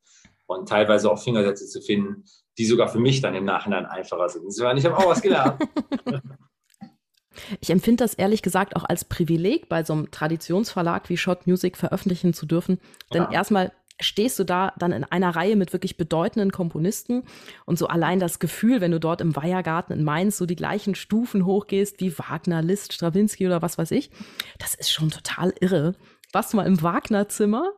und 0.46 0.70
teilweise 0.70 1.12
auch 1.12 1.22
Fingersätze 1.22 1.68
zu 1.68 1.82
finden, 1.82 2.24
die 2.58 2.66
sogar 2.66 2.88
für 2.88 3.00
mich 3.00 3.22
dann 3.22 3.36
im 3.36 3.46
Nachhinein 3.46 3.86
einfacher 3.86 4.30
sind. 4.30 4.48
Ich 4.50 4.86
habe 4.86 4.98
auch 4.98 5.08
was 5.08 5.22
gelernt. 5.22 5.62
Ich 7.62 7.70
empfinde 7.70 8.04
das 8.04 8.14
ehrlich 8.14 8.42
gesagt 8.42 8.76
auch 8.76 8.84
als 8.84 9.06
Privileg, 9.06 9.70
bei 9.70 9.84
so 9.84 9.94
einem 9.94 10.12
Traditionsverlag 10.12 11.10
wie 11.10 11.18
Shot 11.18 11.48
Music 11.48 11.78
veröffentlichen 11.78 12.34
zu 12.34 12.46
dürfen. 12.46 12.80
Denn 13.14 13.24
ja. 13.24 13.32
erstmal 13.32 13.72
stehst 14.00 14.40
du 14.40 14.44
da 14.44 14.74
dann 14.78 14.92
in 14.92 15.04
einer 15.04 15.36
Reihe 15.36 15.56
mit 15.56 15.74
wirklich 15.74 15.98
bedeutenden 15.98 16.52
Komponisten 16.52 17.24
und 17.66 17.78
so 17.78 17.88
allein 17.88 18.20
das 18.20 18.40
Gefühl, 18.40 18.82
wenn 18.82 18.92
du 18.92 19.00
dort 19.00 19.22
im 19.22 19.36
Weihergarten 19.36 19.98
in 19.98 20.04
Mainz 20.04 20.38
so 20.38 20.46
die 20.46 20.56
gleichen 20.56 20.96
Stufen 20.96 21.46
hochgehst 21.46 22.00
wie 22.00 22.18
Wagner, 22.18 22.62
Liszt, 22.62 22.94
Strawinski 22.94 23.46
oder 23.46 23.62
was 23.62 23.78
weiß 23.78 23.92
ich, 23.92 24.10
das 24.58 24.74
ist 24.76 24.92
schon 24.92 25.12
total 25.12 25.54
irre. 25.60 25.96
Warst 26.32 26.54
du 26.54 26.58
mal 26.58 26.68
im 26.68 26.82
Wagner-Zimmer? 26.82 27.74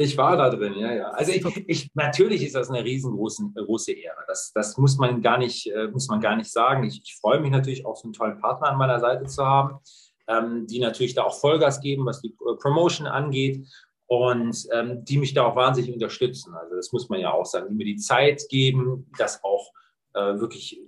Ich 0.00 0.16
war 0.16 0.36
da 0.36 0.48
drin, 0.48 0.74
ja, 0.74 0.92
ja. 0.92 1.10
Also 1.10 1.32
ich, 1.32 1.44
ich, 1.66 1.90
natürlich 1.94 2.44
ist 2.44 2.54
das 2.54 2.70
eine 2.70 2.84
riesengroße 2.84 3.50
große 3.56 3.90
Ehre. 3.90 4.22
Das, 4.28 4.52
das 4.54 4.76
muss 4.76 4.96
man 4.96 5.20
gar 5.22 5.38
nicht, 5.38 5.66
äh, 5.72 5.88
muss 5.88 6.06
man 6.06 6.20
gar 6.20 6.36
nicht 6.36 6.52
sagen. 6.52 6.84
Ich, 6.84 7.02
ich 7.02 7.16
freue 7.20 7.40
mich 7.40 7.50
natürlich 7.50 7.84
auch, 7.84 7.96
so 7.96 8.04
einen 8.04 8.12
tollen 8.12 8.38
Partner 8.38 8.68
an 8.68 8.78
meiner 8.78 9.00
Seite 9.00 9.24
zu 9.24 9.44
haben, 9.44 9.80
ähm, 10.28 10.68
die 10.68 10.78
natürlich 10.78 11.16
da 11.16 11.24
auch 11.24 11.40
Vollgas 11.40 11.80
geben, 11.80 12.06
was 12.06 12.20
die 12.20 12.28
äh, 12.28 12.54
Promotion 12.60 13.08
angeht 13.08 13.66
und 14.06 14.68
ähm, 14.70 15.04
die 15.04 15.18
mich 15.18 15.34
da 15.34 15.46
auch 15.46 15.56
wahnsinnig 15.56 15.92
unterstützen. 15.92 16.54
Also 16.54 16.76
das 16.76 16.92
muss 16.92 17.08
man 17.08 17.18
ja 17.18 17.32
auch 17.32 17.46
sagen, 17.46 17.66
die 17.68 17.74
mir 17.74 17.84
die 17.84 17.96
Zeit 17.96 18.44
geben, 18.48 19.10
das 19.18 19.42
auch 19.42 19.72
äh, 20.14 20.38
wirklich 20.38 20.80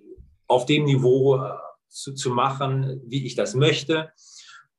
auf 0.47 0.67
dem 0.67 0.85
Niveau 0.85 1.37
äh, 1.37 1.51
zu, 1.89 2.15
zu 2.15 2.31
machen, 2.31 3.03
wie 3.07 3.27
ich 3.27 3.35
das 3.35 3.57
möchte. 3.57 4.13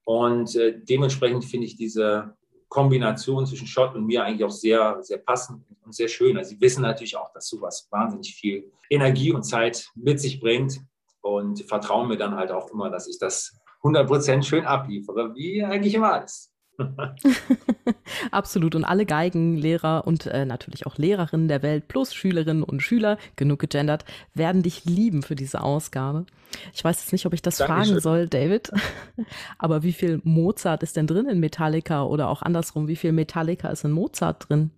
Und 0.05 0.55
äh, 0.55 0.79
dementsprechend 0.81 1.43
finde 1.43 1.67
ich 1.67 1.75
diese 1.75 2.37
Kombination 2.71 3.45
zwischen 3.45 3.67
Schott 3.67 3.93
und 3.95 4.05
mir 4.05 4.23
eigentlich 4.23 4.45
auch 4.45 4.51
sehr, 4.51 5.03
sehr 5.03 5.17
passend 5.17 5.61
und 5.83 5.93
sehr 5.93 6.07
schön. 6.07 6.37
Also 6.37 6.51
sie 6.51 6.61
wissen 6.61 6.81
natürlich 6.81 7.17
auch, 7.17 7.29
dass 7.33 7.49
sowas 7.49 7.85
wahnsinnig 7.91 8.33
viel 8.33 8.71
Energie 8.89 9.33
und 9.33 9.43
Zeit 9.43 9.89
mit 9.93 10.21
sich 10.21 10.39
bringt 10.39 10.79
und 11.19 11.63
vertrauen 11.63 12.07
mir 12.07 12.15
dann 12.15 12.35
halt 12.35 12.49
auch 12.49 12.71
immer, 12.71 12.89
dass 12.89 13.09
ich 13.09 13.19
das 13.19 13.59
100% 13.83 14.43
schön 14.43 14.65
abliefere, 14.65 15.35
wie 15.35 15.61
eigentlich 15.61 15.93
immer 15.93 16.13
alles. 16.13 16.50
Absolut. 18.31 18.75
Und 18.75 18.85
alle 18.85 19.05
Geigenlehrer 19.05 20.05
und 20.05 20.25
äh, 20.25 20.45
natürlich 20.45 20.85
auch 20.85 20.97
Lehrerinnen 20.97 21.47
der 21.47 21.61
Welt 21.61 21.87
plus 21.87 22.13
Schülerinnen 22.13 22.63
und 22.63 22.81
Schüler, 22.81 23.17
genug 23.35 23.59
gegendert, 23.59 24.05
werden 24.33 24.63
dich 24.63 24.85
lieben 24.85 25.23
für 25.23 25.35
diese 25.35 25.61
Ausgabe. 25.61 26.25
Ich 26.73 26.83
weiß 26.83 27.01
jetzt 27.01 27.11
nicht, 27.11 27.25
ob 27.25 27.33
ich 27.33 27.41
das 27.41 27.57
Dankeschön. 27.57 27.85
fragen 27.85 27.99
soll, 28.01 28.27
David. 28.27 28.71
Aber 29.57 29.83
wie 29.83 29.93
viel 29.93 30.21
Mozart 30.23 30.83
ist 30.83 30.97
denn 30.97 31.07
drin 31.07 31.27
in 31.27 31.39
Metallica 31.39 32.03
oder 32.03 32.29
auch 32.29 32.41
andersrum, 32.41 32.87
wie 32.87 32.95
viel 32.95 33.11
Metallica 33.11 33.69
ist 33.69 33.83
in 33.83 33.91
Mozart 33.91 34.49
drin? 34.49 34.71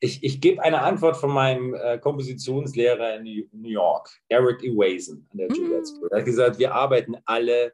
Ich, 0.00 0.22
ich 0.22 0.40
gebe 0.40 0.62
eine 0.62 0.82
Antwort 0.82 1.16
von 1.16 1.30
meinem 1.30 1.74
äh, 1.74 1.98
Kompositionslehrer 1.98 3.16
in 3.16 3.48
New 3.52 3.70
York, 3.70 4.10
Eric 4.28 4.62
Ewason 4.62 5.26
an 5.30 5.38
der 5.38 5.48
Juilliard 5.48 5.86
School. 5.86 6.08
Er 6.10 6.18
hat 6.18 6.26
gesagt, 6.26 6.58
wir 6.58 6.74
arbeiten 6.74 7.16
alle 7.24 7.72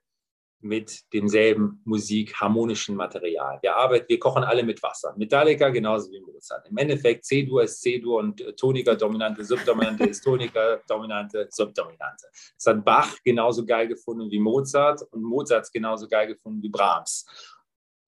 mit 0.63 1.13
demselben 1.13 1.81
musikharmonischen 1.85 2.95
Material. 2.95 3.59
Wir 3.63 3.77
arbeiten, 3.77 4.07
wir 4.09 4.19
kochen 4.19 4.45
alle 4.45 4.63
mit 4.63 4.83
Wasser. 4.83 5.15
Metallica 5.17 5.71
genauso 5.71 6.11
wie 6.13 6.21
Mozart. 6.21 6.69
Im 6.69 6.77
Endeffekt 6.77 7.25
C-Dur 7.25 7.63
ist 7.63 7.81
C-Dur 7.81 8.19
und 8.19 8.41
äh, 8.41 8.53
Tonika 8.55 8.95
dominante, 8.95 9.45
Subdominante 9.45 10.05
ist 10.05 10.23
Tonika 10.23 10.81
dominante, 10.87 11.49
Subdominante. 11.51 12.27
Das 12.57 12.67
hat 12.67 12.85
Bach 12.85 13.17
genauso 13.25 13.65
geil 13.65 13.89
gefunden 13.89 14.31
wie 14.31 14.39
Mozart 14.39 15.03
und 15.11 15.23
Mozart 15.23 15.71
genauso 15.73 16.07
geil 16.07 16.27
gefunden 16.27 16.63
wie 16.63 16.69
Brahms. 16.69 17.27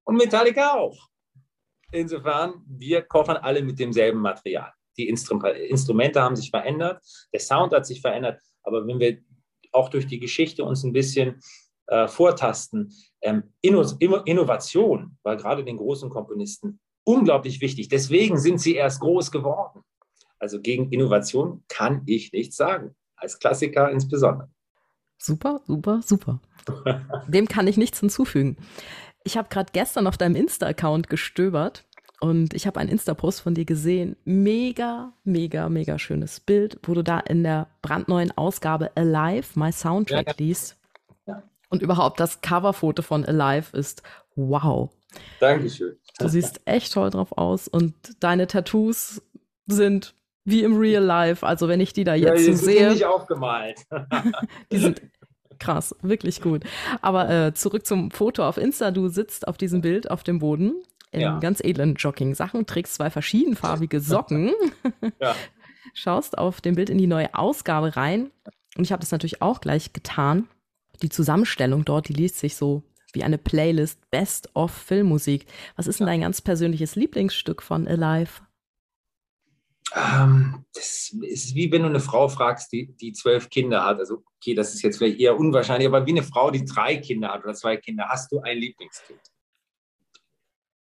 Und 0.04 0.16
Metallica 0.16 0.74
auch. 0.74 1.08
Insofern, 1.90 2.62
wir 2.66 3.02
kochen 3.02 3.36
alle 3.36 3.62
mit 3.62 3.78
demselben 3.78 4.20
Material. 4.20 4.72
Die 4.96 5.08
Instrumente 5.08 6.20
haben 6.20 6.36
sich 6.36 6.50
verändert, 6.50 7.02
der 7.32 7.40
Sound 7.40 7.72
hat 7.72 7.86
sich 7.86 8.00
verändert, 8.00 8.42
aber 8.62 8.86
wenn 8.86 9.00
wir 9.00 9.18
auch 9.72 9.88
durch 9.88 10.06
die 10.06 10.18
Geschichte 10.18 10.64
uns 10.64 10.84
ein 10.84 10.92
bisschen 10.92 11.40
äh, 11.86 12.08
vortasten. 12.08 12.92
Ähm, 13.20 13.44
Inno 13.60 13.82
Innovation 14.24 15.16
war 15.22 15.36
gerade 15.36 15.64
den 15.64 15.76
großen 15.76 16.10
Komponisten 16.10 16.80
unglaublich 17.04 17.60
wichtig. 17.60 17.88
Deswegen 17.88 18.38
sind 18.38 18.60
sie 18.60 18.74
erst 18.74 19.00
groß 19.00 19.30
geworden. 19.30 19.82
Also 20.38 20.60
gegen 20.60 20.90
Innovation 20.90 21.62
kann 21.68 22.02
ich 22.06 22.32
nichts 22.32 22.56
sagen, 22.56 22.94
als 23.16 23.38
Klassiker 23.38 23.90
insbesondere. 23.90 24.48
Super, 25.18 25.60
super, 25.66 26.00
super. 26.02 26.40
Dem 27.28 27.46
kann 27.46 27.68
ich 27.68 27.76
nichts 27.76 28.00
hinzufügen. 28.00 28.56
Ich 29.24 29.36
habe 29.36 29.48
gerade 29.48 29.70
gestern 29.72 30.08
auf 30.08 30.18
deinem 30.18 30.34
Insta-Account 30.34 31.08
gestöbert 31.08 31.86
und 32.20 32.54
ich 32.54 32.66
habe 32.66 32.80
einen 32.80 32.90
Insta-Post 32.90 33.40
von 33.40 33.54
dir 33.54 33.64
gesehen. 33.64 34.16
Mega, 34.24 35.12
mega, 35.22 35.68
mega 35.68 35.98
schönes 35.98 36.40
Bild, 36.40 36.80
wo 36.82 36.94
du 36.94 37.02
da 37.02 37.20
in 37.20 37.44
der 37.44 37.68
brandneuen 37.82 38.36
Ausgabe 38.36 38.90
Alive, 38.96 39.58
My 39.58 39.70
Soundtrack, 39.70 40.26
ja, 40.26 40.32
ja. 40.32 40.44
liest. 40.44 40.76
Und 41.72 41.80
überhaupt 41.80 42.20
das 42.20 42.42
Coverfoto 42.42 43.00
von 43.00 43.24
Alive 43.24 43.74
ist 43.74 44.02
wow. 44.36 44.90
Dankeschön. 45.40 45.96
Du 46.18 46.28
siehst 46.28 46.60
echt 46.66 46.92
toll 46.92 47.08
drauf 47.08 47.32
aus 47.32 47.66
und 47.66 47.94
deine 48.20 48.46
Tattoos 48.46 49.22
sind 49.66 50.14
wie 50.44 50.64
im 50.64 50.76
Real 50.76 51.02
Life. 51.02 51.46
Also 51.46 51.68
wenn 51.68 51.80
ich 51.80 51.94
die 51.94 52.04
da 52.04 52.14
jetzt 52.14 52.46
ja, 52.46 52.52
so 52.52 52.66
sehe. 52.66 52.90
Die 52.90 52.98
sind 52.98 53.06
aufgemalt. 53.06 53.80
die 54.70 54.76
sind 54.76 55.00
krass, 55.58 55.96
wirklich 56.02 56.42
gut. 56.42 56.64
Aber 57.00 57.30
äh, 57.30 57.54
zurück 57.54 57.86
zum 57.86 58.10
Foto 58.10 58.46
auf 58.46 58.58
Insta. 58.58 58.90
Du 58.90 59.08
sitzt 59.08 59.48
auf 59.48 59.56
diesem 59.56 59.80
Bild 59.80 60.10
auf 60.10 60.24
dem 60.24 60.40
Boden 60.40 60.74
in 61.10 61.22
ja. 61.22 61.38
ganz 61.38 61.60
edlen 61.60 61.94
Jogging-Sachen, 61.94 62.66
trägst 62.66 62.96
zwei 62.96 63.08
verschiedenfarbige 63.08 64.00
Socken, 64.02 64.52
ja. 65.20 65.34
schaust 65.94 66.36
auf 66.36 66.60
dem 66.60 66.74
Bild 66.74 66.90
in 66.90 66.98
die 66.98 67.06
neue 67.06 67.34
Ausgabe 67.34 67.96
rein. 67.96 68.30
Und 68.76 68.84
ich 68.84 68.92
habe 68.92 69.00
das 69.00 69.10
natürlich 69.10 69.40
auch 69.40 69.62
gleich 69.62 69.94
getan 69.94 70.48
die 71.02 71.08
Zusammenstellung 71.08 71.84
dort, 71.84 72.08
die 72.08 72.12
liest 72.12 72.38
sich 72.38 72.56
so 72.56 72.82
wie 73.12 73.24
eine 73.24 73.38
Playlist 73.38 74.10
Best 74.10 74.50
of 74.54 74.70
Filmmusik. 74.70 75.46
Was 75.76 75.86
ist 75.86 76.00
denn 76.00 76.06
dein 76.06 76.22
ganz 76.22 76.40
persönliches 76.40 76.96
Lieblingsstück 76.96 77.62
von 77.62 77.86
Alive? 77.86 78.40
Ähm, 79.94 80.64
das 80.74 81.14
ist 81.20 81.54
wie 81.54 81.70
wenn 81.70 81.82
du 81.82 81.88
eine 81.88 82.00
Frau 82.00 82.28
fragst, 82.28 82.72
die, 82.72 82.92
die 82.96 83.12
zwölf 83.12 83.50
Kinder 83.50 83.84
hat. 83.84 83.98
Also, 83.98 84.22
okay, 84.36 84.54
das 84.54 84.72
ist 84.74 84.82
jetzt 84.82 84.98
vielleicht 84.98 85.20
eher 85.20 85.38
unwahrscheinlich, 85.38 85.86
aber 85.86 86.06
wie 86.06 86.12
eine 86.12 86.22
Frau, 86.22 86.50
die 86.50 86.64
drei 86.64 86.96
Kinder 86.96 87.28
hat 87.28 87.44
oder 87.44 87.54
zwei 87.54 87.76
Kinder, 87.76 88.08
hast 88.08 88.32
du 88.32 88.40
ein 88.40 88.58
Lieblingskind? 88.58 89.20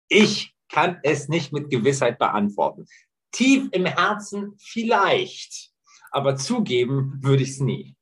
Ich 0.09 0.53
kann 0.69 0.99
es 1.03 1.29
nicht 1.29 1.53
mit 1.53 1.69
Gewissheit 1.69 2.19
beantworten. 2.19 2.85
Tief 3.31 3.69
im 3.71 3.85
Herzen 3.85 4.55
vielleicht, 4.57 5.71
aber 6.11 6.35
zugeben 6.35 7.19
würde 7.21 7.43
ich 7.43 7.51
es 7.51 7.59
nie. 7.59 7.96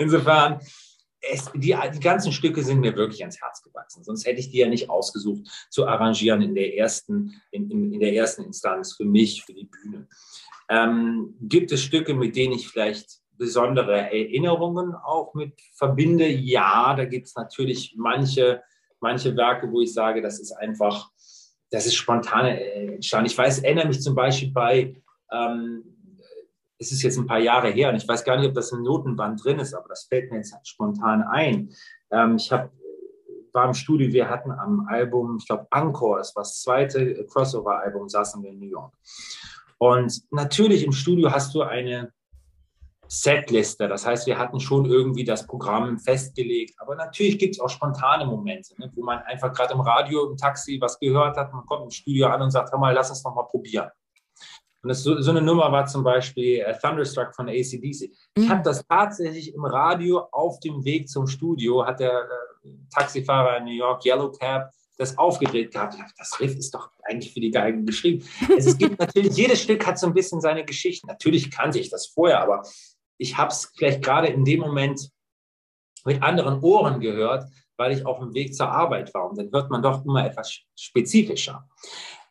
Insofern, 0.00 0.60
es, 1.20 1.50
die, 1.54 1.76
die 1.94 2.00
ganzen 2.00 2.32
Stücke 2.32 2.62
sind 2.62 2.80
mir 2.80 2.96
wirklich 2.96 3.20
ans 3.20 3.40
Herz 3.40 3.62
gewachsen. 3.62 4.02
Sonst 4.02 4.26
hätte 4.26 4.40
ich 4.40 4.50
die 4.50 4.58
ja 4.58 4.68
nicht 4.68 4.88
ausgesucht 4.88 5.46
zu 5.68 5.86
arrangieren 5.86 6.40
in 6.42 6.54
der 6.54 6.76
ersten, 6.76 7.40
in, 7.50 7.70
in, 7.70 7.92
in 7.92 8.00
der 8.00 8.14
ersten 8.14 8.44
Instanz 8.44 8.94
für 8.96 9.04
mich, 9.04 9.44
für 9.44 9.52
die 9.52 9.66
Bühne. 9.66 10.08
Ähm, 10.68 11.34
gibt 11.40 11.72
es 11.72 11.82
Stücke, 11.82 12.14
mit 12.14 12.36
denen 12.36 12.54
ich 12.54 12.68
vielleicht 12.68 13.20
besondere 13.32 14.10
Erinnerungen 14.12 14.94
auch 14.94 15.34
mit 15.34 15.60
verbinde? 15.74 16.28
Ja, 16.28 16.94
da 16.94 17.04
gibt 17.04 17.26
es 17.26 17.34
natürlich 17.34 17.94
manche, 17.96 18.62
manche 19.00 19.36
Werke, 19.36 19.70
wo 19.70 19.80
ich 19.80 19.92
sage, 19.92 20.22
das 20.22 20.40
ist 20.40 20.52
einfach, 20.52 21.10
das 21.70 21.86
ist 21.86 21.96
spontan 21.96 22.46
entstanden. 22.46 23.26
Ich 23.26 23.36
weiß, 23.36 23.60
erinnere 23.60 23.88
mich 23.88 24.00
zum 24.00 24.14
Beispiel 24.14 24.52
bei 24.52 24.94
ähm, 25.32 25.84
es 26.80 26.92
ist 26.92 27.02
jetzt 27.02 27.18
ein 27.18 27.26
paar 27.26 27.38
Jahre 27.38 27.68
her 27.68 27.90
und 27.90 27.96
ich 27.96 28.08
weiß 28.08 28.24
gar 28.24 28.38
nicht, 28.38 28.48
ob 28.48 28.54
das 28.54 28.72
im 28.72 28.82
Notenband 28.82 29.44
drin 29.44 29.58
ist, 29.58 29.74
aber 29.74 29.88
das 29.88 30.04
fällt 30.04 30.32
mir 30.32 30.38
jetzt 30.38 30.56
spontan 30.66 31.22
ein. 31.22 31.70
Ähm, 32.10 32.36
ich 32.36 32.50
hab, 32.50 32.72
war 33.52 33.66
im 33.66 33.74
Studio, 33.74 34.10
wir 34.12 34.30
hatten 34.30 34.50
am 34.50 34.86
Album, 34.88 35.36
ich 35.38 35.46
glaube 35.46 35.66
Encore, 35.70 36.20
es 36.20 36.34
war 36.34 36.42
das 36.42 36.62
zweite 36.62 37.26
Crossover-Album, 37.26 38.08
saßen 38.08 38.42
wir 38.42 38.50
in 38.50 38.60
New 38.60 38.68
York. 38.68 38.94
Und 39.76 40.22
natürlich 40.30 40.82
im 40.82 40.92
Studio 40.92 41.30
hast 41.30 41.54
du 41.54 41.62
eine 41.62 42.12
Setliste. 43.06 43.88
Das 43.88 44.06
heißt, 44.06 44.26
wir 44.26 44.38
hatten 44.38 44.60
schon 44.60 44.86
irgendwie 44.86 45.24
das 45.24 45.46
Programm 45.46 45.98
festgelegt. 45.98 46.76
Aber 46.78 46.94
natürlich 46.94 47.38
gibt 47.38 47.56
es 47.56 47.60
auch 47.60 47.68
spontane 47.68 48.24
Momente, 48.24 48.74
ne, 48.78 48.90
wo 48.94 49.02
man 49.02 49.18
einfach 49.22 49.52
gerade 49.52 49.74
im 49.74 49.80
Radio, 49.80 50.30
im 50.30 50.36
Taxi 50.36 50.78
was 50.80 50.98
gehört 50.98 51.36
hat. 51.36 51.52
Man 51.52 51.66
kommt 51.66 51.84
im 51.84 51.90
Studio 51.90 52.28
an 52.28 52.40
und 52.40 52.50
sagt, 52.52 52.72
hör 52.72 52.78
mal, 52.78 52.94
lass 52.94 53.10
uns 53.10 53.24
noch 53.24 53.34
mal 53.34 53.42
probieren. 53.42 53.90
Und 54.82 54.88
das, 54.88 55.02
so, 55.02 55.20
so 55.20 55.30
eine 55.30 55.42
Nummer 55.42 55.70
war 55.70 55.86
zum 55.86 56.02
Beispiel 56.02 56.64
uh, 56.66 56.72
Thunderstruck 56.80 57.34
von 57.34 57.48
ACDC. 57.48 58.10
Ich 58.34 58.48
habe 58.48 58.62
das 58.62 58.84
tatsächlich 58.86 59.54
im 59.54 59.64
Radio 59.64 60.28
auf 60.32 60.60
dem 60.60 60.84
Weg 60.84 61.08
zum 61.08 61.26
Studio, 61.26 61.84
hat 61.84 62.00
der 62.00 62.28
äh, 62.64 62.68
Taxifahrer 62.94 63.58
in 63.58 63.64
New 63.64 63.72
York, 63.72 64.04
Yellow 64.04 64.30
Cab, 64.32 64.70
das 64.96 65.16
aufgedreht 65.16 65.72
gehabt. 65.72 65.94
Ich 65.94 66.00
dachte, 66.00 66.14
das 66.16 66.40
Riff 66.40 66.56
ist 66.56 66.74
doch 66.74 66.90
eigentlich 67.04 67.32
für 67.32 67.40
die 67.40 67.50
Geigen 67.50 67.84
geschrieben. 67.84 68.26
es 68.56 68.76
gibt 68.76 68.98
natürlich, 68.98 69.36
jedes 69.36 69.62
Stück 69.62 69.86
hat 69.86 69.98
so 69.98 70.06
ein 70.06 70.14
bisschen 70.14 70.40
seine 70.40 70.64
Geschichte. 70.64 71.06
Natürlich 71.06 71.50
kannte 71.50 71.78
ich 71.78 71.90
das 71.90 72.06
vorher, 72.06 72.40
aber 72.40 72.62
ich 73.18 73.36
habe 73.36 73.50
es 73.50 73.70
vielleicht 73.76 74.02
gerade 74.02 74.28
in 74.28 74.44
dem 74.44 74.60
Moment 74.60 75.10
mit 76.04 76.22
anderen 76.22 76.60
Ohren 76.60 77.00
gehört, 77.00 77.44
weil 77.76 77.92
ich 77.92 78.06
auf 78.06 78.18
dem 78.18 78.34
Weg 78.34 78.54
zur 78.54 78.70
Arbeit 78.70 79.12
war. 79.14 79.28
Und 79.28 79.38
dann 79.38 79.50
hört 79.52 79.70
man 79.70 79.82
doch 79.82 80.04
immer 80.04 80.24
etwas 80.24 80.58
spezifischer. 80.74 81.66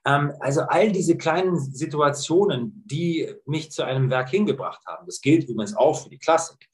Ähm, 0.06 0.34
also 0.40 0.62
all 0.62 0.92
diese 0.92 1.18
kleinen 1.18 1.58
Situationen, 1.60 2.84
die 2.86 3.34
mich 3.46 3.72
zu 3.72 3.84
einem 3.84 4.10
Werk 4.10 4.30
hingebracht 4.30 4.82
haben, 4.86 5.06
das 5.06 5.22
gilt 5.22 5.48
übrigens 5.50 5.76
auch 5.76 6.04
für 6.04 6.10
die 6.10 6.20
Klassik, 6.20 6.70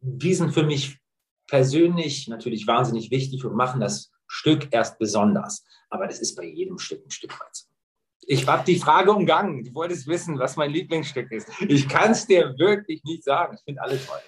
die 0.00 0.34
sind 0.34 0.52
für 0.52 0.64
mich 0.64 0.98
persönlich 1.46 2.28
natürlich 2.28 2.66
wahnsinnig 2.66 3.10
wichtig 3.10 3.44
und 3.44 3.54
machen 3.54 3.80
das 3.80 4.10
Stück 4.26 4.68
erst 4.70 4.98
besonders. 4.98 5.64
Aber 5.90 6.06
das 6.06 6.20
ist 6.20 6.34
bei 6.34 6.44
jedem 6.44 6.78
Stück 6.78 7.04
ein 7.04 7.10
Stück 7.10 7.38
weit 7.38 7.54
so. 7.54 7.66
Ich 8.24 8.46
habe 8.46 8.64
die 8.64 8.78
Frage 8.78 9.12
umgangen. 9.12 9.64
Du 9.64 9.74
wolltest 9.74 10.06
wissen, 10.06 10.38
was 10.38 10.56
mein 10.56 10.70
Lieblingsstück 10.70 11.30
ist. 11.32 11.48
Ich 11.68 11.88
kann 11.88 12.12
es 12.12 12.26
dir 12.26 12.54
wirklich 12.56 13.02
nicht 13.04 13.24
sagen. 13.24 13.56
Ich 13.56 13.64
finde 13.64 13.82
alle 13.82 13.98
toll. 14.04 14.20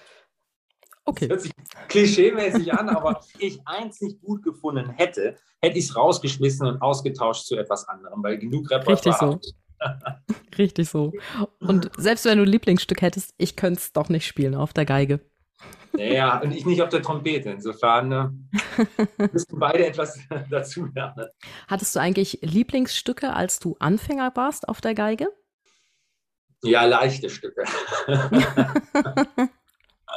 Okay. 1.05 1.27
Das 1.27 1.35
hört 1.35 1.41
sich 1.41 1.51
klischeemäßig 1.87 2.73
an, 2.73 2.89
aber 2.89 3.21
ich 3.39 3.59
eins 3.65 4.01
nicht 4.01 4.21
gut 4.21 4.43
gefunden 4.43 4.89
hätte, 4.89 5.37
hätte 5.61 5.77
ich 5.77 5.85
es 5.85 5.95
rausgeschmissen 5.95 6.65
und 6.67 6.81
ausgetauscht 6.81 7.45
zu 7.45 7.55
etwas 7.55 7.87
anderem, 7.87 8.23
weil 8.23 8.37
genug 8.37 8.69
Repertoire. 8.71 9.35
Richtig 9.35 9.53
so. 9.53 9.55
Richtig 10.57 10.89
so. 10.89 11.13
Und 11.59 11.91
selbst 11.97 12.25
wenn 12.25 12.37
du 12.37 12.43
ein 12.43 12.49
Lieblingsstück 12.49 13.01
hättest, 13.01 13.33
ich 13.37 13.55
könnte 13.55 13.79
es 13.79 13.93
doch 13.93 14.09
nicht 14.09 14.25
spielen 14.25 14.55
auf 14.55 14.73
der 14.73 14.85
Geige. 14.85 15.19
Ja, 15.97 16.41
und 16.41 16.51
ich 16.51 16.65
nicht 16.65 16.81
auf 16.81 16.89
der 16.89 17.01
Trompete. 17.01 17.51
Insofern 17.51 18.09
ne, 18.09 18.33
müssten 19.31 19.59
beide 19.59 19.85
etwas 19.85 20.19
dazu 20.49 20.87
lernen. 20.93 21.27
Hattest 21.67 21.95
du 21.95 21.99
eigentlich 21.99 22.39
Lieblingsstücke, 22.41 23.33
als 23.33 23.59
du 23.59 23.75
Anfänger 23.79 24.31
warst 24.35 24.67
auf 24.67 24.81
der 24.81 24.93
Geige? 24.93 25.29
Ja, 26.63 26.85
leichte 26.85 27.29
Stücke. 27.29 27.63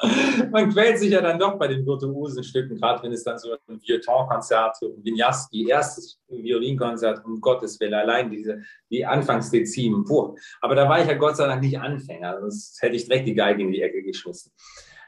Man 0.50 0.70
quält 0.70 0.98
sich 0.98 1.10
ja 1.10 1.20
dann 1.20 1.38
doch 1.38 1.58
bei 1.58 1.68
den 1.68 1.86
virtuosen 1.86 2.44
Stücken, 2.44 2.76
gerade 2.76 3.02
wenn 3.02 3.12
es 3.12 3.24
dann 3.24 3.38
so 3.38 3.52
ein 3.52 3.80
Violon-Konzert, 3.80 4.76
so 4.76 4.86
ein 4.86 5.04
Vignaski, 5.04 5.68
erstes 5.68 6.18
Violinkonzert, 6.28 7.24
um 7.24 7.40
Gottes 7.40 7.78
Willen, 7.80 7.94
allein 7.94 8.30
diese, 8.30 8.62
die 8.90 9.04
Anfangsdezimen, 9.04 10.04
puh. 10.04 10.36
Aber 10.60 10.74
da 10.74 10.88
war 10.88 11.00
ich 11.00 11.08
ja 11.08 11.14
Gott 11.14 11.36
sei 11.36 11.46
Dank 11.46 11.62
nicht 11.62 11.78
Anfänger, 11.78 12.40
sonst 12.40 12.80
hätte 12.80 12.96
ich 12.96 13.06
direkt 13.06 13.26
die 13.26 13.34
Geige 13.34 13.62
in 13.62 13.72
die 13.72 13.82
Ecke 13.82 14.02
geschmissen. 14.02 14.52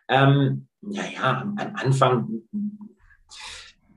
Ähm, 0.09 0.67
naja, 0.81 1.43
am 1.43 1.75
Anfang 1.75 2.43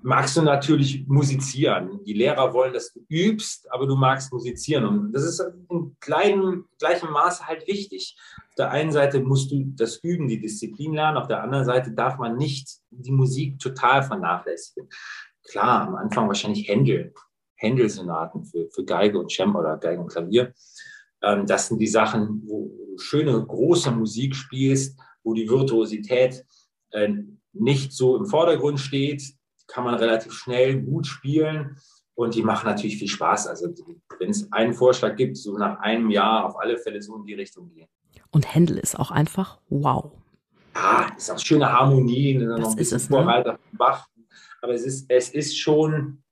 magst 0.04 0.36
du 0.36 0.42
natürlich 0.42 1.08
musizieren. 1.08 2.04
Die 2.04 2.14
Lehrer 2.14 2.54
wollen, 2.54 2.74
dass 2.74 2.92
du 2.92 3.00
übst, 3.10 3.72
aber 3.72 3.88
du 3.88 3.96
magst 3.96 4.32
musizieren. 4.34 4.86
Und 4.86 5.14
das 5.14 5.24
ist 5.24 5.42
in 5.70 5.96
kleinem, 6.02 6.66
gleichem 6.78 7.10
Maße 7.10 7.48
halt 7.48 7.66
wichtig. 7.68 8.18
Auf 8.50 8.56
der 8.56 8.72
einen 8.72 8.92
Seite 8.92 9.22
musst 9.22 9.52
du 9.52 9.64
das 9.76 9.98
Üben, 10.04 10.28
die 10.28 10.42
Disziplin 10.42 10.94
lernen. 10.94 11.18
Auf 11.18 11.28
der 11.28 11.42
anderen 11.42 11.64
Seite 11.64 11.92
darf 11.92 12.18
man 12.18 12.36
nicht 12.36 12.70
die 12.92 13.14
Musik 13.14 13.60
total 13.60 14.04
vernachlässigen. 14.04 14.90
Klar, 15.50 15.88
am 15.88 15.96
Anfang 15.96 16.28
wahrscheinlich 16.28 16.68
Händel, 16.68 17.14
Händelsonaten 17.56 18.44
für, 18.44 18.70
für 18.72 18.84
Geige 18.84 19.20
und 19.20 19.32
Cem 19.32 19.56
oder 19.56 19.78
Geige 19.78 20.02
und 20.02 20.12
Klavier. 20.12 20.54
Ähm, 21.22 21.46
das 21.46 21.68
sind 21.68 21.80
die 21.80 21.88
Sachen, 21.88 22.44
wo 22.46 22.68
du 22.68 22.98
schöne, 22.98 23.42
große 23.42 23.92
Musik 23.92 24.36
spielst, 24.36 25.00
wo 25.24 25.34
die 25.34 25.50
Virtuosität 25.50 26.46
äh, 26.92 27.10
nicht 27.54 27.94
so 27.94 28.18
im 28.18 28.26
Vordergrund 28.26 28.82
steht, 28.82 29.24
kann 29.68 29.84
man 29.84 29.96
relativ 29.96 30.34
schnell 30.34 30.82
gut 30.82 31.08
spielen 31.08 31.78
und 32.16 32.36
die 32.36 32.44
machen 32.44 32.68
natürlich 32.68 32.98
viel 32.98 33.08
Spaß. 33.08 33.48
Also 33.48 33.74
wenn 34.20 34.30
es 34.30 34.52
einen 34.52 34.74
Vorschlag 34.74 35.16
gibt, 35.16 35.38
so 35.38 35.58
nach 35.58 35.80
einem 35.80 36.10
Jahr 36.10 36.46
auf 36.46 36.60
alle 36.60 36.78
Fälle 36.78 37.02
so 37.02 37.16
in 37.16 37.26
die 37.26 37.34
Richtung 37.34 37.70
gehen. 37.74 37.88
Und 38.32 38.54
Händel 38.54 38.78
ist 38.78 39.00
auch 39.00 39.12
einfach 39.12 39.60
wow. 39.70 40.12
Ja, 40.76 41.12
ist 41.16 41.30
auch 41.30 41.40
schöne 41.40 41.72
Harmonie, 41.72 42.40
das 42.40 42.60
noch 42.60 42.72
ein 42.72 42.76
bisschen 42.76 42.98
ist 42.98 43.04
es, 43.04 43.10
ne? 43.10 43.58
Bach. 43.74 44.08
Aber 44.62 44.74
es 44.74 44.84
ist, 44.84 45.06
es 45.10 45.30
ist 45.30 45.58
schon, 45.58 46.24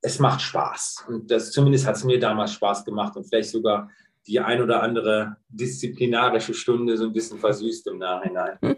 es 0.00 0.18
macht 0.18 0.40
Spaß. 0.40 1.06
Und 1.08 1.30
das 1.30 1.50
zumindest 1.50 1.86
hat 1.86 1.96
es 1.96 2.04
mir 2.04 2.18
damals 2.18 2.52
Spaß 2.52 2.84
gemacht 2.84 3.16
und 3.16 3.24
vielleicht 3.24 3.50
sogar 3.50 3.90
die 4.26 4.40
ein 4.40 4.62
oder 4.62 4.82
andere 4.82 5.36
disziplinarische 5.48 6.54
Stunde 6.54 6.96
so 6.96 7.04
ein 7.04 7.12
bisschen 7.12 7.38
versüßt 7.38 7.88
im 7.88 7.98
Nachhinein. 7.98 8.58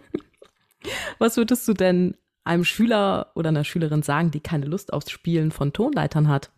Was 1.18 1.36
würdest 1.36 1.66
du 1.68 1.74
denn 1.74 2.16
einem 2.44 2.64
Schüler 2.64 3.32
oder 3.34 3.48
einer 3.48 3.64
Schülerin 3.64 4.02
sagen, 4.02 4.30
die 4.30 4.40
keine 4.40 4.66
Lust 4.66 4.92
aufs 4.92 5.10
Spielen 5.10 5.50
von 5.50 5.72
Tonleitern 5.72 6.28
hat? 6.28 6.50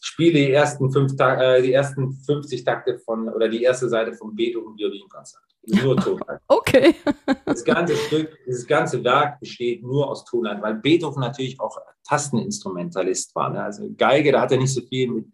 Spiele 0.00 0.34
die 0.34 0.52
ersten, 0.52 0.90
fünf 0.92 1.18
äh, 1.18 1.62
die 1.62 1.72
ersten 1.72 2.12
50 2.12 2.64
Takte 2.64 2.98
von 2.98 3.28
oder 3.28 3.48
die 3.48 3.62
erste 3.62 3.88
Seite 3.88 4.12
vom 4.12 4.34
Beethoven 4.34 4.76
Violinkonzert. 4.76 5.42
Nur 5.66 5.96
Tonleitern. 5.96 6.38
okay. 6.48 6.94
das 7.44 7.64
ganze 7.64 7.96
Stück, 7.96 8.30
dieses 8.46 8.66
ganze 8.66 9.02
Werk 9.02 9.40
besteht 9.40 9.82
nur 9.82 10.08
aus 10.08 10.24
Tonleitern, 10.24 10.62
weil 10.62 10.74
Beethoven 10.74 11.20
natürlich 11.20 11.58
auch 11.58 11.76
Tasteninstrumentalist 12.04 13.34
war. 13.34 13.50
Ne? 13.50 13.62
Also 13.62 13.90
Geige, 13.96 14.32
da 14.32 14.42
hat 14.42 14.52
er 14.52 14.58
nicht 14.58 14.72
so 14.72 14.80
viel 14.82 15.10
mit, 15.10 15.26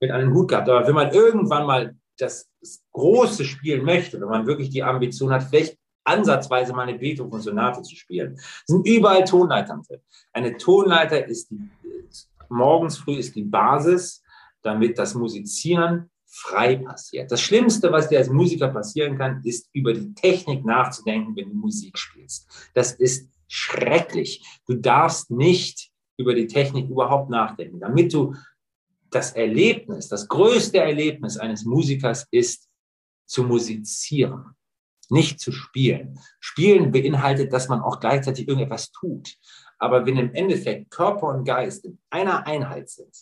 mit 0.00 0.10
einem 0.10 0.32
Hut 0.32 0.48
gehabt. 0.48 0.68
Aber 0.68 0.86
wenn 0.86 0.94
man 0.94 1.10
irgendwann 1.10 1.66
mal 1.66 1.96
das, 2.16 2.50
das 2.60 2.84
große 2.92 3.44
spielen 3.44 3.84
möchte, 3.84 4.20
wenn 4.20 4.28
man 4.28 4.46
wirklich 4.46 4.70
die 4.70 4.82
Ambition 4.82 5.32
hat, 5.32 5.42
vielleicht 5.42 5.79
ansatzweise 6.04 6.72
mal 6.72 6.88
eine 6.88 6.98
Beethoven-Sonate 6.98 7.82
zu 7.82 7.94
spielen. 7.96 8.34
Es 8.34 8.64
sind 8.66 8.86
überall 8.86 9.24
Tonleitern 9.24 9.82
drin. 9.82 10.00
Eine 10.32 10.56
Tonleiter 10.56 11.26
ist 11.26 11.50
die, 11.50 11.60
morgens 12.48 12.98
früh 12.98 13.16
ist 13.16 13.34
die 13.34 13.44
Basis, 13.44 14.22
damit 14.62 14.98
das 14.98 15.14
Musizieren 15.14 16.10
frei 16.26 16.76
passiert. 16.76 17.30
Das 17.30 17.40
Schlimmste, 17.40 17.90
was 17.90 18.08
dir 18.08 18.18
als 18.18 18.30
Musiker 18.30 18.68
passieren 18.68 19.18
kann, 19.18 19.42
ist 19.44 19.68
über 19.72 19.92
die 19.92 20.14
Technik 20.14 20.64
nachzudenken, 20.64 21.34
wenn 21.36 21.50
du 21.50 21.56
Musik 21.56 21.98
spielst. 21.98 22.70
Das 22.74 22.92
ist 22.92 23.28
schrecklich. 23.48 24.44
Du 24.66 24.74
darfst 24.74 25.30
nicht 25.30 25.90
über 26.16 26.34
die 26.34 26.46
Technik 26.46 26.88
überhaupt 26.88 27.30
nachdenken. 27.30 27.80
Damit 27.80 28.12
du 28.12 28.34
das 29.10 29.32
Erlebnis, 29.32 30.08
das 30.08 30.28
größte 30.28 30.78
Erlebnis 30.78 31.36
eines 31.36 31.64
Musikers 31.64 32.26
ist, 32.30 32.68
zu 33.26 33.42
musizieren 33.42 34.54
nicht 35.10 35.40
zu 35.40 35.52
spielen. 35.52 36.18
Spielen 36.38 36.92
beinhaltet, 36.92 37.52
dass 37.52 37.68
man 37.68 37.80
auch 37.80 38.00
gleichzeitig 38.00 38.48
irgendetwas 38.48 38.92
tut. 38.92 39.36
Aber 39.78 40.06
wenn 40.06 40.16
im 40.16 40.34
Endeffekt 40.34 40.90
Körper 40.90 41.28
und 41.28 41.44
Geist 41.44 41.84
in 41.84 41.98
einer 42.10 42.46
Einheit 42.46 42.90
sind, 42.90 43.14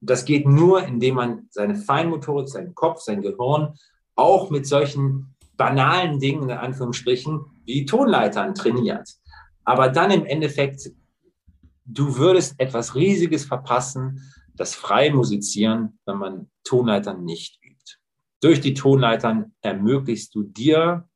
das 0.00 0.24
geht 0.24 0.46
nur, 0.46 0.84
indem 0.84 1.14
man 1.14 1.46
seine 1.50 1.76
Feinmotorik, 1.76 2.48
seinen 2.48 2.74
Kopf, 2.74 3.00
sein 3.00 3.22
Gehirn 3.22 3.74
auch 4.16 4.50
mit 4.50 4.66
solchen 4.66 5.34
banalen 5.56 6.20
Dingen, 6.20 6.44
in 6.44 6.56
Anführungsstrichen, 6.56 7.40
wie 7.64 7.86
Tonleitern 7.86 8.54
trainiert. 8.54 9.08
Aber 9.64 9.88
dann 9.88 10.10
im 10.10 10.26
Endeffekt, 10.26 10.90
du 11.84 12.16
würdest 12.16 12.54
etwas 12.58 12.94
Riesiges 12.94 13.44
verpassen, 13.44 14.20
das 14.56 14.74
freie 14.74 15.12
Musizieren, 15.12 15.98
wenn 16.06 16.18
man 16.18 16.50
Tonleitern 16.64 17.24
nicht 17.24 17.58
übt. 17.64 17.98
Durch 18.40 18.60
die 18.60 18.74
Tonleitern 18.74 19.54
ermöglichst 19.62 20.34
du 20.34 20.42
dir 20.42 21.08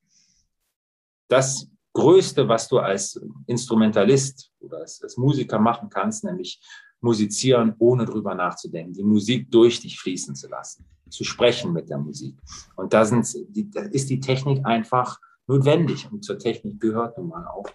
das 1.29 1.69
Größte, 1.93 2.49
was 2.49 2.69
du 2.69 2.79
als 2.79 3.21
Instrumentalist 3.47 4.51
oder 4.61 4.79
als, 4.79 5.03
als 5.03 5.17
Musiker 5.17 5.59
machen 5.59 5.89
kannst, 5.89 6.25
nämlich 6.25 6.61
musizieren, 7.01 7.75
ohne 7.79 8.05
drüber 8.05 8.35
nachzudenken, 8.35 8.93
die 8.93 9.05
Musik 9.05 9.51
durch 9.51 9.81
dich 9.81 9.99
fließen 9.99 10.35
zu 10.35 10.49
lassen, 10.49 10.85
zu 11.09 11.25
sprechen 11.25 11.73
mit 11.73 11.89
der 11.89 11.99
Musik. 11.99 12.37
Und 12.77 12.93
da, 12.93 13.05
sind, 13.05 13.27
da 13.75 13.83
ist 13.83 14.11
die 14.11 14.21
Technik 14.21 14.65
einfach 14.65 15.19
notwendig. 15.47 16.11
Und 16.11 16.25
zur 16.25 16.39
Technik 16.39 16.81
gehört 16.81 17.19
nun 17.19 17.29
mal 17.29 17.47
auch 17.47 17.69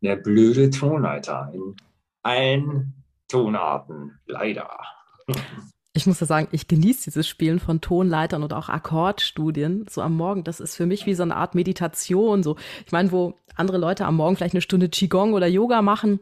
der 0.00 0.16
blöde 0.16 0.70
Tonleiter 0.70 1.50
in 1.52 1.76
allen 2.22 2.94
Tonarten, 3.28 4.18
leider 4.26 4.70
ich 5.92 6.06
muss 6.06 6.20
ja 6.20 6.26
sagen, 6.26 6.48
ich 6.52 6.68
genieße 6.68 7.04
dieses 7.04 7.26
Spielen 7.26 7.58
von 7.58 7.80
Tonleitern 7.80 8.42
und 8.42 8.52
auch 8.52 8.68
Akkordstudien 8.68 9.86
so 9.90 10.02
am 10.02 10.16
Morgen. 10.16 10.44
Das 10.44 10.60
ist 10.60 10.76
für 10.76 10.86
mich 10.86 11.06
wie 11.06 11.14
so 11.14 11.24
eine 11.24 11.36
Art 11.36 11.54
Meditation. 11.54 12.42
So, 12.42 12.56
ich 12.86 12.92
meine, 12.92 13.10
wo 13.10 13.34
andere 13.56 13.78
Leute 13.78 14.06
am 14.06 14.16
Morgen 14.16 14.36
vielleicht 14.36 14.54
eine 14.54 14.60
Stunde 14.62 14.88
Qigong 14.88 15.32
oder 15.32 15.48
Yoga 15.48 15.82
machen, 15.82 16.20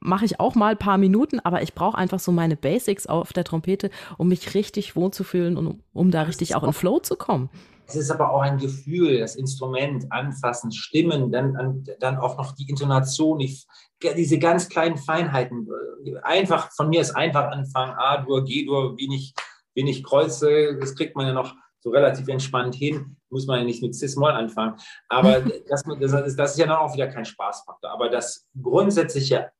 mache 0.00 0.24
ich 0.24 0.40
auch 0.40 0.54
mal 0.54 0.72
ein 0.72 0.78
paar 0.78 0.98
Minuten, 0.98 1.40
aber 1.40 1.62
ich 1.62 1.74
brauche 1.74 1.98
einfach 1.98 2.20
so 2.20 2.32
meine 2.32 2.56
Basics 2.56 3.06
auf 3.06 3.32
der 3.32 3.44
Trompete, 3.44 3.90
um 4.16 4.28
mich 4.28 4.54
richtig 4.54 4.96
wohlzufühlen 4.96 5.56
und 5.56 5.66
um, 5.66 5.80
um 5.92 6.10
da 6.10 6.22
richtig 6.22 6.54
auch 6.54 6.62
in 6.62 6.72
Flow 6.72 6.98
zu 6.98 7.16
kommen. 7.16 7.50
Es 7.86 7.94
ist 7.94 8.10
aber 8.10 8.30
auch 8.32 8.40
ein 8.40 8.58
Gefühl, 8.58 9.20
das 9.20 9.36
Instrument 9.36 10.10
anfassen, 10.10 10.72
Stimmen, 10.72 11.30
dann, 11.30 11.86
dann 12.00 12.16
auch 12.18 12.36
noch 12.36 12.52
die 12.52 12.68
Intonation, 12.68 13.38
die, 13.38 13.56
diese 14.16 14.38
ganz 14.38 14.68
kleinen 14.68 14.96
Feinheiten. 14.96 15.68
Einfach, 16.22 16.72
von 16.72 16.88
mir 16.88 17.00
ist 17.00 17.12
einfach 17.12 17.50
anfangen, 17.50 17.94
A-Dur, 17.96 18.44
G-Dur, 18.44 18.96
wie 18.96 19.08
nicht 19.08 19.38
wen 19.76 19.86
ich 19.86 20.02
kreuze, 20.02 20.76
das 20.80 20.96
kriegt 20.96 21.14
man 21.14 21.26
ja 21.26 21.32
noch 21.32 21.54
so 21.80 21.90
relativ 21.90 22.26
entspannt 22.26 22.74
hin, 22.74 23.16
muss 23.30 23.46
man 23.46 23.60
ja 23.60 23.64
nicht 23.64 23.82
mit 23.82 23.94
Cis-Moll 23.94 24.32
anfangen. 24.32 24.74
Aber 25.08 25.40
das, 25.68 25.84
das, 26.00 26.12
ist, 26.26 26.36
das 26.36 26.52
ist 26.52 26.58
ja 26.58 26.66
dann 26.66 26.78
auch 26.78 26.94
wieder 26.94 27.06
kein 27.06 27.24
Spaßfaktor. 27.24 27.90
Aber 27.90 28.08
das 28.08 28.48
grundsätzliche 28.60 29.52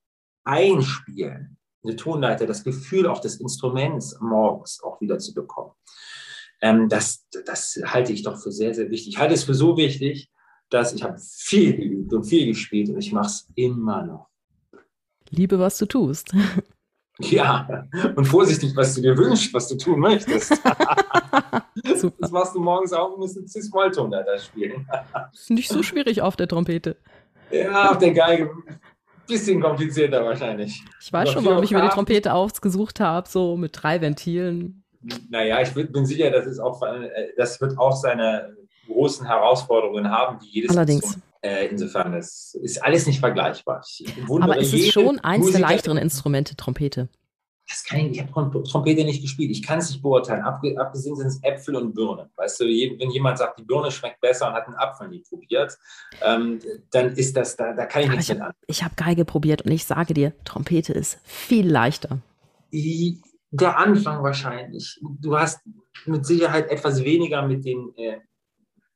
Einspielen, 0.45 1.59
eine 1.85 1.95
Tonleiter, 1.95 2.47
das 2.47 2.65
Gefühl 2.65 3.07
auch 3.07 3.21
des 3.21 3.37
Instruments 3.37 4.19
morgens 4.21 4.83
auch 4.83 5.01
wieder 5.01 5.19
zu 5.19 5.35
bekommen, 5.35 5.73
ähm, 6.61 6.89
das, 6.89 7.27
das 7.45 7.81
halte 7.85 8.13
ich 8.13 8.23
doch 8.23 8.39
für 8.39 8.53
sehr, 8.53 8.75
sehr 8.75 8.91
wichtig. 8.91 9.15
Ich 9.15 9.19
halte 9.19 9.35
es 9.35 9.45
für 9.45 9.55
so 9.55 9.77
wichtig, 9.77 10.31
dass 10.71 10.93
ich 10.93 11.03
habe 11.03 11.19
viel 11.19 11.77
geübt 11.77 12.13
und 12.13 12.25
viel 12.25 12.47
gespielt 12.47 12.91
und 12.91 12.99
ich 12.99 13.13
mache 13.13 13.27
es 13.27 13.49
immer 13.55 14.05
noch. 14.05 14.29
Liebe, 15.31 15.59
was 15.59 15.79
du 15.79 15.87
tust. 15.87 16.33
Ja, 17.19 17.87
und 18.15 18.27
vorsichtig, 18.27 18.77
was 18.77 18.95
du 18.95 19.01
dir 19.01 19.17
wünschst, 19.17 19.53
was 19.55 19.69
du 19.69 19.77
tun 19.77 20.01
möchtest. 20.01 20.49
Super. 21.97 22.17
Das 22.19 22.31
machst 22.31 22.55
du 22.55 22.61
morgens 22.61 22.93
auch 22.93 23.13
und 23.13 23.21
musst 23.21 23.39
ein 23.39 23.49
Cis-Mollton 23.49 24.11
da 24.11 24.39
spielen. 24.39 24.87
Ist 25.33 25.51
nicht 25.51 25.71
so 25.71 25.83
schwierig 25.83 26.21
auf 26.21 26.37
der 26.37 26.47
Trompete. 26.47 26.97
Ja, 27.51 27.91
auf 27.91 27.99
der 27.99 28.13
Geige. 28.13 28.51
Bisschen 29.27 29.61
komplizierter 29.61 30.25
wahrscheinlich. 30.25 30.85
Ich 31.01 31.13
weiß 31.13 31.31
schon, 31.31 31.45
warum 31.47 31.65
ich 31.65 31.71
mir 31.71 31.81
die 31.81 31.89
Trompete 31.89 32.35
ausgesucht 32.35 33.01
habe, 33.01 33.27
so 33.29 33.57
mit 33.57 33.83
drei 33.83 34.01
Ventilen. 34.01 34.85
Naja, 35.31 35.61
ich 35.63 35.73
bin 35.73 36.07
sicher, 36.07 36.31
das, 36.31 36.47
ist 36.47 36.59
auch, 36.59 36.83
äh, 36.83 37.33
das 37.37 37.61
wird 37.61 37.79
auch 37.79 37.97
seine 37.97 38.57
großen 38.87 39.27
Herausforderungen 39.27 40.11
haben, 40.11 40.41
wie 40.41 40.49
jedes 40.49 40.71
Allerdings. 40.71 41.19
Äh, 41.43 41.69
insofern, 41.69 42.13
das 42.13 42.55
ist 42.61 42.83
alles 42.83 43.07
nicht 43.07 43.21
vergleichbar. 43.21 43.85
Aber 44.41 44.59
es 44.59 44.73
ist 44.73 44.93
schon 44.93 45.19
eins 45.21 45.51
der 45.53 45.61
leichteren 45.61 45.99
Instrumente, 45.99 46.57
Trompete. 46.57 47.09
Das 47.69 47.83
kann 47.83 47.99
ich, 47.99 48.13
ich 48.13 48.21
habe 48.23 48.63
Trompete 48.63 49.05
nicht 49.05 49.23
gespielt. 49.23 49.51
Ich 49.51 49.63
kann 49.63 49.81
es 49.81 49.91
nicht 49.91 50.01
beurteilen. 50.01 50.43
abgesehen 50.43 51.17
sind 51.17 51.27
es 51.27 51.43
Äpfel 51.43 51.75
und 51.75 51.95
Birnen. 51.95 52.31
Weißt 52.37 52.61
du, 52.61 52.65
wenn 52.65 53.11
jemand 53.11 53.39
sagt, 53.39 53.59
die 53.59 53.65
Birne 53.65 53.91
schmeckt 53.91 54.21
besser 54.21 54.49
und 54.49 54.55
hat 54.55 54.67
einen 54.67 54.77
Apfel 54.77 55.09
nie 55.09 55.25
probiert, 55.29 55.77
ähm, 56.23 56.61
dann 56.93 57.13
ist 57.17 57.37
das, 57.37 57.57
da, 57.57 57.73
da 57.73 57.87
kann 57.87 58.03
ich 58.03 58.11
nichts 58.11 58.29
mit 58.29 58.41
an. 58.41 58.53
Ich 58.69 58.85
habe 58.85 58.95
Geige 58.95 59.25
probiert 59.25 59.63
und 59.63 59.73
ich 59.73 59.85
sage 59.85 60.15
dir, 60.15 60.33
Trompete 60.45 60.93
ist 60.93 61.19
viel 61.25 61.69
leichter. 61.69 62.21
Der 63.57 63.79
Anfang 63.79 64.23
wahrscheinlich. 64.23 64.99
Du 65.21 65.37
hast 65.37 65.61
mit 66.05 66.27
Sicherheit 66.27 66.71
etwas 66.71 67.03
weniger 67.05 67.47
mit 67.47 67.65
den 67.65 67.93
äh, 67.97 68.19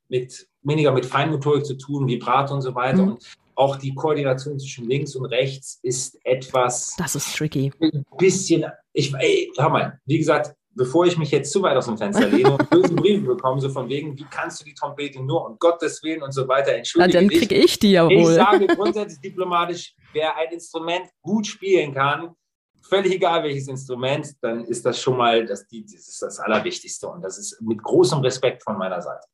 mit 0.09 0.47
weniger 0.63 0.93
mit 0.93 1.07
Feinmotorik 1.07 1.65
zu 1.65 1.77
tun, 1.77 2.07
Vibrato 2.07 2.55
und 2.55 2.63
so 2.63 2.75
weiter. 2.75 3.03
Mhm. 3.03 3.13
Und 3.13 3.37
auch 3.55 3.77
die 3.77 3.95
Koordination 3.95 4.59
zwischen 4.59 4.89
links 4.89 5.15
und 5.15 5.27
rechts 5.27 5.79
ist 5.83 6.19
etwas. 6.25 6.95
Das 6.97 7.15
ist 7.15 7.37
tricky. 7.37 7.73
Ein 7.81 8.05
bisschen. 8.19 8.65
Ich, 8.93 9.15
ey, 9.15 9.51
hör 9.57 9.69
mal, 9.69 10.01
wie 10.07 10.19
gesagt, 10.19 10.55
bevor 10.75 11.07
ich 11.07 11.19
mich 11.19 11.31
jetzt 11.31 11.53
zu 11.53 11.63
weit 11.63 11.77
aus 11.77 11.87
dem 11.87 11.99
Fenster 11.99 12.29
lehne 12.29 12.53
und 12.53 12.71
böse 12.71 12.95
Briefe 12.95 13.27
bekomme, 13.27 13.61
so 13.61 13.69
von 13.69 13.89
wegen, 13.89 14.17
wie 14.19 14.27
kannst 14.31 14.61
du 14.61 14.65
die 14.65 14.75
Trompete 14.75 15.23
nur 15.23 15.47
um 15.47 15.57
Gottes 15.59 16.03
Willen 16.03 16.23
und 16.23 16.33
so 16.33 16.49
weiter 16.49 16.73
entschuldigen? 16.73 17.13
Na, 17.13 17.21
dann 17.21 17.29
kriege 17.29 17.55
ich 17.55 17.79
die 17.79 17.93
ja 17.93 18.05
wohl. 18.05 18.13
Ich 18.13 18.27
sage 18.27 18.67
grundsätzlich 18.77 19.21
diplomatisch, 19.21 19.95
wer 20.13 20.37
ein 20.37 20.53
Instrument 20.53 21.07
gut 21.23 21.47
spielen 21.47 21.95
kann, 21.95 22.35
völlig 22.83 23.12
egal 23.12 23.43
welches 23.45 23.68
Instrument, 23.68 24.28
dann 24.43 24.64
ist 24.64 24.85
das 24.85 25.01
schon 25.01 25.16
mal 25.16 25.47
das, 25.47 25.66
die, 25.66 25.83
das, 25.83 26.09
ist 26.09 26.22
das 26.22 26.39
Allerwichtigste. 26.41 27.09
Und 27.09 27.22
das 27.22 27.39
ist 27.39 27.61
mit 27.61 27.83
großem 27.83 28.20
Respekt 28.20 28.62
von 28.62 28.78
meiner 28.78 29.01
Seite 29.01 29.26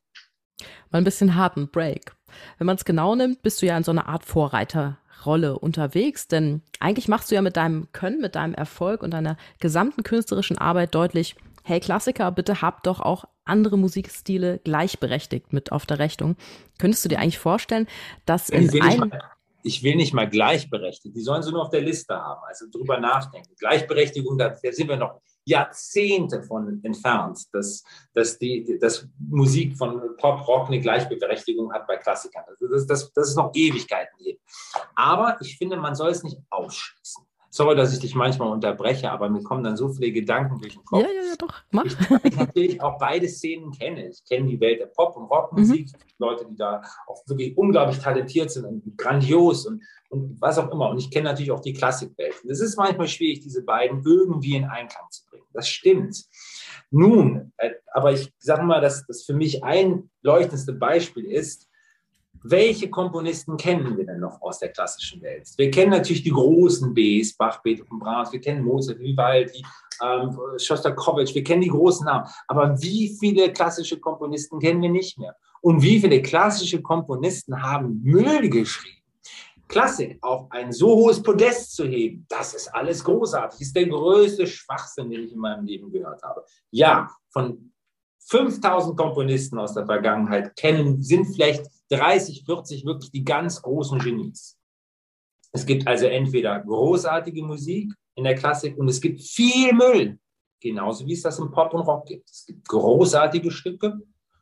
mal 0.91 0.99
ein 0.99 1.05
bisschen 1.05 1.37
harten 1.37 1.69
Break. 1.69 2.15
Wenn 2.59 2.67
man 2.67 2.77
es 2.77 2.85
genau 2.85 3.15
nimmt, 3.15 3.43
bist 3.43 3.63
du 3.63 3.67
ja 3.67 3.77
in 3.77 3.85
so 3.85 3.91
einer 3.91 4.09
Art 4.09 4.25
Vorreiterrolle 4.25 5.59
unterwegs, 5.59 6.29
denn 6.29 6.63
eigentlich 6.81 7.09
machst 7.09 7.31
du 7.31 7.35
ja 7.35 7.43
mit 7.43 7.57
deinem 7.57 7.89
Können, 7.93 8.21
mit 8.21 8.35
deinem 8.35 8.55
Erfolg 8.55 9.03
und 9.03 9.13
deiner 9.13 9.37
gesamten 9.61 10.03
künstlerischen 10.03 10.59
Arbeit 10.59 10.95
deutlich, 10.95 11.37
hey 11.65 11.81
Klassiker, 11.81 12.31
bitte 12.33 12.63
habt 12.63 12.87
doch 12.87 13.01
auch 13.01 13.25
andere 13.45 13.77
Musikstile 13.77 14.59
gleichberechtigt 14.65 15.53
mit 15.53 15.73
auf 15.73 15.87
der 15.87 15.99
Rechnung. 15.99 16.37
Könntest 16.79 17.05
du 17.05 17.09
dir 17.09 17.19
eigentlich 17.19 17.39
vorstellen, 17.39 17.87
dass 18.25 18.51
in 18.51 18.83
einem 18.83 19.13
ich 19.67 19.83
will 19.83 19.97
nicht 19.97 20.15
mal 20.15 20.29
gleichberechtigt. 20.29 21.17
Die 21.17 21.21
sollen 21.21 21.43
sie 21.43 21.51
nur 21.51 21.63
auf 21.63 21.71
der 21.71 21.81
Liste 21.81 22.15
haben, 22.15 22.41
also 22.47 22.67
drüber 22.71 23.01
nachdenken. 23.01 23.53
Gleichberechtigung, 23.59 24.39
da, 24.39 24.55
sind 24.55 24.89
wir 24.89 24.97
noch 24.97 25.21
Jahrzehnte 25.45 26.43
von 26.45 26.81
entfernt, 26.85 27.41
dass, 27.53 27.83
dass, 28.15 28.39
die, 28.39 28.79
dass 28.81 29.09
Musik 29.19 29.77
von 29.77 30.17
Pop, 30.19 30.47
Rock 30.47 30.69
eine 30.69 30.81
Gleichberechtigung 30.81 31.73
hat 31.73 31.87
bei 31.87 31.97
Klassikern. 31.97 32.45
Also 32.47 32.69
das, 32.69 32.87
das, 32.87 33.13
das 33.13 33.31
ist 33.31 33.37
noch 33.37 33.51
Ewigkeiten 33.55 34.17
hier. 34.19 34.37
Aber 34.95 35.37
ich 35.41 35.59
finde, 35.59 35.77
man 35.77 35.97
soll 35.97 36.11
es 36.11 36.23
nicht 36.23 36.39
ausschließen. 36.51 37.26
Sorry, 37.51 37.77
dass 37.77 37.93
ich 37.93 38.01
dich 38.01 38.15
manchmal 38.15 38.51
unterbreche, 38.51 39.11
aber 39.11 39.29
mir 39.29 39.43
kommen 39.43 39.65
dann 39.65 39.77
so 39.77 39.89
viele 39.89 40.13
Gedanken 40.13 40.59
durch 40.61 40.75
den 40.75 40.85
Kopf. 40.85 41.01
Ja, 41.01 41.07
ja, 41.07 41.23
ja, 41.29 41.35
doch. 41.39 41.55
Mach. 41.71 41.85
Ich, 41.85 41.97
ich 42.25 42.37
natürlich 42.37 42.83
auch 42.83 42.99
beide 42.99 43.29
Szenen 43.29 43.71
kenne. 43.73 44.09
Ich 44.09 44.25
kenne 44.25 44.49
die 44.49 44.61
Welt 44.61 44.81
der 44.81 44.87
Pop- 44.87 45.17
und 45.17 45.25
Rockmusik, 45.25 45.87
mhm. 45.93 45.99
Leute, 46.19 46.47
die 46.51 46.57
da 46.57 46.83
auch 47.07 47.23
wirklich 47.27 47.57
unglaublich 47.57 47.99
talentiert 47.99 48.51
sind 48.51 48.65
und 48.65 48.99
grandios 48.99 49.67
und, 49.67 49.83
und 50.11 50.41
was 50.41 50.59
auch 50.59 50.71
immer. 50.71 50.91
Und 50.91 50.99
ich 50.99 51.11
kenne 51.11 51.31
natürlich 51.31 51.51
auch 51.51 51.61
die 51.61 51.73
Klassikwelt. 51.73 52.35
Es 52.49 52.61
ist 52.61 52.77
manchmal 52.77 53.09
schwierig, 53.09 53.41
diese 53.41 53.63
beiden 53.63 54.03
irgendwie 54.05 54.57
in 54.57 54.65
Einklang 54.65 55.07
zu 55.11 55.25
bringen. 55.27 55.47
Das 55.53 55.69
stimmt. 55.69 56.25
Nun, 56.91 57.53
äh, 57.57 57.71
aber 57.93 58.13
ich 58.13 58.33
sage 58.39 58.63
mal, 58.63 58.81
dass 58.81 59.07
das 59.07 59.25
für 59.25 59.35
mich 59.35 59.65
ein 59.65 60.11
leuchtendste 60.23 60.73
Beispiel 60.73 61.25
ist, 61.25 61.69
welche 62.51 62.91
Komponisten 62.91 63.57
kennen 63.57 63.97
wir 63.97 64.07
denn 64.07 64.21
noch 64.21 64.41
aus 64.41 64.59
der 64.59 64.71
klassischen 64.71 65.23
Welt? 65.23 65.49
Wir 65.57 65.71
kennen 65.71 65.91
natürlich 65.91 66.23
die 66.23 66.31
großen 66.31 66.95
Bs, 66.95 67.37
Bach, 67.37 67.63
Beethoven, 67.63 67.99
Brahms, 67.99 68.33
wir 68.33 68.41
kennen 68.41 68.65
Mozart, 68.65 68.99
Vivaldi, 68.99 69.65
ähm, 70.03 70.39
Shostakovich, 70.59 71.35
wir 71.35 71.45
kennen 71.45 71.63
die 71.63 71.69
großen 71.69 72.07
Namen. 72.07 72.29
Aber 72.49 72.81
wie 72.81 73.17
viele 73.19 73.53
klassische 73.53 73.99
Komponisten 73.99 74.59
kennen 74.59 74.83
wir 74.83 74.91
nicht 74.91 75.19
mehr? 75.19 75.37
Und 75.61 75.83
wie 75.83 75.99
viele 75.99 76.23
klassische 76.23 76.81
Komponisten 76.83 77.63
haben 77.63 78.01
Müll 78.03 78.49
geschrieben? 78.49 78.97
Klassik 79.69 80.19
auf 80.23 80.47
ein 80.51 80.73
so 80.73 80.95
hohes 80.95 81.21
Podest 81.21 81.75
zu 81.75 81.87
heben, 81.87 82.25
das 82.29 82.55
ist 82.55 82.73
alles 82.73 83.03
großartig. 83.03 83.61
Ist 83.61 83.75
der 83.75 83.87
größte 83.87 84.47
Schwachsinn, 84.47 85.11
den 85.11 85.25
ich 85.25 85.33
in 85.33 85.41
meinem 85.41 85.65
Leben 85.65 85.91
gehört 85.91 86.23
habe. 86.23 86.45
Ja, 86.71 87.11
von 87.31 87.73
5000 88.29 88.97
Komponisten 88.97 89.59
aus 89.59 89.75
der 89.75 89.87
Vergangenheit 89.87 90.55
kennen, 90.55 91.03
sind 91.03 91.27
vielleicht 91.27 91.67
30, 91.91 92.45
40 92.45 92.85
wirklich 92.85 93.11
die 93.11 93.25
ganz 93.25 93.63
großen 93.63 93.99
Genies. 93.99 94.57
Es 95.53 95.65
gibt 95.65 95.87
also 95.87 96.07
entweder 96.07 96.61
großartige 96.61 97.43
Musik 97.43 97.93
in 98.15 98.25
der 98.25 98.35
Klassik 98.35 98.77
und 98.77 98.89
es 98.89 99.01
gibt 99.01 99.21
viel 99.21 99.73
Müll, 99.73 100.19
genauso 100.61 101.07
wie 101.07 101.13
es 101.13 101.23
das 101.23 101.39
im 101.39 101.51
Pop 101.51 101.73
und 101.75 101.83
Rock 101.83 102.07
gibt. 102.07 102.29
Es 102.31 102.45
gibt 102.47 102.69
großartige 102.69 103.51
Stücke 103.51 103.99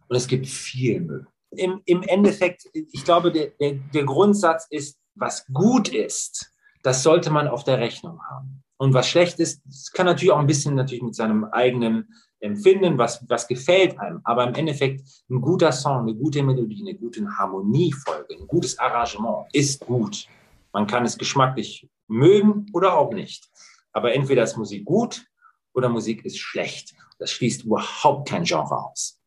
und 0.09 0.17
es 0.17 0.27
gibt 0.27 0.47
viel 0.47 1.01
Müll. 1.01 1.27
Im, 1.51 1.83
im 1.85 2.03
Endeffekt, 2.03 2.69
ich 2.73 3.05
glaube, 3.05 3.31
der, 3.31 3.53
der, 3.61 3.75
der 3.75 4.05
Grundsatz 4.05 4.67
ist, 4.71 4.99
was 5.15 5.47
gut 5.47 5.89
ist, 5.89 6.51
das 6.83 7.03
sollte 7.03 7.31
man 7.31 7.49
auf 7.49 7.65
der 7.65 7.79
Rechnung 7.79 8.21
haben. 8.29 8.65
Und 8.77 8.93
was 8.93 9.09
schlecht 9.09 9.39
ist, 9.39 9.63
kann 9.93 10.07
natürlich 10.07 10.33
auch 10.33 10.39
ein 10.39 10.47
bisschen 10.47 10.75
natürlich 10.75 11.03
mit 11.03 11.15
seinem 11.15 11.45
eigenen 11.45 12.09
Empfinden, 12.45 12.99
was, 12.99 13.25
was 13.29 13.49
gefällt 13.49 13.99
einem. 13.99 14.21
Aber 14.25 14.47
im 14.47 14.55
Endeffekt 14.55 15.03
ein 15.31 15.41
guter 15.41 15.73
Song, 15.73 16.03
eine 16.03 16.15
gute 16.15 16.43
Melodie, 16.43 16.83
eine 16.83 16.95
gute 16.95 17.27
Harmoniefolge, 17.27 18.35
ein 18.39 18.47
gutes 18.47 18.79
Arrangement 18.79 19.47
ist 19.53 19.81
gut. 19.81 20.27
Man 20.73 20.87
kann 20.87 21.05
es 21.05 21.17
geschmacklich 21.17 21.89
mögen 22.07 22.67
oder 22.73 22.97
auch 22.97 23.13
nicht. 23.13 23.49
Aber 23.93 24.13
entweder 24.13 24.43
ist 24.43 24.57
Musik 24.57 24.85
gut 24.85 25.25
oder 25.73 25.89
Musik 25.89 26.25
ist 26.25 26.39
schlecht. 26.39 26.95
Das 27.19 27.31
schließt 27.31 27.65
überhaupt 27.65 28.29
kein 28.29 28.45
Genre 28.45 28.91
aus. 28.91 29.19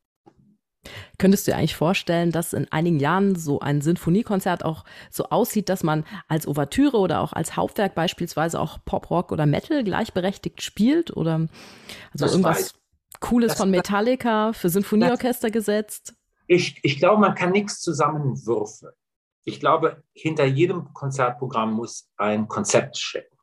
Könntest 1.18 1.48
du 1.48 1.52
dir 1.52 1.58
eigentlich 1.58 1.76
vorstellen, 1.76 2.32
dass 2.32 2.54
in 2.54 2.72
einigen 2.72 3.00
Jahren 3.00 3.36
so 3.36 3.60
ein 3.60 3.82
Sinfoniekonzert 3.82 4.64
auch 4.64 4.86
so 5.10 5.26
aussieht, 5.26 5.70
dass 5.70 5.84
man 5.84 6.06
als 6.28 6.48
Ouvertüre 6.48 6.98
oder 6.98 7.22
auch 7.22 7.34
als 7.34 7.58
Hauptwerk 7.58 7.96
beispielsweise 7.96 8.60
auch 8.60 8.78
Pop, 8.86 9.10
Rock 9.10 9.32
oder 9.32 9.46
Metal 9.46 9.84
gleichberechtigt 9.84 10.62
spielt? 10.62 11.16
Oder 11.16 11.34
also 12.14 12.26
das 12.26 12.32
irgendwas 12.32 12.58
weiß. 12.58 12.74
Cooles 13.20 13.50
das, 13.50 13.58
von 13.58 13.72
Metallica 13.72 14.54
für 14.54 14.70
Sinfonieorchester 14.70 15.50
gesetzt? 15.52 16.16
Ich, 16.48 16.80
ich 16.84 16.98
glaube, 16.98 17.22
man 17.22 17.36
kann 17.36 17.52
nichts 17.52 17.82
zusammenwürfeln. 17.82 18.94
Ich 19.44 19.60
glaube, 19.60 20.04
hinter 20.14 20.46
jedem 20.46 20.94
Konzertprogramm 20.94 21.74
muss 21.74 22.10
ein 22.18 22.48
Konzept 22.48 22.98
stecken. 22.98 23.38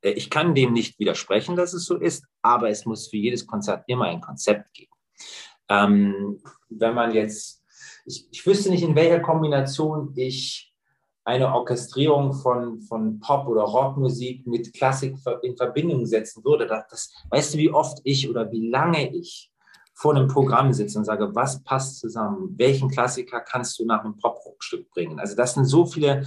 Äh, 0.00 0.10
ich 0.10 0.30
kann 0.30 0.54
dem 0.54 0.72
nicht 0.72 0.98
widersprechen, 0.98 1.56
dass 1.56 1.72
es 1.72 1.86
so 1.86 1.96
ist, 1.96 2.24
aber 2.42 2.68
es 2.68 2.84
muss 2.86 3.08
für 3.08 3.16
jedes 3.16 3.46
Konzert 3.46 3.84
immer 3.86 4.06
ein 4.06 4.20
Konzept 4.20 4.72
geben. 4.74 4.92
Ähm, 5.68 6.40
wenn 6.68 6.94
man 6.94 7.12
jetzt, 7.12 7.62
ich, 8.04 8.28
ich 8.30 8.46
wüsste 8.46 8.70
nicht, 8.70 8.82
in 8.82 8.94
welcher 8.94 9.20
Kombination 9.20 10.12
ich 10.16 10.73
eine 11.24 11.52
Orchestrierung 11.52 12.34
von, 12.34 12.80
von 12.82 13.18
Pop- 13.20 13.48
oder 13.48 13.62
Rockmusik 13.62 14.46
mit 14.46 14.72
Klassik 14.74 15.16
in 15.42 15.56
Verbindung 15.56 16.06
setzen 16.06 16.44
würde. 16.44 16.66
Das, 16.66 16.86
das, 16.88 17.12
weißt 17.30 17.54
du, 17.54 17.58
wie 17.58 17.70
oft 17.70 17.98
ich 18.04 18.28
oder 18.28 18.50
wie 18.52 18.68
lange 18.68 19.14
ich 19.14 19.50
vor 19.94 20.14
einem 20.14 20.28
Programm 20.28 20.72
sitze 20.72 20.98
und 20.98 21.04
sage, 21.04 21.34
was 21.34 21.62
passt 21.62 22.00
zusammen? 22.00 22.54
Welchen 22.58 22.90
Klassiker 22.90 23.40
kannst 23.40 23.78
du 23.78 23.86
nach 23.86 24.04
einem 24.04 24.16
Pop-Rock-Stück 24.16 24.90
bringen? 24.90 25.18
Also 25.18 25.36
das 25.36 25.54
sind 25.54 25.64
so 25.64 25.86
viele 25.86 26.26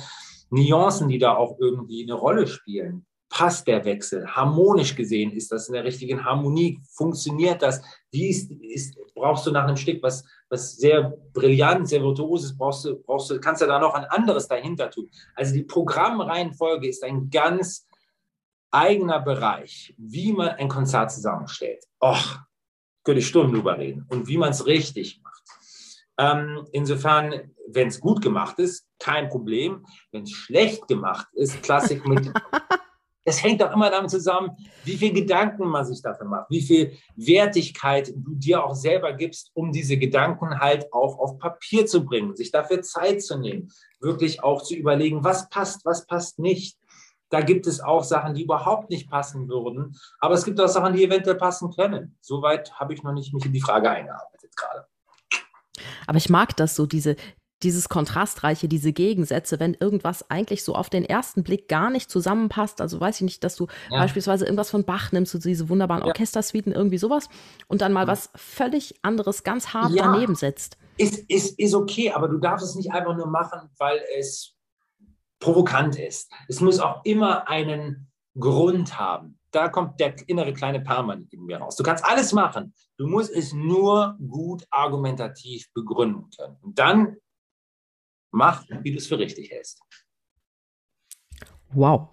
Nuancen, 0.50 1.10
die 1.10 1.20
da 1.20 1.36
auch 1.36 1.58
irgendwie 1.60 2.04
eine 2.04 2.14
Rolle 2.14 2.48
spielen. 2.48 3.06
Passt 3.30 3.68
der 3.68 3.84
Wechsel? 3.86 4.28
Harmonisch 4.28 4.96
gesehen, 4.96 5.32
ist 5.32 5.52
das 5.52 5.68
in 5.68 5.74
der 5.74 5.84
richtigen 5.84 6.24
Harmonie? 6.24 6.80
Funktioniert 6.92 7.62
das? 7.62 7.82
Wie 8.12 8.30
ist, 8.30 8.52
ist, 8.52 8.98
brauchst 9.16 9.46
du 9.46 9.52
nach 9.52 9.66
einem 9.66 9.78
Stück, 9.78 10.02
was, 10.02 10.24
was 10.50 10.78
sehr 10.78 11.14
brillant, 11.34 11.88
sehr 11.88 12.02
virtuos 12.02 12.46
ist, 12.46 12.58
brauchst 12.58 12.86
du, 12.86 12.96
brauchst 13.04 13.30
du, 13.30 13.40
kannst 13.40 13.62
du 13.62 13.66
da 13.66 13.80
noch 13.80 13.94
ein 13.94 14.06
anderes 14.06 14.48
dahinter 14.48 14.90
tun? 14.90 15.10
Also 15.36 15.54
die 15.54 15.64
Programmreihenfolge 15.64 16.88
ist 16.88 17.04
ein 17.04 17.30
ganz 17.30 17.86
eigener 18.72 19.20
Bereich, 19.20 19.94
wie 19.98 20.34
man 20.34 20.50
ein 20.50 20.68
Konzert 20.68 21.12
zusammenstellt. 21.12 21.84
Och, 22.04 22.40
könnte 23.04 23.20
ich 23.20 23.28
Stunden 23.28 23.54
drüber 23.54 23.78
reden. 23.78 24.06
Und 24.10 24.28
wie 24.28 24.38
man 24.38 24.50
es 24.52 24.66
richtig 24.66 25.22
macht. 25.24 25.44
Ähm, 26.20 26.68
insofern, 26.72 27.52
wenn 27.68 27.88
es 27.88 28.00
gut 28.00 28.22
gemacht 28.22 28.60
ist, 28.60 28.88
kein 29.00 29.30
Problem. 29.30 29.86
Wenn 30.12 30.24
es 30.24 30.32
schlecht 30.32 30.88
gemacht 30.88 31.28
ist, 31.34 31.62
Klassik 31.64 32.06
mit 32.08 32.32
Es 33.28 33.44
hängt 33.44 33.62
auch 33.62 33.74
immer 33.74 33.92
damit 33.92 34.10
zusammen, 34.10 34.52
wie 34.86 34.96
viel 34.96 35.12
Gedanken 35.12 35.68
man 35.68 35.86
sich 35.86 36.02
dafür 36.02 36.28
macht, 36.28 36.50
wie 36.50 36.62
viel 36.62 36.98
Wertigkeit 37.18 38.14
du 38.16 38.36
dir 38.36 38.64
auch 38.64 38.74
selber 38.74 39.12
gibst, 39.12 39.52
um 39.54 39.74
diese 39.74 39.98
Gedanken 39.98 40.58
halt 40.62 40.94
auch 40.94 41.20
auf 41.20 41.38
Papier 41.38 41.86
zu 41.86 42.06
bringen, 42.06 42.38
sich 42.38 42.52
dafür 42.52 42.82
Zeit 42.84 43.22
zu 43.22 43.38
nehmen, 43.38 43.70
wirklich 44.00 44.42
auch 44.42 44.62
zu 44.62 44.76
überlegen, 44.76 45.26
was 45.26 45.50
passt, 45.50 45.84
was 45.84 46.08
passt 46.08 46.40
nicht. 46.40 46.78
Da 47.30 47.42
gibt 47.42 47.68
es 47.68 47.82
auch 47.82 48.06
Sachen, 48.06 48.34
die 48.34 48.44
überhaupt 48.44 48.90
nicht 48.90 49.10
passen 49.10 49.50
würden, 49.50 49.98
aber 50.22 50.36
es 50.36 50.46
gibt 50.46 50.62
auch 50.62 50.70
Sachen, 50.70 50.94
die 50.94 51.04
eventuell 51.04 51.36
passen 51.36 51.70
können. 51.72 52.16
Soweit 52.22 52.72
habe 52.80 52.94
ich 52.94 53.04
noch 53.04 53.12
nicht 53.12 53.34
mich 53.34 53.46
in 53.46 53.52
die 53.52 53.60
Frage 53.60 53.90
eingearbeitet 53.90 54.56
gerade. 54.56 54.88
Aber 56.08 56.18
ich 56.18 56.30
mag 56.30 56.56
das 56.56 56.76
so, 56.76 56.86
diese, 56.86 57.18
dieses 57.64 57.90
Kontrastreiche, 57.90 58.68
diese 58.68 58.94
Gegensätze, 58.94 59.60
wenn 59.60 59.74
irgendwas 59.74 60.30
eigentlich 60.30 60.64
so 60.64 60.76
auf 60.76 60.90
den 60.90 61.04
ersten 61.04 61.44
Blick 61.44 61.68
gar 61.68 61.90
nicht 61.90 62.10
zusammenpasst. 62.10 62.82
Also 62.82 63.00
weiß 63.00 63.16
ich 63.18 63.22
nicht, 63.22 63.44
dass 63.44 63.56
du 63.56 63.68
ja. 63.90 64.00
beispielsweise 64.00 64.46
irgendwas 64.46 64.70
von 64.70 64.84
Bach 64.84 65.12
nimmst, 65.12 65.32
so 65.32 65.40
diese 65.40 65.70
wunderbaren 65.70 66.04
ja. 66.04 66.08
Orchestersuiten, 66.08 66.72
irgendwie 66.72 66.98
sowas, 66.98 67.30
und 67.68 67.82
dann 67.82 67.94
mal 67.94 68.02
ja. 68.02 68.08
was 68.08 68.30
völlig 68.36 68.96
anderes 69.02 69.44
ganz 69.44 69.74
hart 69.74 69.94
daneben 69.96 70.36
setzt. 70.36 70.78
Ist, 70.98 71.20
ist, 71.30 71.60
ist 71.60 71.74
okay, 71.74 72.12
aber 72.12 72.28
du 72.28 72.38
darfst 72.38 72.66
es 72.66 72.76
nicht 72.76 72.92
einfach 72.92 73.16
nur 73.16 73.28
machen, 73.28 73.70
weil 73.78 74.00
es 74.18 74.56
provokant 75.40 75.98
ist. 76.00 76.32
Es 76.48 76.62
muss 76.62 76.80
auch 76.80 77.04
immer 77.06 77.48
einen 77.48 78.12
Grund 78.40 79.00
haben. 79.00 79.40
Da 79.52 79.70
kommt 79.70 80.00
der 80.00 80.14
innere 80.28 80.54
kleine 80.54 80.82
Perman 80.82 81.28
in 81.32 81.46
mir 81.46 81.58
raus. 81.58 81.76
Du 81.76 81.84
kannst 81.84 82.04
alles 82.06 82.34
machen. 82.34 82.74
Du 82.98 83.08
musst 83.08 83.32
es 83.32 83.54
nur 83.54 84.18
gut 84.28 84.66
argumentativ 84.70 85.72
begründen 85.74 86.30
können. 86.38 86.58
Und 86.62 86.78
dann 86.78 87.18
Mach, 88.32 88.66
wie 88.82 88.92
du 88.92 88.98
es 88.98 89.08
für 89.08 89.20
richtig 89.20 89.52
hältst. 89.52 89.82
Wow. 91.70 92.10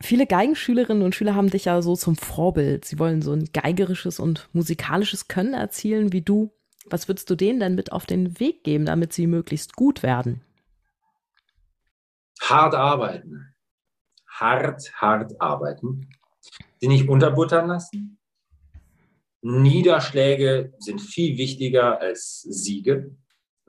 Viele 0.00 0.26
Geigenschülerinnen 0.26 1.02
und 1.02 1.14
Schüler 1.14 1.34
haben 1.34 1.50
dich 1.50 1.66
ja 1.66 1.80
so 1.80 1.94
zum 1.94 2.16
Vorbild. 2.16 2.84
Sie 2.84 2.98
wollen 2.98 3.22
so 3.22 3.32
ein 3.32 3.50
geigerisches 3.52 4.18
und 4.18 4.48
musikalisches 4.52 5.28
Können 5.28 5.54
erzielen 5.54 6.12
wie 6.12 6.22
du. 6.22 6.52
Was 6.86 7.06
würdest 7.06 7.30
du 7.30 7.36
denen 7.36 7.60
denn 7.60 7.76
mit 7.76 7.92
auf 7.92 8.06
den 8.06 8.40
Weg 8.40 8.64
geben, 8.64 8.86
damit 8.86 9.12
sie 9.12 9.28
möglichst 9.28 9.76
gut 9.76 10.02
werden? 10.02 10.42
Hart 12.40 12.74
arbeiten. 12.74 13.54
Hart, 14.28 14.92
hart 14.94 15.40
arbeiten. 15.40 16.10
Sie 16.80 16.88
nicht 16.88 17.08
unterbuttern 17.08 17.68
lassen. 17.68 18.18
Niederschläge 19.42 20.72
sind 20.78 21.00
viel 21.00 21.36
wichtiger 21.38 22.00
als 22.00 22.42
Siege 22.42 23.16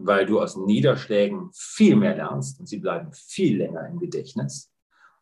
weil 0.06 0.26
du 0.26 0.42
aus 0.42 0.56
Niederschlägen 0.58 1.50
viel 1.54 1.96
mehr 1.96 2.16
lernst 2.16 2.60
und 2.60 2.68
sie 2.68 2.80
bleiben 2.80 3.12
viel 3.14 3.58
länger 3.58 3.88
im 3.88 4.00
Gedächtnis. 4.00 4.72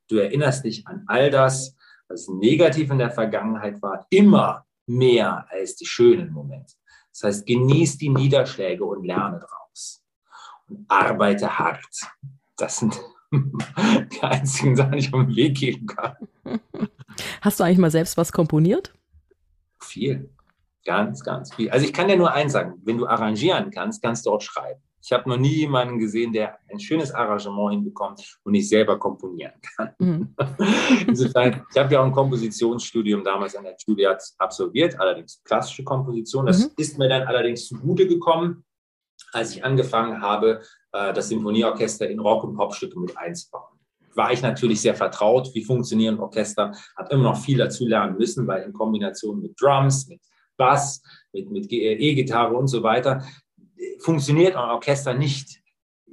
Du 0.08 0.18
erinnerst 0.18 0.66
dich 0.66 0.88
an 0.88 1.04
all 1.08 1.30
das, 1.30 1.76
was 2.08 2.28
negativ 2.28 2.92
in 2.92 2.98
der 2.98 3.12
Vergangenheit 3.12 3.82
war, 3.82 4.06
immer 4.10 4.66
mehr 4.88 5.46
als 5.50 5.76
die 5.76 5.86
schönen 5.86 6.32
Momente. 6.32 6.74
Das 7.14 7.24
heißt, 7.24 7.46
genieß 7.46 7.98
die 7.98 8.10
Niederschläge 8.10 8.84
und 8.84 9.06
lerne 9.06 9.40
draus. 9.40 10.04
Und 10.68 10.86
arbeite 10.88 11.58
hart. 11.60 11.86
Das 12.58 12.78
sind 12.78 13.00
die 13.32 14.22
einzigen 14.22 14.76
Sachen, 14.76 14.94
die 14.94 15.00
ich 15.00 15.14
auf 15.14 15.26
den 15.26 15.36
Weg 15.36 15.58
geben 15.58 15.88
kann. 15.88 16.16
Hast 17.42 17.60
du 17.60 17.64
eigentlich 17.64 17.78
mal 17.78 17.92
selbst 17.92 18.18
was 18.18 18.32
komponiert? 18.32 18.94
Viel. 19.80 20.30
Ganz, 20.86 21.24
ganz 21.24 21.54
viel. 21.54 21.70
Also 21.70 21.86
ich 21.86 21.94
kann 21.94 22.08
dir 22.08 22.18
nur 22.18 22.32
eins 22.32 22.54
sagen, 22.54 22.82
wenn 22.84 22.98
du 22.98 23.08
arrangieren 23.08 23.70
kannst, 23.72 24.02
kannst 24.02 24.26
du 24.26 24.32
auch 24.32 24.42
schreiben. 24.42 24.82
Ich 25.04 25.12
habe 25.12 25.28
noch 25.28 25.38
nie 25.38 25.54
jemanden 25.54 25.98
gesehen, 25.98 26.32
der 26.32 26.58
ein 26.72 26.80
schönes 26.80 27.12
Arrangement 27.12 27.74
hinbekommt 27.74 28.40
und 28.44 28.52
nicht 28.52 28.70
selber 28.70 29.00
komponieren 29.00 29.54
kann. 29.76 29.94
Mhm. 29.98 30.36
Insofern, 31.08 31.66
ich 31.72 31.78
habe 31.78 31.94
ja 31.94 32.02
auch 32.02 32.06
ein 32.06 32.12
Kompositionsstudium 32.12 33.24
damals 33.24 33.56
an 33.56 33.64
der 33.64 33.76
Juilliard 33.80 34.22
absolviert, 34.38 35.00
allerdings 35.00 35.42
klassische 35.44 35.84
Komposition. 35.84 36.46
Das 36.46 36.60
mhm. 36.60 36.72
ist 36.78 37.00
mir 37.00 37.10
dann 37.10 37.24
allerdings 37.24 37.68
zugute 37.68 38.08
gekommen, 38.08 38.64
als 39.34 39.56
ich 39.56 39.64
angefangen 39.64 40.22
habe, 40.22 40.62
äh, 40.92 41.14
das 41.14 41.30
Symphonieorchester 41.30 42.08
in 42.08 42.20
Rock- 42.20 42.44
und 42.44 42.56
Popstücke 42.56 43.00
mit 43.00 43.18
einzubauen. 43.18 43.80
War 44.14 44.32
ich 44.34 44.42
natürlich 44.42 44.82
sehr 44.82 44.94
vertraut, 44.94 45.50
wie 45.54 45.64
funktionieren 45.64 46.20
Orchester, 46.20 46.74
habe 46.98 47.14
immer 47.14 47.24
noch 47.24 47.38
viel 47.38 47.58
dazu 47.58 47.88
lernen 47.88 48.18
müssen, 48.18 48.46
weil 48.46 48.64
in 48.64 48.74
Kombination 48.74 49.42
mit 49.42 49.60
Drums, 49.60 50.08
mit 50.08 50.22
Bass, 50.62 51.02
mit, 51.34 51.50
mit 51.50 51.72
E-Gitarre 51.72 52.56
und 52.56 52.68
so 52.68 52.84
weiter, 52.84 53.26
funktioniert 54.00 54.56
ein 54.56 54.70
Orchester 54.70 55.16
nicht 55.16 55.60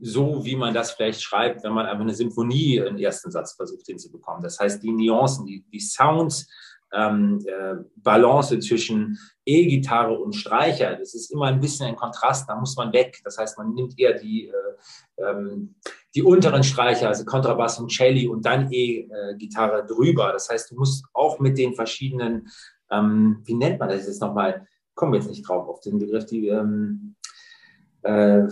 so, 0.01 0.45
wie 0.45 0.57
man 0.57 0.73
das 0.73 0.93
vielleicht 0.93 1.23
schreibt, 1.23 1.65
wenn 1.65 1.73
man 1.73 1.87
einfach 1.87 2.03
eine 2.03 2.15
Symphonie 2.15 2.77
im 2.77 2.97
ersten 2.97 3.31
Satz 3.31 3.55
versucht 3.55 3.87
hinzubekommen. 3.87 4.43
Das 4.43 4.59
heißt, 4.59 4.83
die 4.83 4.93
Nuancen, 4.93 5.45
die, 5.45 5.65
die 5.73 5.81
Sounds, 5.81 6.49
ähm, 6.93 7.45
äh, 7.47 7.75
Balance 7.97 8.59
zwischen 8.61 9.19
E-Gitarre 9.45 10.19
und 10.19 10.35
Streicher, 10.35 10.97
das 10.97 11.15
ist 11.15 11.31
immer 11.31 11.47
ein 11.47 11.61
bisschen 11.61 11.87
ein 11.87 11.97
Kontrast, 11.97 12.49
da 12.49 12.57
muss 12.57 12.77
man 12.77 12.93
weg. 12.93 13.21
Das 13.25 13.37
heißt, 13.37 13.59
man 13.59 13.75
nimmt 13.75 13.99
eher 13.99 14.15
die, 14.15 14.49
äh, 14.49 15.23
ähm, 15.23 15.75
die 16.15 16.23
unteren 16.23 16.65
Streicher, 16.65 17.09
also 17.09 17.25
Kontrabass 17.25 17.79
und 17.79 17.93
Celli 17.93 18.27
und 18.27 18.47
dann 18.47 18.73
E-Gitarre 18.73 19.85
drüber. 19.87 20.33
Das 20.33 20.49
heißt, 20.49 20.71
du 20.71 20.77
musst 20.77 21.05
auch 21.13 21.39
mit 21.41 21.59
den 21.59 21.75
verschiedenen 21.75 22.49
ähm, 22.91 23.43
wie 23.45 23.55
nennt 23.55 23.79
man 23.79 23.89
das 23.89 24.07
jetzt 24.07 24.21
nochmal? 24.21 24.67
Kommen 24.95 25.13
wir 25.13 25.21
jetzt 25.21 25.29
nicht 25.29 25.49
drauf 25.49 25.69
auf 25.69 25.81
den 25.81 25.99
Begriff, 25.99 26.27
die, 26.27 26.49
ähm, 26.49 27.17
äh, 28.03 28.49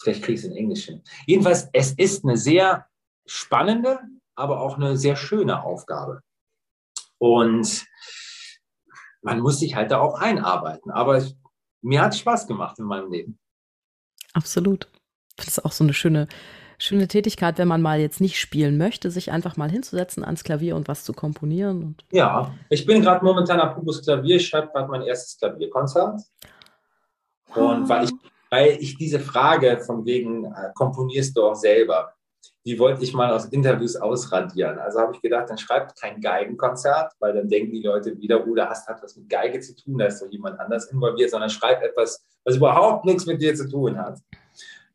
vielleicht 0.00 0.22
kriege 0.22 0.34
ich 0.34 0.40
es 0.40 0.46
in 0.46 0.56
Englisch 0.56 0.84
hin. 0.84 1.02
Jedenfalls, 1.26 1.68
es 1.72 1.92
ist 1.92 2.24
eine 2.24 2.36
sehr 2.36 2.86
spannende, 3.26 4.00
aber 4.34 4.60
auch 4.60 4.76
eine 4.76 4.96
sehr 4.96 5.16
schöne 5.16 5.62
Aufgabe. 5.62 6.20
Und 7.18 7.86
man 9.22 9.40
muss 9.40 9.58
sich 9.60 9.74
halt 9.74 9.90
da 9.90 10.00
auch 10.00 10.20
einarbeiten. 10.20 10.90
Aber 10.90 11.16
es, 11.16 11.34
mir 11.80 12.02
hat 12.02 12.12
es 12.12 12.18
Spaß 12.18 12.46
gemacht 12.46 12.78
in 12.78 12.84
meinem 12.84 13.10
Leben. 13.10 13.38
Absolut. 14.34 14.88
Das 15.36 15.48
ist 15.48 15.64
auch 15.64 15.72
so 15.72 15.84
eine 15.84 15.94
schöne, 15.94 16.28
schöne 16.78 17.08
Tätigkeit, 17.08 17.58
wenn 17.58 17.68
man 17.68 17.82
mal 17.82 18.00
jetzt 18.00 18.20
nicht 18.20 18.38
spielen 18.38 18.76
möchte, 18.76 19.10
sich 19.10 19.30
einfach 19.30 19.56
mal 19.56 19.70
hinzusetzen 19.70 20.24
ans 20.24 20.44
Klavier 20.44 20.76
und 20.76 20.88
was 20.88 21.04
zu 21.04 21.12
komponieren. 21.12 21.82
Und 21.82 22.04
ja, 22.10 22.52
ich 22.70 22.86
bin 22.86 23.02
gerade 23.02 23.24
momentan 23.24 23.60
am 23.60 23.74
Pubus 23.74 24.02
Klavier, 24.02 24.36
ich 24.36 24.46
schreibe 24.46 24.68
gerade 24.68 24.88
mein 24.90 25.02
erstes 25.02 25.38
Klavierkonzert. 25.38 26.20
Und 27.54 27.88
weil 27.88 28.04
ich, 28.04 28.10
weil 28.50 28.76
ich 28.80 28.96
diese 28.96 29.20
Frage 29.20 29.80
von 29.80 30.04
wegen, 30.04 30.44
äh, 30.44 30.70
komponierst 30.74 31.36
du 31.36 31.44
auch 31.44 31.54
selber, 31.54 32.14
die 32.66 32.78
wollte 32.78 33.02
ich 33.02 33.12
mal 33.12 33.30
aus 33.30 33.46
Interviews 33.46 33.94
ausradieren. 33.96 34.78
Also 34.78 35.00
habe 35.00 35.14
ich 35.14 35.20
gedacht, 35.20 35.50
dann 35.50 35.58
schreibt 35.58 36.00
kein 36.00 36.20
Geigenkonzert, 36.20 37.12
weil 37.20 37.34
dann 37.34 37.48
denken 37.48 37.72
die 37.72 37.82
Leute 37.82 38.18
wieder, 38.18 38.46
oh, 38.46 38.54
das 38.54 38.86
hat 38.86 39.02
was 39.02 39.16
mit 39.16 39.28
Geige 39.28 39.60
zu 39.60 39.76
tun, 39.76 39.98
da 39.98 40.06
ist 40.06 40.22
doch 40.22 40.30
jemand 40.30 40.58
anders 40.58 40.90
involviert, 40.90 41.30
sondern 41.30 41.50
schreib 41.50 41.82
etwas, 41.82 42.24
was 42.44 42.56
überhaupt 42.56 43.04
nichts 43.04 43.26
mit 43.26 43.42
dir 43.42 43.54
zu 43.54 43.68
tun 43.68 43.98
hat. 43.98 44.18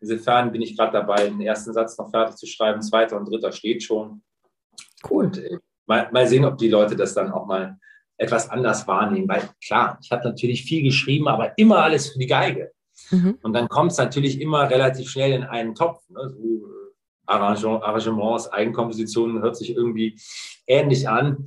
Insofern 0.01 0.51
bin 0.51 0.61
ich 0.61 0.77
gerade 0.77 0.93
dabei, 0.93 1.27
den 1.27 1.41
ersten 1.41 1.73
Satz 1.73 1.97
noch 1.97 2.09
fertig 2.09 2.35
zu 2.35 2.45
schreiben. 2.45 2.81
Zweiter 2.81 3.17
und 3.17 3.29
dritter 3.29 3.51
steht 3.51 3.83
schon. 3.83 4.21
Cool. 5.09 5.25
Und 5.25 5.37
äh, 5.37 5.57
mal, 5.85 6.09
mal 6.11 6.27
sehen, 6.27 6.45
ob 6.45 6.57
die 6.57 6.69
Leute 6.69 6.95
das 6.95 7.13
dann 7.13 7.31
auch 7.31 7.45
mal 7.45 7.77
etwas 8.17 8.49
anders 8.49 8.87
wahrnehmen. 8.87 9.27
Weil 9.27 9.49
klar, 9.65 9.97
ich 10.01 10.11
habe 10.11 10.23
natürlich 10.23 10.63
viel 10.63 10.83
geschrieben, 10.83 11.27
aber 11.27 11.57
immer 11.57 11.79
alles 11.79 12.09
für 12.09 12.19
die 12.19 12.27
Geige. 12.27 12.71
Mhm. 13.11 13.39
Und 13.41 13.53
dann 13.53 13.67
kommt 13.69 13.91
es 13.91 13.97
natürlich 13.97 14.39
immer 14.39 14.69
relativ 14.69 15.09
schnell 15.09 15.33
in 15.33 15.43
einen 15.43 15.75
Topf. 15.75 16.07
Ne? 16.09 16.29
So, 16.29 16.65
äh, 16.65 16.89
Arrangements, 17.25 18.47
Eigenkompositionen 18.51 19.41
hört 19.41 19.55
sich 19.55 19.75
irgendwie 19.75 20.19
ähnlich 20.67 21.07
an. 21.07 21.45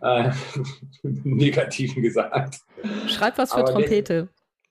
Äh, 0.00 0.30
Negativen 1.02 2.02
gesagt. 2.02 2.60
Schreib 3.06 3.38
was 3.38 3.52
für 3.52 3.60
aber 3.60 3.72
Trompete, 3.72 4.28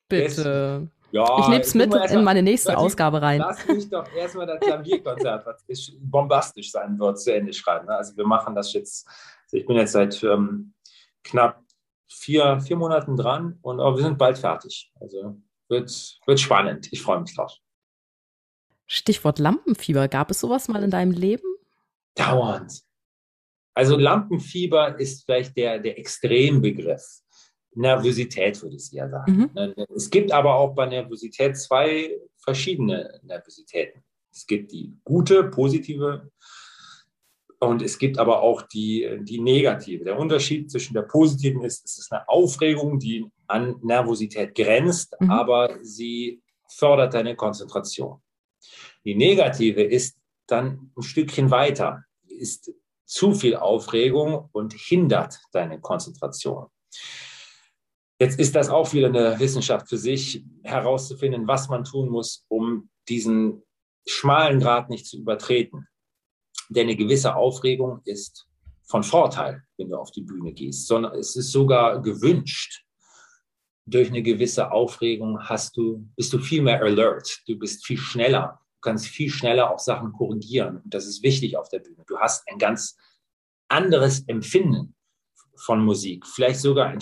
bitte. 0.09 0.89
Ja, 1.11 1.39
ich 1.39 1.47
nehme 1.47 1.61
es 1.61 1.73
mit 1.73 1.93
in 1.93 2.23
meine 2.23 2.41
nächste 2.41 2.77
Ausgabe 2.77 3.21
rein. 3.21 3.39
Lass 3.39 3.67
mich 3.67 3.89
doch 3.89 4.09
erstmal 4.13 4.47
das 4.47 4.59
Klavierkonzert, 4.61 5.45
was 5.45 5.63
bombastisch 5.99 6.71
sein 6.71 6.97
wird, 6.99 7.19
zu 7.19 7.33
Ende 7.33 7.53
schreiben. 7.53 7.87
Ne? 7.87 7.95
Also 7.95 8.15
wir 8.15 8.25
machen 8.25 8.55
das 8.55 8.71
jetzt, 8.73 9.07
also 9.07 9.57
ich 9.57 9.65
bin 9.65 9.75
jetzt 9.75 9.91
seit 9.91 10.23
ähm, 10.23 10.73
knapp 11.23 11.61
vier, 12.09 12.59
vier 12.61 12.77
Monaten 12.77 13.17
dran 13.17 13.57
und 13.61 13.79
aber 13.79 13.97
wir 13.97 14.03
sind 14.03 14.17
bald 14.17 14.37
fertig. 14.37 14.91
Also 14.99 15.37
wird, 15.67 16.19
wird 16.25 16.39
spannend. 16.39 16.87
Ich 16.91 17.01
freue 17.01 17.21
mich 17.21 17.35
drauf. 17.35 17.57
Stichwort 18.87 19.39
Lampenfieber. 19.39 20.07
Gab 20.07 20.31
es 20.31 20.39
sowas 20.39 20.67
mal 20.67 20.83
in 20.83 20.91
deinem 20.91 21.11
Leben? 21.11 21.47
Dauernd. 22.15 22.81
Also 23.73 23.97
Lampenfieber 23.97 24.99
ist 24.99 25.23
vielleicht 25.23 25.55
der, 25.55 25.79
der 25.79 25.97
Extrembegriff. 25.97 27.21
Nervosität 27.73 28.61
würde 28.61 28.75
ich 28.75 28.93
eher 28.93 29.09
sagen. 29.09 29.49
Mhm. 29.53 29.85
Es 29.95 30.09
gibt 30.09 30.31
aber 30.31 30.55
auch 30.55 30.75
bei 30.75 30.85
Nervosität 30.85 31.57
zwei 31.57 32.17
verschiedene 32.37 33.19
Nervositäten. 33.23 34.03
Es 34.31 34.45
gibt 34.45 34.71
die 34.71 34.93
gute, 35.03 35.43
positive 35.45 36.31
und 37.59 37.81
es 37.81 37.99
gibt 37.99 38.17
aber 38.17 38.41
auch 38.41 38.63
die, 38.63 39.19
die 39.21 39.39
negative. 39.39 40.03
Der 40.03 40.17
Unterschied 40.17 40.71
zwischen 40.71 40.93
der 40.93 41.03
positiven 41.03 41.63
ist, 41.63 41.85
es 41.85 41.99
ist 41.99 42.11
eine 42.11 42.27
Aufregung, 42.27 42.99
die 42.99 43.25
an 43.47 43.75
Nervosität 43.83 44.55
grenzt, 44.55 45.15
mhm. 45.19 45.29
aber 45.29 45.77
sie 45.81 46.41
fördert 46.69 47.13
deine 47.13 47.35
Konzentration. 47.35 48.21
Die 49.05 49.15
negative 49.15 49.83
ist 49.83 50.17
dann 50.47 50.91
ein 50.97 51.03
Stückchen 51.03 51.51
weiter, 51.51 52.03
ist 52.27 52.71
zu 53.05 53.33
viel 53.33 53.55
Aufregung 53.55 54.49
und 54.53 54.73
hindert 54.73 55.39
deine 55.51 55.79
Konzentration. 55.79 56.67
Jetzt 58.21 58.39
ist 58.39 58.53
das 58.53 58.69
auch 58.69 58.93
wieder 58.93 59.07
eine 59.07 59.39
Wissenschaft 59.39 59.89
für 59.89 59.97
sich, 59.97 60.45
herauszufinden, 60.61 61.47
was 61.47 61.69
man 61.69 61.83
tun 61.83 62.07
muss, 62.07 62.45
um 62.49 62.87
diesen 63.09 63.63
schmalen 64.05 64.59
Grad 64.59 64.91
nicht 64.91 65.07
zu 65.07 65.17
übertreten. 65.17 65.87
Denn 66.69 66.83
eine 66.83 66.95
gewisse 66.95 67.35
Aufregung 67.35 68.01
ist 68.05 68.47
von 68.83 69.01
Vorteil, 69.01 69.63
wenn 69.77 69.89
du 69.89 69.97
auf 69.97 70.11
die 70.11 70.21
Bühne 70.21 70.53
gehst, 70.53 70.85
sondern 70.85 71.15
es 71.15 71.35
ist 71.35 71.51
sogar 71.51 71.99
gewünscht. 71.99 72.83
Durch 73.87 74.09
eine 74.09 74.21
gewisse 74.21 74.71
Aufregung 74.71 75.39
hast 75.49 75.75
du, 75.75 76.07
bist 76.15 76.31
du 76.31 76.37
viel 76.37 76.61
mehr 76.61 76.79
alert, 76.79 77.41
du 77.47 77.57
bist 77.57 77.87
viel 77.87 77.97
schneller, 77.97 78.59
du 78.75 78.81
kannst 78.81 79.07
viel 79.07 79.31
schneller 79.31 79.71
auch 79.71 79.79
Sachen 79.79 80.11
korrigieren. 80.11 80.77
Und 80.83 80.93
das 80.93 81.07
ist 81.07 81.23
wichtig 81.23 81.57
auf 81.57 81.69
der 81.69 81.79
Bühne. 81.79 82.03
Du 82.05 82.19
hast 82.19 82.47
ein 82.47 82.59
ganz 82.59 82.95
anderes 83.67 84.27
Empfinden 84.27 84.93
von 85.61 85.83
Musik. 85.83 86.25
Vielleicht 86.25 86.59
sogar 86.59 86.93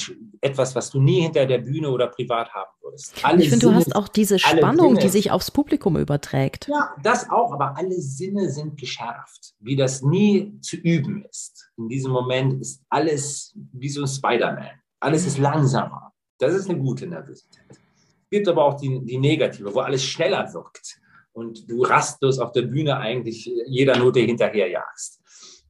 etwas, 0.41 0.75
was 0.75 0.89
du 0.89 0.99
nie 0.99 1.21
hinter 1.21 1.45
der 1.45 1.59
Bühne 1.59 1.89
oder 1.89 2.07
privat 2.07 2.53
haben 2.53 2.69
würdest. 2.81 3.13
Alle 3.23 3.41
ich 3.41 3.49
finde, 3.49 3.67
du 3.67 3.73
hast 3.73 3.95
auch 3.95 4.07
diese 4.07 4.37
Spannung, 4.37 4.97
die 4.97 5.09
sich 5.09 5.31
aufs 5.31 5.51
Publikum 5.51 5.97
überträgt. 5.97 6.67
Ja, 6.67 6.93
das 7.01 7.29
auch, 7.29 7.53
aber 7.53 7.77
alle 7.77 7.99
Sinne 8.01 8.49
sind 8.49 8.77
geschärft, 8.77 9.53
wie 9.59 9.75
das 9.75 10.01
nie 10.01 10.59
zu 10.61 10.75
üben 10.75 11.25
ist. 11.29 11.69
In 11.77 11.87
diesem 11.87 12.11
Moment 12.11 12.61
ist 12.61 12.81
alles 12.89 13.55
wie 13.73 13.89
so 13.89 14.01
ein 14.01 14.07
Spider-Man. 14.07 14.79
Alles 14.99 15.25
ist 15.25 15.37
langsamer. 15.37 16.11
Das 16.37 16.53
ist 16.53 16.69
eine 16.69 16.79
gute 16.79 17.07
Nervosität. 17.07 17.63
Es 17.69 18.29
gibt 18.29 18.47
aber 18.47 18.65
auch 18.65 18.79
die, 18.79 19.03
die 19.05 19.17
negative, 19.17 19.73
wo 19.73 19.79
alles 19.79 20.03
schneller 20.03 20.53
wirkt 20.53 20.99
und 21.31 21.69
du 21.69 21.83
rastlos 21.83 22.39
auf 22.39 22.51
der 22.51 22.63
Bühne 22.63 22.97
eigentlich 22.97 23.49
jeder 23.67 23.97
Note 23.97 24.19
hinterherjagst 24.19 25.18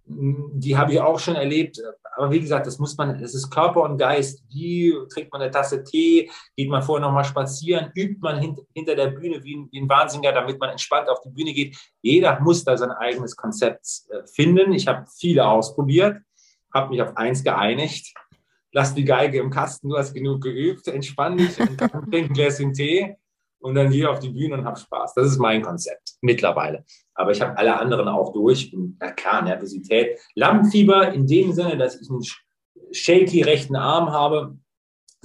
die 0.10 0.76
habe 0.76 0.94
ich 0.94 1.00
auch 1.00 1.20
schon 1.20 1.36
erlebt. 1.36 1.80
Aber 2.16 2.32
wie 2.32 2.40
gesagt, 2.40 2.66
das 2.66 2.80
muss 2.80 2.98
man, 2.98 3.22
es 3.22 3.36
ist 3.36 3.50
Körper 3.52 3.84
und 3.84 3.98
Geist. 3.98 4.44
Wie 4.50 4.94
trinkt 5.14 5.32
man 5.32 5.42
eine 5.42 5.52
Tasse 5.52 5.84
Tee? 5.84 6.30
Geht 6.58 6.70
man 6.70 6.82
vorher 6.82 7.06
nochmal 7.06 7.24
spazieren? 7.24 7.92
Übt 7.96 8.18
man 8.20 8.40
hint, 8.40 8.60
hinter 8.74 8.96
der 8.96 9.08
Bühne 9.08 9.44
wie 9.44 9.56
ein, 9.56 9.70
wie 9.72 9.82
ein, 9.82 9.88
Wahnsinniger, 9.88 10.34
damit 10.34 10.60
man 10.60 10.72
entspannt 10.72 11.10
auf 11.10 11.22
die 11.22 11.30
Bühne 11.30 11.54
geht? 11.54 11.78
Jeder 12.02 12.40
muss 12.40 12.64
da 12.64 12.76
sein 12.76 12.92
eigenes 12.92 13.36
Konzept 13.36 13.86
äh, 14.10 14.26
finden. 14.28 14.74
Ich 14.74 14.88
habe 14.88 15.06
viele 15.18 15.48
ausprobiert, 15.48 16.18
habe 16.74 16.90
mich 16.90 17.02
auf 17.02 17.16
eins 17.16 17.44
geeinigt. 17.44 18.14
Lass 18.72 18.94
die 18.94 19.06
Geige 19.06 19.40
im 19.40 19.50
Kasten, 19.50 19.90
du 19.90 19.98
hast 19.98 20.14
genug 20.14 20.42
geübt, 20.42 20.88
entspann 20.88 21.38
dich 21.38 21.60
und 21.60 21.78
trink 21.78 22.14
ein 22.14 22.34
Gläschen 22.34 22.74
Tee 22.74 23.16
und 23.60 23.76
dann 23.76 23.90
gehe 23.90 24.10
auf 24.10 24.20
die 24.20 24.30
Bühne 24.30 24.56
und 24.56 24.66
habe 24.66 24.80
Spaß. 24.80 25.14
Das 25.14 25.28
ist 25.28 25.38
mein 25.38 25.62
Konzept 25.62 26.14
mittlerweile. 26.22 26.86
Aber 27.14 27.32
ich 27.32 27.42
habe 27.42 27.58
alle 27.58 27.78
anderen 27.78 28.08
auch 28.08 28.32
durch. 28.34 28.74
Und, 28.74 28.98
na 29.00 29.12
klar, 29.12 29.42
Nervosität. 29.42 30.20
Lampenfieber 30.36 31.14
in 31.14 31.28
dem 31.28 31.52
Sinne, 31.52 31.78
dass 31.78 32.00
ich 32.00 32.10
einen 32.10 32.24
shaky 32.92 33.42
rechten 33.42 33.76
Arm 33.76 34.12
habe, 34.12 34.58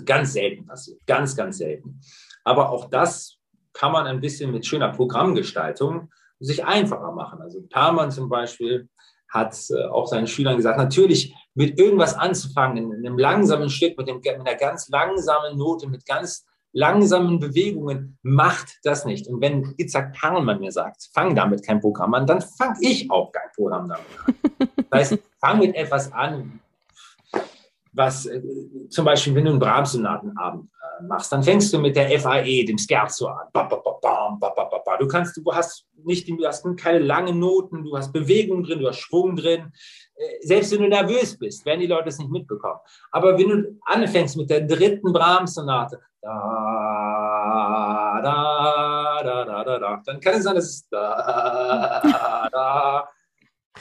ganz 0.04 0.32
selten 0.32 0.66
passiert. 0.66 1.00
Ganz, 1.06 1.36
ganz 1.36 1.58
selten. 1.58 2.00
Aber 2.42 2.70
auch 2.70 2.90
das 2.90 3.38
kann 3.72 3.92
man 3.92 4.06
ein 4.06 4.20
bisschen 4.20 4.52
mit 4.52 4.66
schöner 4.66 4.90
Programmgestaltung 4.90 6.10
sich 6.40 6.64
einfacher 6.64 7.12
machen. 7.12 7.40
Also 7.40 7.62
Perman 7.62 8.10
zum 8.10 8.28
Beispiel 8.28 8.88
hat 9.28 9.56
äh, 9.70 9.84
auch 9.86 10.06
seinen 10.06 10.26
Schülern 10.26 10.56
gesagt, 10.56 10.78
natürlich 10.78 11.34
mit 11.54 11.78
irgendwas 11.78 12.14
anzufangen, 12.14 12.92
in 12.92 13.06
einem 13.06 13.18
langsamen 13.18 13.70
Stück, 13.70 13.96
mit, 13.98 14.08
dem, 14.08 14.16
mit 14.16 14.28
einer 14.28 14.54
ganz 14.54 14.88
langsamen 14.88 15.56
Note, 15.56 15.88
mit 15.88 16.06
ganz 16.06 16.44
langsamen 16.74 17.38
Bewegungen 17.38 18.18
macht 18.22 18.80
das 18.82 19.06
nicht. 19.06 19.28
Und 19.28 19.40
wenn 19.40 19.74
Itzhak 19.78 20.12
Perlmann 20.12 20.60
mir 20.60 20.72
sagt, 20.72 21.08
fang 21.14 21.34
damit 21.34 21.64
kein 21.64 21.80
Programm 21.80 22.12
an, 22.14 22.26
dann 22.26 22.42
fange 22.42 22.76
ich 22.80 23.10
auch 23.10 23.32
kein 23.32 23.50
Programm 23.54 23.88
damit 23.88 24.04
an. 24.26 24.68
Das 24.90 25.10
heißt, 25.12 25.22
fang 25.40 25.60
mit 25.60 25.74
etwas 25.74 26.12
an, 26.12 26.60
was 27.92 28.26
äh, 28.26 28.42
zum 28.90 29.04
Beispiel, 29.04 29.34
wenn 29.36 29.44
du 29.44 29.52
einen 29.52 29.60
Brahms-Sonatenabend 29.60 30.64
äh, 30.64 31.04
machst, 31.04 31.32
dann 31.32 31.42
fängst 31.42 31.72
du 31.72 31.78
mit 31.78 31.94
der 31.94 32.18
FAE, 32.18 32.64
dem 32.64 32.76
Scherzo 32.76 33.28
an. 33.28 33.46
Du 34.98 35.08
kannst, 35.08 35.36
du 35.36 35.52
hast 35.52 35.86
nicht, 36.04 36.28
du 36.28 36.44
hast 36.44 36.64
keine 36.76 36.98
langen 36.98 37.38
Noten, 37.38 37.84
du 37.84 37.96
hast 37.96 38.12
Bewegung 38.12 38.64
drin, 38.64 38.80
du 38.80 38.88
hast 38.88 38.98
Schwung 38.98 39.36
drin. 39.36 39.72
Äh, 40.16 40.46
selbst 40.46 40.72
wenn 40.72 40.82
du 40.82 40.88
nervös 40.88 41.38
bist, 41.38 41.64
werden 41.64 41.80
die 41.80 41.86
Leute 41.86 42.08
es 42.08 42.18
nicht 42.18 42.30
mitbekommen. 42.30 42.80
Aber 43.10 43.38
wenn 43.38 43.48
du 43.48 43.78
anfängst 43.84 44.36
mit 44.36 44.50
der 44.50 44.62
dritten 44.62 45.12
Brahms-Sonate, 45.12 46.00
da, 46.20 46.30
da, 48.22 49.22
da, 49.22 49.44
da, 49.44 49.64
da, 49.64 49.78
da, 49.78 50.02
dann 50.04 50.20
kann 50.20 50.34
es 50.34 50.44
sein, 50.44 50.54
dass 50.54 50.64
es 50.64 50.88
da, 50.88 52.48
da, 52.52 53.08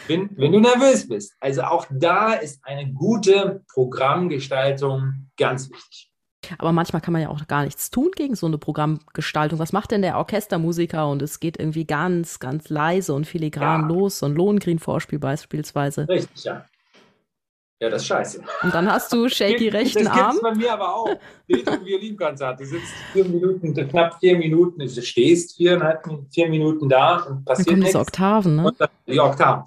wenn, 0.07 0.29
wenn 0.37 0.51
du 0.51 0.59
nervös 0.59 1.07
bist. 1.07 1.35
Also 1.39 1.63
auch 1.63 1.85
da 1.89 2.33
ist 2.33 2.65
eine 2.65 2.91
gute 2.91 3.63
Programmgestaltung 3.73 5.29
ganz 5.37 5.69
wichtig. 5.69 6.12
Aber 6.57 6.71
manchmal 6.71 7.01
kann 7.01 7.13
man 7.13 7.21
ja 7.21 7.29
auch 7.29 7.47
gar 7.47 7.63
nichts 7.63 7.91
tun 7.91 8.11
gegen 8.15 8.35
so 8.35 8.47
eine 8.47 8.57
Programmgestaltung. 8.57 9.59
Was 9.59 9.73
macht 9.73 9.91
denn 9.91 10.01
der 10.01 10.17
Orchestermusiker? 10.17 11.09
Und 11.09 11.21
es 11.21 11.39
geht 11.39 11.59
irgendwie 11.59 11.85
ganz, 11.85 12.39
ganz 12.39 12.69
leise 12.69 13.13
und 13.13 13.25
filigran 13.25 13.81
ja. 13.81 13.87
los. 13.87 14.19
So 14.19 14.25
ein 14.25 14.35
Lohengrin-Vorspiel 14.35 15.19
beispielsweise. 15.19 16.07
Richtig, 16.07 16.43
ja. 16.43 16.65
Ja, 17.83 17.89
das 17.89 18.03
ist 18.03 18.07
scheiße. 18.07 18.41
Und 18.61 18.73
dann 18.73 18.89
hast 18.89 19.11
du 19.11 19.27
shaky 19.29 19.67
rechten 19.67 20.05
das 20.05 20.13
Arm. 20.13 20.37
Das 20.41 20.41
bei 20.41 20.55
mir 20.55 20.71
aber 20.71 20.95
auch. 20.95 21.09
Violinkonzert. 21.47 22.59
Du 22.59 22.65
sitzt 22.65 22.93
vier 23.11 23.25
Minuten, 23.25 23.73
knapp 23.73 24.19
vier 24.21 24.37
Minuten, 24.37 24.79
du 24.79 25.01
stehst 25.01 25.57
viereinhalb, 25.57 26.07
vier 26.31 26.47
Minuten 26.47 26.87
da 26.87 27.17
und 27.17 27.43
passiert 27.43 27.67
dann 27.67 27.73
kommen 27.73 27.79
nichts. 27.81 27.95
Oktaven, 27.95 28.55
ne? 28.55 28.73
die 29.05 29.19
Oktaven. 29.19 29.65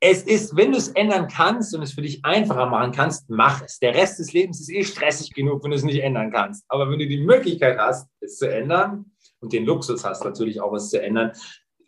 Es 0.00 0.22
ist, 0.22 0.56
wenn 0.56 0.70
du 0.70 0.78
es 0.78 0.88
ändern 0.88 1.26
kannst 1.26 1.74
und 1.74 1.82
es 1.82 1.92
für 1.92 2.02
dich 2.02 2.24
einfacher 2.24 2.66
machen 2.66 2.92
kannst, 2.92 3.28
mach 3.28 3.62
es. 3.62 3.80
Der 3.80 3.94
Rest 3.94 4.20
des 4.20 4.32
Lebens 4.32 4.60
ist 4.60 4.70
eh 4.70 4.84
stressig 4.84 5.34
genug, 5.34 5.64
wenn 5.64 5.72
du 5.72 5.76
es 5.76 5.82
nicht 5.82 6.00
ändern 6.00 6.30
kannst. 6.30 6.64
Aber 6.68 6.88
wenn 6.88 7.00
du 7.00 7.08
die 7.08 7.20
Möglichkeit 7.20 7.78
hast, 7.78 8.08
es 8.20 8.36
zu 8.38 8.48
ändern 8.48 9.06
und 9.40 9.52
den 9.52 9.64
Luxus 9.64 10.04
hast, 10.04 10.24
natürlich 10.24 10.60
auch 10.60 10.72
es 10.74 10.90
zu 10.90 11.02
ändern, 11.02 11.32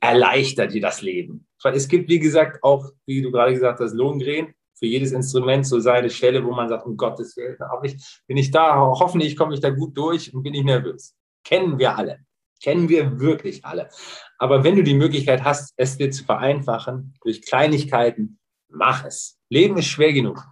erleichtert 0.00 0.72
dir 0.72 0.80
das 0.80 1.02
Leben. 1.02 1.46
Weil 1.62 1.74
es 1.74 1.86
gibt, 1.86 2.08
wie 2.08 2.18
gesagt, 2.18 2.64
auch, 2.64 2.90
wie 3.06 3.22
du 3.22 3.30
gerade 3.30 3.52
gesagt 3.52 3.78
hast, 3.78 3.94
Lohengrin 3.94 4.54
für 4.74 4.86
jedes 4.86 5.12
Instrument 5.12 5.66
so 5.66 5.78
seine 5.78 6.10
Stelle, 6.10 6.44
wo 6.44 6.52
man 6.52 6.68
sagt, 6.68 6.86
um 6.86 6.96
Gottes 6.96 7.36
Willen, 7.36 7.58
bin 8.26 8.36
ich 8.38 8.50
da, 8.50 8.76
hoffentlich 8.76 9.36
komme 9.36 9.54
ich 9.54 9.60
da 9.60 9.70
gut 9.70 9.96
durch 9.96 10.34
und 10.34 10.42
bin 10.42 10.54
ich 10.54 10.64
nervös. 10.64 11.14
Kennen 11.44 11.78
wir 11.78 11.96
alle. 11.96 12.20
Kennen 12.62 12.88
wir 12.88 13.20
wirklich 13.20 13.64
alle. 13.64 13.88
Aber 14.38 14.64
wenn 14.64 14.76
du 14.76 14.82
die 14.82 14.94
Möglichkeit 14.94 15.44
hast, 15.44 15.72
es 15.76 15.96
dir 15.96 16.10
zu 16.10 16.24
vereinfachen 16.24 17.14
durch 17.22 17.42
Kleinigkeiten, 17.42 18.38
mach 18.68 19.04
es. 19.04 19.38
Leben 19.48 19.78
ist 19.78 19.86
schwer 19.86 20.12
genug. 20.12 20.44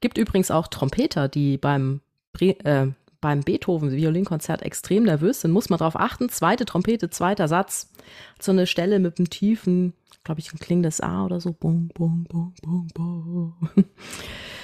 Gibt 0.00 0.18
übrigens 0.18 0.50
auch 0.50 0.68
Trompeter, 0.68 1.28
die 1.28 1.58
beim, 1.58 2.00
äh, 2.40 2.86
beim 3.20 3.40
Beethoven-Violinkonzert 3.40 4.62
extrem 4.62 5.04
nervös 5.04 5.40
sind. 5.40 5.50
Muss 5.50 5.68
man 5.68 5.78
darauf 5.78 5.96
achten. 5.96 6.28
Zweite 6.28 6.64
Trompete, 6.64 7.10
zweiter 7.10 7.48
Satz. 7.48 7.92
So 8.40 8.52
eine 8.52 8.66
Stelle 8.66 8.98
mit 8.98 9.18
einem 9.18 9.28
tiefen 9.28 9.94
glaube 10.24 10.40
ich, 10.40 10.52
ein 10.52 10.58
klingendes 10.58 11.00
A 11.00 11.24
oder 11.24 11.40
so. 11.40 11.52
Bum, 11.52 11.88
bum, 11.94 12.24
bum, 12.24 12.54
bum, 12.62 12.88
bum. 12.94 13.54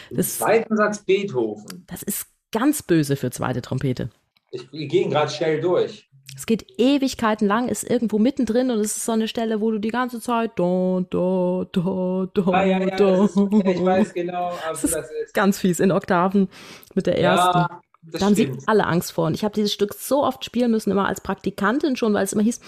Das, 0.09 0.39
zweiten 0.39 0.77
Satz 0.77 1.05
Beethoven. 1.05 1.83
Das 1.89 2.05
ist 2.05 2.29
ganz 2.53 2.81
böse 2.81 3.17
für 3.17 3.33
zweite 3.33 3.61
Trompete. 3.61 4.11
Ich, 4.53 4.71
wir 4.71 4.87
gehen 4.87 5.11
gerade 5.11 5.33
schnell 5.33 5.61
durch. 5.61 6.09
Es 6.35 6.47
geht 6.47 6.67
Ewigkeiten 6.79 7.47
lang, 7.47 7.69
ist 7.69 7.89
irgendwo 7.89 8.19
mittendrin 8.19 8.71
und 8.71 8.79
es 8.79 8.97
ist 8.97 9.05
so 9.05 9.13
eine 9.13 9.29
Stelle, 9.29 9.61
wo 9.61 9.71
du 9.71 9.79
die 9.79 9.91
ganze 9.91 10.21
Zeit 10.21 10.53
da, 10.57 11.05
da, 11.09 11.67
da, 11.73 12.29
da, 12.35 12.51
ah, 12.51 12.65
ja, 12.65 12.81
ja, 12.81 12.97
da. 12.97 13.25
Ist, 13.25 13.37
ich 13.37 13.85
weiß 13.85 14.15
genau, 14.15 14.53
das 14.69 14.85
ist, 14.85 14.95
das 14.95 15.11
ist 15.25 15.35
ganz 15.35 15.59
fies 15.59 15.81
in 15.81 15.93
Oktaven 15.93 16.49
mit 16.95 17.07
der 17.07 17.19
ersten. 17.19 17.59
Ja, 17.59 17.81
das 18.03 18.21
da 18.21 18.27
haben 18.27 18.35
sie 18.35 18.57
alle 18.67 18.87
Angst 18.87 19.13
vor. 19.13 19.27
Und 19.27 19.35
ich 19.35 19.43
habe 19.43 19.55
dieses 19.55 19.73
Stück 19.73 19.95
so 19.95 20.23
oft 20.23 20.45
spielen 20.45 20.71
müssen, 20.71 20.91
immer 20.93 21.09
als 21.09 21.21
Praktikantin 21.21 21.97
schon, 21.97 22.15
weil 22.15 22.25
es 22.25 22.33
immer 22.33 22.43
hieß, 22.43 22.61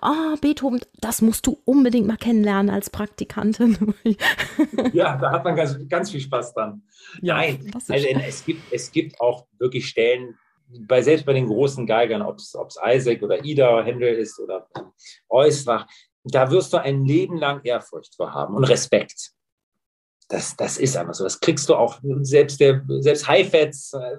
oh, 0.00 0.36
Beethoven, 0.40 0.80
das 1.00 1.20
musst 1.20 1.46
du 1.46 1.60
unbedingt 1.64 2.06
mal 2.06 2.16
kennenlernen 2.16 2.70
als 2.70 2.88
Praktikantin. 2.88 3.94
ja, 4.92 5.16
da 5.16 5.32
hat 5.32 5.44
man 5.44 5.54
ganz, 5.54 5.76
ganz 5.88 6.10
viel 6.10 6.20
Spaß 6.20 6.54
dran. 6.54 6.82
Ja, 7.20 7.36
Nein, 7.36 7.70
also 7.74 8.06
es 8.06 8.44
gibt, 8.44 8.72
es 8.72 8.90
gibt 8.90 9.20
auch 9.20 9.46
wirklich 9.58 9.86
Stellen, 9.86 10.38
bei, 10.68 11.02
selbst 11.02 11.26
bei 11.26 11.32
den 11.32 11.46
großen 11.46 11.86
Geigern, 11.86 12.22
ob 12.22 12.38
es 12.38 12.56
Isaac 12.84 13.22
oder 13.22 13.44
Ida 13.44 13.82
Händel 13.82 14.14
ist 14.16 14.38
oder 14.40 14.68
Eusbach, 15.28 15.86
da 16.24 16.50
wirst 16.50 16.72
du 16.72 16.78
ein 16.78 17.04
Leben 17.04 17.36
lang 17.36 17.60
Ehrfurcht 17.62 18.14
vor 18.16 18.32
haben 18.32 18.56
und 18.56 18.64
Respekt. 18.64 19.30
das, 20.28 20.56
das 20.56 20.78
ist 20.78 20.96
einfach 20.96 21.14
so. 21.14 21.24
Das 21.24 21.38
kriegst 21.38 21.68
du 21.68 21.74
auch, 21.76 22.00
selbst 22.22 22.60
der, 22.60 22.84
selbst 23.00 23.28
Highfats 23.28 23.92
äh, 23.92 24.18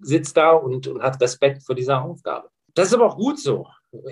sitzt 0.00 0.36
da 0.36 0.52
und, 0.52 0.86
und 0.86 1.02
hat 1.02 1.20
Respekt 1.20 1.62
vor 1.62 1.74
dieser 1.74 2.02
Aufgabe. 2.02 2.48
Das 2.74 2.88
ist 2.88 2.94
aber 2.94 3.06
auch 3.06 3.16
gut 3.16 3.38
so. 3.38 3.66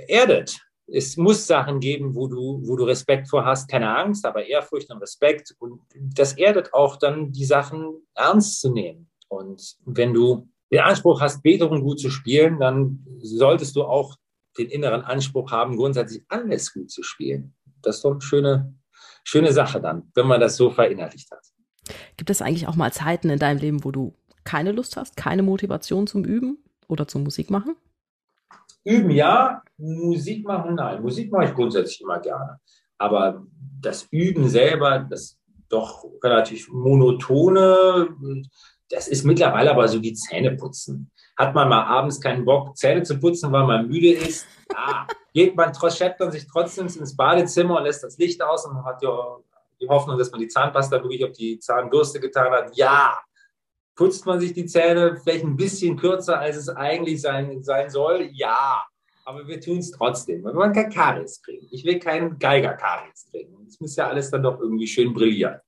Erdet. 0.07 0.57
Es 0.87 1.17
muss 1.17 1.47
Sachen 1.47 1.81
geben, 1.81 2.15
wo 2.15 2.29
du, 2.29 2.61
wo 2.65 2.77
du 2.77 2.85
Respekt 2.85 3.29
vor 3.29 3.45
hast, 3.45 3.69
keine 3.69 3.97
Angst, 3.97 4.25
aber 4.27 4.45
Ehrfurcht 4.45 4.91
und 4.91 4.99
Respekt. 4.99 5.55
Und 5.59 5.81
das 5.95 6.35
erdet 6.35 6.73
auch 6.75 6.97
dann, 6.97 7.33
die 7.33 7.45
Sachen 7.45 8.07
ernst 8.15 8.61
zu 8.61 8.71
nehmen. 8.71 9.11
Und 9.29 9.77
wenn 9.85 10.13
du 10.13 10.49
den 10.73 10.81
Anspruch 10.81 11.21
hast, 11.21 11.43
Beethoven 11.43 11.83
gut 11.83 12.01
zu 12.01 12.11
spielen, 12.11 12.59
dann 12.59 13.05
solltest 13.21 13.77
du 13.77 13.85
auch 13.85 14.17
den 14.59 14.69
inneren 14.69 15.03
Anspruch 15.03 15.51
haben, 15.53 15.77
grundsätzlich 15.77 16.25
alles 16.29 16.73
gut 16.73 16.91
zu 16.91 17.03
spielen. 17.03 17.55
Das 17.83 17.97
ist 17.97 18.05
doch 18.05 18.13
eine 18.13 18.21
schöne, 18.23 18.75
schöne 19.23 19.53
Sache 19.53 19.81
dann, 19.81 20.11
wenn 20.15 20.27
man 20.27 20.41
das 20.41 20.57
so 20.57 20.71
verinnerlicht 20.71 21.31
hat. 21.31 21.45
Gibt 22.17 22.31
es 22.31 22.41
eigentlich 22.41 22.69
auch 22.69 22.77
mal 22.77 22.93
Zeiten 22.93 23.29
in 23.29 23.39
deinem 23.39 23.59
Leben, 23.59 23.85
wo 23.85 23.91
du 23.91 24.15
keine 24.45 24.73
Lust 24.73 24.97
hast, 24.97 25.17
keine 25.17 25.43
Motivation 25.43 26.07
zum 26.07 26.25
Üben 26.25 26.59
oder 26.89 27.07
zum 27.07 27.23
Musik 27.23 27.51
machen? 27.51 27.77
Üben 28.85 29.11
ja, 29.11 29.63
Musik 29.77 30.45
machen 30.47 30.75
nein. 30.75 31.03
Musik 31.03 31.31
mache 31.31 31.47
ich 31.47 31.55
grundsätzlich 31.55 32.01
immer 32.01 32.19
gerne. 32.19 32.59
Aber 32.99 33.47
das 33.81 34.09
Üben 34.11 34.49
selber, 34.49 35.07
das 35.09 35.39
doch 35.69 36.05
relativ 36.23 36.69
monotone, 36.69 38.09
das 38.93 39.09
ist 39.09 39.25
mittlerweile 39.25 39.71
aber 39.71 39.89
so 39.89 40.03
wie 40.03 40.13
Zähne 40.13 40.53
putzen. 40.53 41.11
Hat 41.39 41.55
man 41.55 41.69
mal 41.69 41.83
abends 41.85 42.21
keinen 42.21 42.45
Bock, 42.45 42.77
Zähne 42.77 43.03
zu 43.03 43.19
putzen, 43.19 43.51
weil 43.51 43.67
man 43.67 43.89
müde 43.89 44.13
ist, 44.13 44.47
ja, 44.71 45.07
geht 45.33 45.57
man, 45.57 45.73
schleppt 45.75 46.21
man 46.21 46.31
sich 46.31 46.47
trotzdem 46.47 46.87
ins 46.87 47.17
Badezimmer 47.17 47.79
und 47.79 47.85
lässt 47.85 48.05
das 48.05 48.19
Licht 48.19 48.43
aus 48.43 48.67
und 48.67 48.85
hat 48.85 49.03
ja 49.03 49.39
die 49.81 49.89
Hoffnung, 49.89 50.19
dass 50.19 50.31
man 50.31 50.41
die 50.41 50.49
Zahnpasta 50.49 51.03
wirklich 51.03 51.25
auf 51.25 51.33
die 51.33 51.59
Zahnbürste 51.59 52.21
getan 52.21 52.53
hat. 52.53 52.77
Ja, 52.77 53.19
putzt 53.97 54.27
man 54.27 54.39
sich 54.41 54.53
die 54.53 54.67
Zähne 54.67 55.17
vielleicht 55.17 55.45
ein 55.45 55.57
bisschen 55.57 55.97
kürzer, 55.97 56.39
als 56.39 56.57
es 56.57 56.69
eigentlich 56.69 57.23
sein, 57.23 57.63
sein 57.63 57.89
soll? 57.89 58.29
Ja, 58.33 58.85
aber 59.25 59.49
wir 59.49 59.59
tun 59.59 59.79
es 59.79 59.91
trotzdem. 59.91 60.45
Wir 60.45 60.55
wollen 60.55 60.75
kein 60.75 60.91
Karies 60.91 61.41
kriegen. 61.41 61.67
Ich 61.71 61.85
will 61.85 61.99
keinen 61.99 62.39
Geiger-Karies 62.39 63.27
kriegen. 63.31 63.67
Es 63.67 63.81
muss 63.81 63.97
ja 63.97 64.09
alles 64.09 64.31
dann 64.31 64.43
doch 64.43 64.61
irgendwie 64.61 64.87
schön 64.87 65.15
brillieren. 65.15 65.61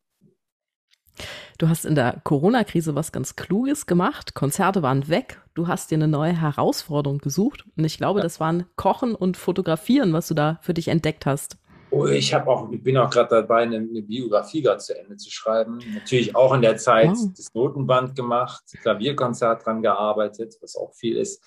Du 1.59 1.69
hast 1.69 1.85
in 1.85 1.95
der 1.95 2.21
Corona-Krise 2.25 2.95
was 2.95 3.13
ganz 3.13 3.37
Kluges 3.37 3.87
gemacht. 3.87 4.35
Konzerte 4.35 4.83
waren 4.83 5.09
weg. 5.09 5.41
Du 5.55 5.69
hast 5.69 5.91
dir 5.91 5.97
eine 5.97 6.09
neue 6.09 6.33
Herausforderung 6.41 7.19
gesucht. 7.19 7.65
Und 7.77 7.85
ich 7.85 7.97
glaube, 7.97 8.21
das 8.21 8.41
waren 8.41 8.67
Kochen 8.77 9.15
und 9.15 9.37
Fotografieren, 9.37 10.13
was 10.13 10.29
du 10.29 10.35
da 10.35 10.59
für 10.63 10.75
dich 10.75 10.89
entdeckt 10.89 11.27
hast. 11.27 11.57
Oh, 11.91 12.07
ich 12.07 12.35
habe 12.35 12.51
auch, 12.51 12.73
ich 12.73 12.83
bin 12.83 12.97
auch 12.97 13.09
gerade 13.09 13.29
dabei, 13.29 13.63
eine, 13.63 13.77
eine 13.77 14.03
Biografie 14.03 14.63
gerade 14.63 14.79
zu 14.79 14.99
Ende 14.99 15.17
zu 15.17 15.31
schreiben. 15.31 15.79
Natürlich 15.95 16.35
auch 16.35 16.53
in 16.53 16.63
der 16.63 16.77
Zeit 16.77 17.11
wow. 17.11 17.31
das 17.37 17.55
Notenband 17.55 18.17
gemacht, 18.17 18.65
Klavierkonzert 18.83 19.65
dran 19.65 19.81
gearbeitet, 19.81 20.57
was 20.61 20.75
auch 20.75 20.93
viel 20.93 21.17
ist. 21.17 21.41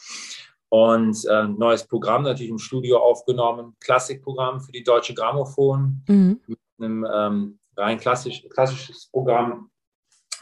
Und 0.69 1.25
äh, 1.29 1.47
neues 1.47 1.85
Programm 1.85 2.23
natürlich 2.23 2.49
im 2.49 2.59
Studio 2.59 2.97
aufgenommen, 2.97 3.75
Klassikprogramm 3.81 4.61
für 4.61 4.71
die 4.71 4.83
Deutsche 4.83 5.13
Grammophon, 5.13 6.01
mhm. 6.07 6.39
mit 6.47 6.59
einem 6.79 7.05
ähm, 7.13 7.59
rein 7.75 7.97
klassisch, 7.97 8.47
klassisches 8.49 9.09
Programm 9.11 9.69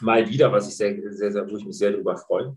mal 0.00 0.28
wieder, 0.28 0.52
was 0.52 0.68
ich 0.68 0.76
sehr, 0.76 0.94
sehr, 1.12 1.32
sehr, 1.32 1.50
wo 1.50 1.56
ich 1.56 1.64
mich 1.64 1.78
sehr 1.78 1.92
darüber 1.92 2.16
freue. 2.16 2.56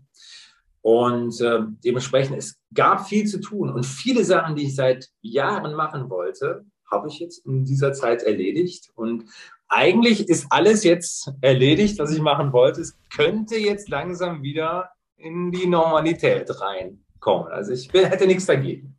Und 0.82 1.40
äh, 1.40 1.60
dementsprechend, 1.84 2.38
es 2.38 2.58
gab 2.72 3.06
viel 3.06 3.26
zu 3.26 3.40
tun 3.40 3.70
und 3.70 3.84
viele 3.84 4.24
Sachen, 4.24 4.56
die 4.56 4.64
ich 4.64 4.74
seit 4.74 5.08
Jahren 5.20 5.74
machen 5.74 6.08
wollte, 6.08 6.64
habe 6.90 7.08
ich 7.08 7.18
jetzt 7.18 7.44
in 7.46 7.64
dieser 7.64 7.92
Zeit 7.92 8.22
erledigt. 8.22 8.90
Und 8.94 9.24
eigentlich 9.68 10.28
ist 10.28 10.46
alles 10.50 10.82
jetzt 10.84 11.32
erledigt, 11.40 11.98
was 11.98 12.12
ich 12.12 12.20
machen 12.20 12.52
wollte. 12.52 12.80
Es 12.80 12.98
könnte 13.14 13.56
jetzt 13.56 13.88
langsam 13.88 14.42
wieder 14.42 14.90
in 15.16 15.52
die 15.52 15.66
Normalität 15.66 16.50
reinkommen. 16.60 17.48
Also 17.52 17.72
ich 17.72 17.92
hätte 17.92 18.26
nichts 18.26 18.46
dagegen. 18.46 18.98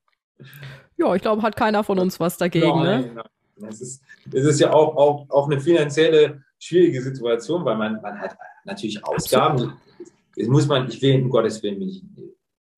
Ja, 0.98 1.16
ich 1.16 1.22
glaube, 1.22 1.42
hat 1.42 1.56
keiner 1.56 1.84
von 1.84 2.00
uns 2.00 2.20
was 2.20 2.38
dagegen. 2.38 2.68
Nein, 2.68 3.02
ne? 3.02 3.14
nein. 3.58 3.70
Es, 3.70 3.82
ist, 3.82 4.04
es 4.32 4.46
ist 4.46 4.60
ja 4.60 4.72
auch, 4.72 4.96
auch, 4.96 5.30
auch 5.30 5.50
eine 5.50 5.60
finanzielle 5.60 6.44
schwierige 6.62 7.02
Situation, 7.02 7.66
weil 7.66 7.78
man, 7.78 8.02
man 8.02 8.20
hat 8.20 8.38
natürlich 8.66 9.04
Ausgaben. 9.04 9.74
Das 10.36 10.48
muss 10.48 10.68
man, 10.68 10.88
ich 10.88 11.02
will, 11.02 11.22
um 11.22 11.30
Gottes 11.30 11.62
Willen, 11.64 11.80
nicht, 11.80 12.04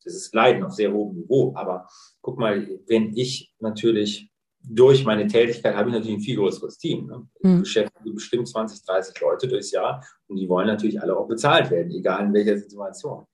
das 0.03 0.15
ist 0.15 0.34
Leiden 0.34 0.63
auf 0.63 0.73
sehr 0.73 0.91
hohem 0.91 1.17
Niveau. 1.17 1.53
Aber 1.55 1.88
guck 2.21 2.39
mal, 2.39 2.67
wenn 2.88 3.15
ich 3.15 3.53
natürlich 3.59 4.29
durch 4.65 5.03
meine 5.03 5.27
Tätigkeit 5.27 5.75
habe 5.75 5.89
ich 5.89 5.95
natürlich 5.95 6.17
ein 6.17 6.23
viel 6.23 6.38
größeres 6.38 6.77
Team. 6.77 7.07
Ne? 7.07 7.27
Ich 7.39 7.43
mhm. 7.43 7.59
beschäftige 7.59 8.13
bestimmt 8.13 8.47
20, 8.47 8.86
30 8.86 9.19
Leute 9.19 9.47
durchs 9.47 9.71
Jahr 9.71 10.05
und 10.27 10.38
die 10.38 10.47
wollen 10.47 10.67
natürlich 10.67 11.01
alle 11.01 11.17
auch 11.17 11.27
bezahlt 11.27 11.69
werden, 11.69 11.91
egal 11.91 12.25
in 12.25 12.34
welcher 12.34 12.57
Situation. 12.57 13.25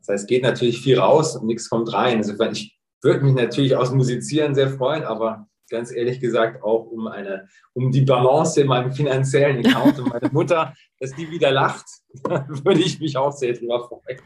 Das 0.00 0.08
heißt, 0.08 0.24
es 0.24 0.26
geht 0.26 0.42
natürlich 0.42 0.80
viel 0.80 0.98
raus 0.98 1.36
und 1.36 1.46
nichts 1.46 1.70
kommt 1.70 1.90
rein. 1.94 2.18
Insofern, 2.18 2.52
ich 2.52 2.78
würde 3.00 3.24
mich 3.24 3.34
natürlich 3.34 3.74
aus 3.74 3.92
Musizieren 3.92 4.54
sehr 4.54 4.68
freuen, 4.68 5.04
aber 5.04 5.48
ganz 5.70 5.92
ehrlich 5.92 6.20
gesagt 6.20 6.62
auch 6.62 6.86
um 6.86 7.06
eine, 7.06 7.48
um 7.72 7.90
die 7.90 8.02
Balance 8.02 8.60
in 8.60 8.68
meinem 8.68 8.92
finanziellen 8.92 9.64
Account 9.64 9.98
und 9.98 10.08
meine 10.08 10.30
Mutter, 10.32 10.74
dass 11.00 11.14
die 11.14 11.30
wieder 11.30 11.50
lacht, 11.50 11.86
würde 12.22 12.80
ich 12.80 13.00
mich 13.00 13.16
auch 13.16 13.32
sehr 13.32 13.52
drüber 13.54 13.88
freuen. 13.88 14.20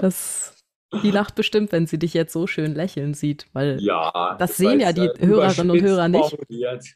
Das 0.00 0.58
die 1.02 1.10
lacht 1.10 1.34
bestimmt, 1.34 1.70
wenn 1.72 1.86
sie 1.86 1.98
dich 1.98 2.14
jetzt 2.14 2.32
so 2.32 2.46
schön 2.46 2.74
lächeln 2.74 3.12
sieht, 3.12 3.46
weil 3.52 3.78
ja, 3.80 4.36
das, 4.38 4.50
das 4.50 4.56
sehen 4.56 4.80
ja 4.80 4.92
die 4.92 5.02
äh, 5.02 5.26
Hörerinnen 5.26 5.70
und 5.70 5.82
Hörer 5.82 6.08
nicht. 6.08 6.36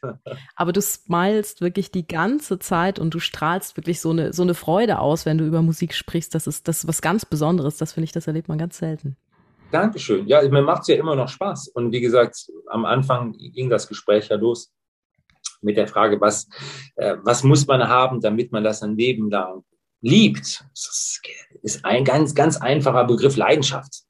Aber 0.55 0.73
du 0.73 0.81
smilest 0.81 1.61
wirklich 1.61 1.91
die 1.91 2.07
ganze 2.07 2.57
Zeit 2.57 2.97
und 2.97 3.13
du 3.13 3.19
strahlst 3.19 3.77
wirklich 3.77 4.01
so 4.01 4.09
eine, 4.09 4.33
so 4.33 4.41
eine 4.41 4.55
Freude 4.55 4.97
aus, 4.97 5.27
wenn 5.27 5.37
du 5.37 5.45
über 5.45 5.61
Musik 5.61 5.93
sprichst. 5.93 6.33
Das 6.33 6.47
ist, 6.47 6.67
das 6.67 6.79
ist 6.79 6.87
was 6.87 7.03
ganz 7.03 7.25
Besonderes. 7.25 7.77
Das 7.77 7.93
finde 7.93 8.05
ich, 8.05 8.11
das 8.11 8.25
erlebt 8.25 8.47
man 8.47 8.57
ganz 8.57 8.79
selten. 8.79 9.15
Dankeschön. 9.73 10.27
Ja, 10.27 10.47
mir 10.47 10.61
macht 10.61 10.83
es 10.83 10.89
ja 10.89 10.95
immer 10.97 11.15
noch 11.15 11.27
Spaß. 11.27 11.69
Und 11.69 11.91
wie 11.91 11.99
gesagt, 11.99 12.47
am 12.67 12.85
Anfang 12.85 13.31
ging 13.33 13.71
das 13.71 13.87
Gespräch 13.87 14.29
ja 14.29 14.35
los 14.35 14.71
mit 15.61 15.77
der 15.77 15.87
Frage, 15.87 16.21
was, 16.21 16.47
äh, 16.95 17.15
was 17.23 17.43
muss 17.43 17.65
man 17.65 17.87
haben, 17.87 18.21
damit 18.21 18.51
man 18.51 18.63
das 18.63 18.83
ein 18.83 18.95
Leben 18.95 19.31
lang 19.31 19.63
liebt, 20.01 20.63
das 20.75 21.19
ist 21.63 21.85
ein 21.85 22.05
ganz, 22.05 22.35
ganz 22.35 22.57
einfacher 22.57 23.05
Begriff 23.05 23.35
Leidenschaft. 23.35 24.03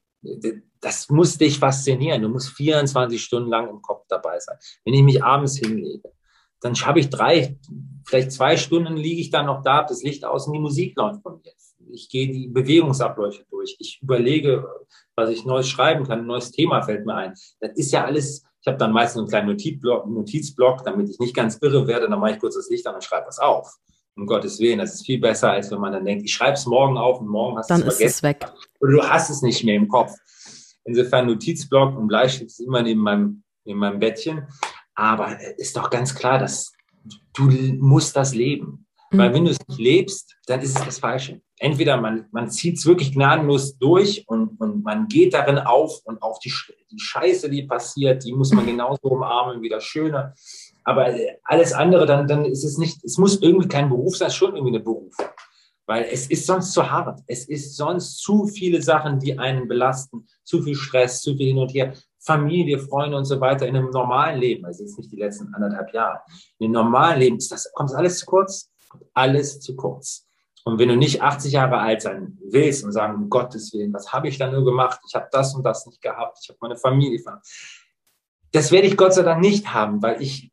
Das 0.80 1.08
muss 1.08 1.38
dich 1.38 1.58
faszinieren. 1.58 2.20
Du 2.20 2.28
musst 2.28 2.50
24 2.50 3.22
Stunden 3.22 3.48
lang 3.48 3.70
im 3.70 3.80
Kopf 3.80 4.04
dabei 4.08 4.38
sein. 4.40 4.58
Wenn 4.84 4.92
ich 4.92 5.02
mich 5.02 5.24
abends 5.24 5.56
hinlege, 5.56 6.12
dann 6.60 6.74
habe 6.74 7.00
ich 7.00 7.08
drei, 7.08 7.58
vielleicht 8.04 8.32
zwei 8.32 8.58
Stunden 8.58 8.96
liege 8.96 9.20
ich 9.22 9.30
dann 9.30 9.46
noch 9.46 9.62
da, 9.62 9.82
das 9.82 10.02
Licht 10.02 10.26
aus 10.26 10.46
und 10.46 10.52
die 10.52 10.60
Musik 10.60 10.94
läuft 10.96 11.22
von 11.22 11.40
mir. 11.40 11.52
Ich 11.92 12.08
gehe 12.08 12.30
die 12.30 12.48
Bewegungsabläufe 12.48 13.44
durch. 13.50 13.76
Ich 13.78 14.00
überlege, 14.02 14.66
was 15.14 15.30
ich 15.30 15.44
Neues 15.44 15.68
schreiben 15.68 16.06
kann. 16.06 16.20
Ein 16.20 16.26
neues 16.26 16.50
Thema 16.50 16.82
fällt 16.82 17.06
mir 17.06 17.14
ein. 17.14 17.34
Das 17.60 17.72
ist 17.76 17.92
ja 17.92 18.04
alles, 18.04 18.44
ich 18.60 18.66
habe 18.66 18.78
dann 18.78 18.92
meistens 18.92 19.20
einen 19.20 19.28
kleinen 19.28 19.48
Notizblock, 19.48 20.06
Notizblock, 20.08 20.84
damit 20.84 21.08
ich 21.08 21.18
nicht 21.18 21.34
ganz 21.34 21.58
irre 21.60 21.86
werde. 21.86 22.08
Dann 22.08 22.20
mache 22.20 22.32
ich 22.32 22.38
kurz 22.38 22.56
das 22.56 22.68
Licht 22.70 22.86
an 22.86 22.94
und 22.94 23.04
schreibe 23.04 23.26
was 23.26 23.38
auf 23.38 23.78
um 24.16 24.26
Gottes 24.26 24.58
Willen. 24.60 24.78
Das 24.78 24.94
ist 24.94 25.06
viel 25.06 25.20
besser, 25.20 25.50
als 25.50 25.70
wenn 25.70 25.80
man 25.80 25.92
dann 25.92 26.04
denkt, 26.04 26.24
ich 26.24 26.32
schreibe 26.32 26.54
es 26.54 26.66
morgen 26.66 26.96
auf 26.96 27.20
und 27.20 27.28
morgen 27.28 27.58
hast 27.58 27.70
du 27.70 27.74
es 27.74 27.80
vergessen. 27.80 27.98
Dann 27.98 28.06
ist 28.06 28.16
es 28.16 28.22
weg. 28.22 28.52
Oder 28.80 28.92
du 28.92 29.02
hast 29.02 29.30
es 29.30 29.42
nicht 29.42 29.64
mehr 29.64 29.76
im 29.76 29.88
Kopf. 29.88 30.12
Insofern 30.84 31.26
Notizblock 31.26 31.96
und 31.96 32.08
Bleistift 32.08 32.50
ist 32.50 32.60
immer 32.60 32.82
neben 32.82 33.00
meinem, 33.00 33.42
neben 33.64 33.78
meinem 33.78 33.98
Bettchen. 33.98 34.46
Aber 34.94 35.38
ist 35.58 35.76
doch 35.76 35.90
ganz 35.90 36.14
klar, 36.14 36.38
dass 36.38 36.72
du 37.34 37.44
musst 37.44 38.14
das 38.16 38.34
leben. 38.34 38.86
Weil 39.10 39.32
wenn 39.32 39.44
du 39.44 39.52
es 39.52 39.58
nicht 39.68 39.78
lebst, 39.78 40.36
dann 40.46 40.60
ist 40.60 40.76
es 40.76 40.84
das 40.84 40.98
Falsche. 40.98 41.40
Entweder 41.64 41.98
man, 41.98 42.26
man 42.30 42.50
zieht 42.50 42.76
es 42.76 42.84
wirklich 42.84 43.14
gnadenlos 43.14 43.78
durch 43.78 44.28
und, 44.28 44.60
und 44.60 44.84
man 44.84 45.08
geht 45.08 45.32
darin 45.32 45.56
auf 45.56 46.02
und 46.04 46.20
auch 46.20 46.38
die, 46.38 46.52
die 46.90 47.00
Scheiße, 47.00 47.48
die 47.48 47.62
passiert, 47.62 48.22
die 48.22 48.34
muss 48.34 48.52
man 48.52 48.66
genauso 48.66 49.08
umarmen 49.08 49.62
wie 49.62 49.70
das 49.70 49.82
Schöne. 49.82 50.34
Aber 50.84 51.08
alles 51.42 51.72
andere, 51.72 52.04
dann, 52.04 52.28
dann 52.28 52.44
ist 52.44 52.64
es 52.64 52.76
nicht, 52.76 53.02
es 53.02 53.16
muss 53.16 53.40
irgendwie 53.40 53.66
kein 53.66 53.88
Beruf 53.88 54.18
sein, 54.18 54.30
schon 54.30 54.54
irgendwie 54.54 54.74
eine 54.74 54.84
Berufung. 54.84 55.24
Weil 55.86 56.06
es 56.12 56.26
ist 56.26 56.44
sonst 56.44 56.70
zu 56.74 56.90
hart. 56.90 57.20
Es 57.26 57.48
ist 57.48 57.78
sonst 57.78 58.18
zu 58.18 58.46
viele 58.46 58.82
Sachen, 58.82 59.18
die 59.18 59.38
einen 59.38 59.66
belasten. 59.66 60.26
Zu 60.42 60.60
viel 60.60 60.74
Stress, 60.74 61.22
zu 61.22 61.34
viel 61.34 61.46
hin 61.46 61.58
und 61.58 61.72
her. 61.72 61.94
Familie, 62.18 62.78
Freunde 62.78 63.16
und 63.16 63.24
so 63.24 63.40
weiter 63.40 63.66
in 63.66 63.74
einem 63.74 63.88
normalen 63.88 64.38
Leben. 64.38 64.66
Also 64.66 64.82
jetzt 64.82 64.98
nicht 64.98 65.10
die 65.10 65.16
letzten 65.16 65.54
anderthalb 65.54 65.94
Jahre. 65.94 66.20
In 66.58 66.66
einem 66.66 66.74
normalen 66.74 67.20
Leben 67.20 67.38
ist 67.38 67.50
das, 67.50 67.72
kommt 67.72 67.94
alles 67.94 68.18
zu 68.18 68.26
kurz. 68.26 68.70
Kommt 68.90 69.04
alles 69.14 69.60
zu 69.60 69.74
kurz. 69.74 70.26
Und 70.64 70.78
wenn 70.78 70.88
du 70.88 70.96
nicht 70.96 71.20
80 71.20 71.52
Jahre 71.52 71.78
alt 71.78 72.02
sein 72.02 72.38
willst 72.50 72.84
und 72.84 72.92
sagen, 72.92 73.16
um 73.16 73.30
Gottes 73.30 73.72
Willen, 73.74 73.92
was 73.92 74.12
habe 74.12 74.28
ich 74.28 74.38
da 74.38 74.50
nur 74.50 74.64
gemacht? 74.64 74.98
Ich 75.06 75.14
habe 75.14 75.28
das 75.30 75.54
und 75.54 75.62
das 75.62 75.86
nicht 75.86 76.00
gehabt. 76.00 76.38
Ich 76.42 76.48
habe 76.48 76.58
meine 76.62 76.76
Familie 76.76 77.18
verloren. 77.18 77.42
Das 78.52 78.72
werde 78.72 78.86
ich 78.86 78.96
Gott 78.96 79.12
sei 79.12 79.22
Dank 79.22 79.42
nicht 79.42 79.74
haben, 79.74 80.00
weil 80.02 80.22
ich 80.22 80.50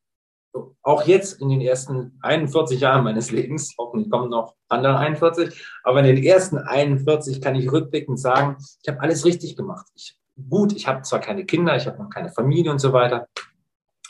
auch 0.82 1.04
jetzt 1.04 1.40
in 1.40 1.50
den 1.50 1.62
ersten 1.62 2.18
41 2.22 2.82
Jahren 2.82 3.04
meines 3.04 3.32
Lebens, 3.32 3.76
hoffentlich 3.78 4.10
kommen 4.10 4.30
noch 4.30 4.56
andere 4.68 4.98
41, 4.98 5.66
aber 5.84 6.00
in 6.00 6.16
den 6.16 6.24
ersten 6.24 6.58
41 6.58 7.42
kann 7.42 7.56
ich 7.56 7.72
rückblickend 7.72 8.20
sagen, 8.20 8.58
ich 8.82 8.90
habe 8.90 9.00
alles 9.02 9.24
richtig 9.24 9.56
gemacht. 9.56 9.86
Ich, 9.96 10.18
gut, 10.50 10.74
ich 10.74 10.88
habe 10.88 11.04
zwar 11.04 11.20
keine 11.20 11.46
Kinder, 11.46 11.76
ich 11.76 11.88
habe 11.88 12.02
noch 12.02 12.10
keine 12.10 12.32
Familie 12.32 12.72
und 12.72 12.80
so 12.80 12.92
weiter, 12.92 13.28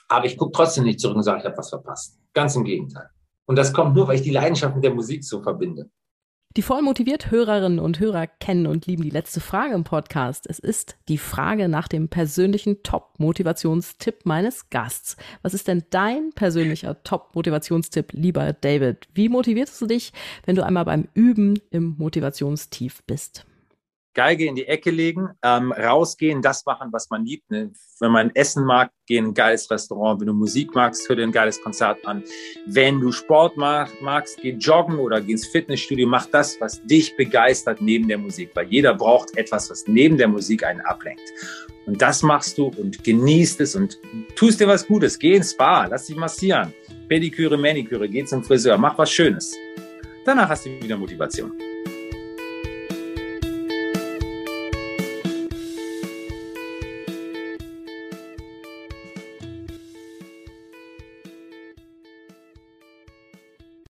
aber 0.08 0.26
ich 0.26 0.38
gucke 0.38 0.54
trotzdem 0.54 0.86
nicht 0.86 1.00
zurück 1.00 1.18
und 1.18 1.24
sage, 1.24 1.40
ich 1.40 1.46
habe 1.46 1.58
was 1.58 1.70
verpasst. 1.70 2.20
Ganz 2.34 2.56
im 2.56 2.64
Gegenteil. 2.64 3.10
Und 3.52 3.58
das 3.58 3.74
kommt 3.74 3.98
nur, 3.98 4.08
weil 4.08 4.16
ich 4.16 4.22
die 4.22 4.32
Leidenschaft 4.32 4.76
mit 4.76 4.86
der 4.86 4.94
Musik 4.94 5.26
so 5.26 5.42
verbinde. 5.42 5.90
Die 6.56 6.62
voll 6.62 6.82
motiviert 6.82 7.32
Hörerinnen 7.32 7.80
und 7.80 8.00
Hörer 8.00 8.26
kennen 8.28 8.66
und 8.66 8.86
lieben 8.86 9.04
die 9.04 9.10
letzte 9.10 9.42
Frage 9.42 9.76
im 9.76 9.84
Podcast. 9.84 10.48
Es 10.50 10.58
ist 10.58 10.96
die 11.10 11.18
Frage 11.18 11.68
nach 11.68 11.90
dem 11.90 12.08
persönlichen 12.08 12.82
Top-Motivationstipp 12.82 14.26
meines 14.26 14.70
Gasts. 14.70 15.18
Was 15.42 15.54
ist 15.54 15.68
denn 15.68 15.84
dein 15.90 16.32
persönlicher 16.34 17.04
Top-Motivationstipp, 17.04 18.14
lieber 18.14 18.54
David? 18.54 19.10
Wie 19.14 19.28
motivierst 19.28 19.82
du 19.82 19.86
dich, 19.86 20.14
wenn 20.46 20.56
du 20.56 20.66
einmal 20.66 20.86
beim 20.86 21.10
Üben 21.14 21.60
im 21.72 21.96
Motivationstief 21.98 23.04
bist? 23.04 23.46
Geige 24.14 24.46
in 24.46 24.56
die 24.56 24.68
Ecke 24.68 24.92
legen, 24.92 25.30
ähm, 25.42 25.72
rausgehen, 25.72 26.42
das 26.42 26.66
machen, 26.66 26.90
was 26.92 27.10
man 27.10 27.26
liebt. 27.26 27.50
Ne? 27.50 27.72
Wenn 28.00 28.12
man 28.12 28.32
Essen 28.34 28.66
mag, 28.66 28.92
geh 29.08 29.18
in 29.18 29.28
ein 29.28 29.34
geiles 29.34 29.72
Restaurant. 29.72 30.20
Wenn 30.20 30.28
du 30.28 30.34
Musik 30.34 30.76
magst, 30.76 31.08
hör 31.08 31.16
dir 31.16 31.24
ein 31.24 31.32
geiles 31.32 31.62
Konzert 31.62 32.06
an. 32.06 32.24
Wenn 32.66 33.00
du 33.00 33.12
Sport 33.12 33.56
mag, 33.56 33.90
magst, 34.02 34.42
geh 34.42 34.52
joggen 34.52 35.00
oder 35.00 35.22
geh 35.22 35.32
ins 35.32 35.48
Fitnessstudio. 35.48 36.08
Mach 36.08 36.26
das, 36.26 36.60
was 36.60 36.84
dich 36.86 37.16
begeistert 37.16 37.82
neben 37.82 38.08
der 38.08 38.18
Musik, 38.18 38.52
weil 38.54 38.68
jeder 38.68 38.94
braucht 38.94 39.38
etwas, 39.38 39.70
was 39.70 39.88
neben 39.88 40.18
der 40.18 40.28
Musik 40.28 40.66
einen 40.66 40.82
ablenkt. 40.82 41.24
Und 41.86 42.02
das 42.02 42.22
machst 42.22 42.58
du 42.58 42.68
und 42.68 43.04
genießt 43.04 43.62
es 43.62 43.76
und 43.76 43.98
tust 44.36 44.60
dir 44.60 44.68
was 44.68 44.86
Gutes. 44.86 45.18
Geh 45.18 45.36
ins 45.36 45.52
Spa, 45.52 45.86
lass 45.86 46.08
dich 46.08 46.18
massieren. 46.18 46.74
Pediküre, 47.08 47.58
Maniküre, 47.58 48.08
geh 48.10 48.24
zum 48.26 48.44
Friseur, 48.44 48.78
mach 48.78 48.98
was 48.98 49.12
Schönes. 49.12 49.56
Danach 50.26 50.50
hast 50.50 50.66
du 50.66 50.70
wieder 50.70 50.98
Motivation. 50.98 51.71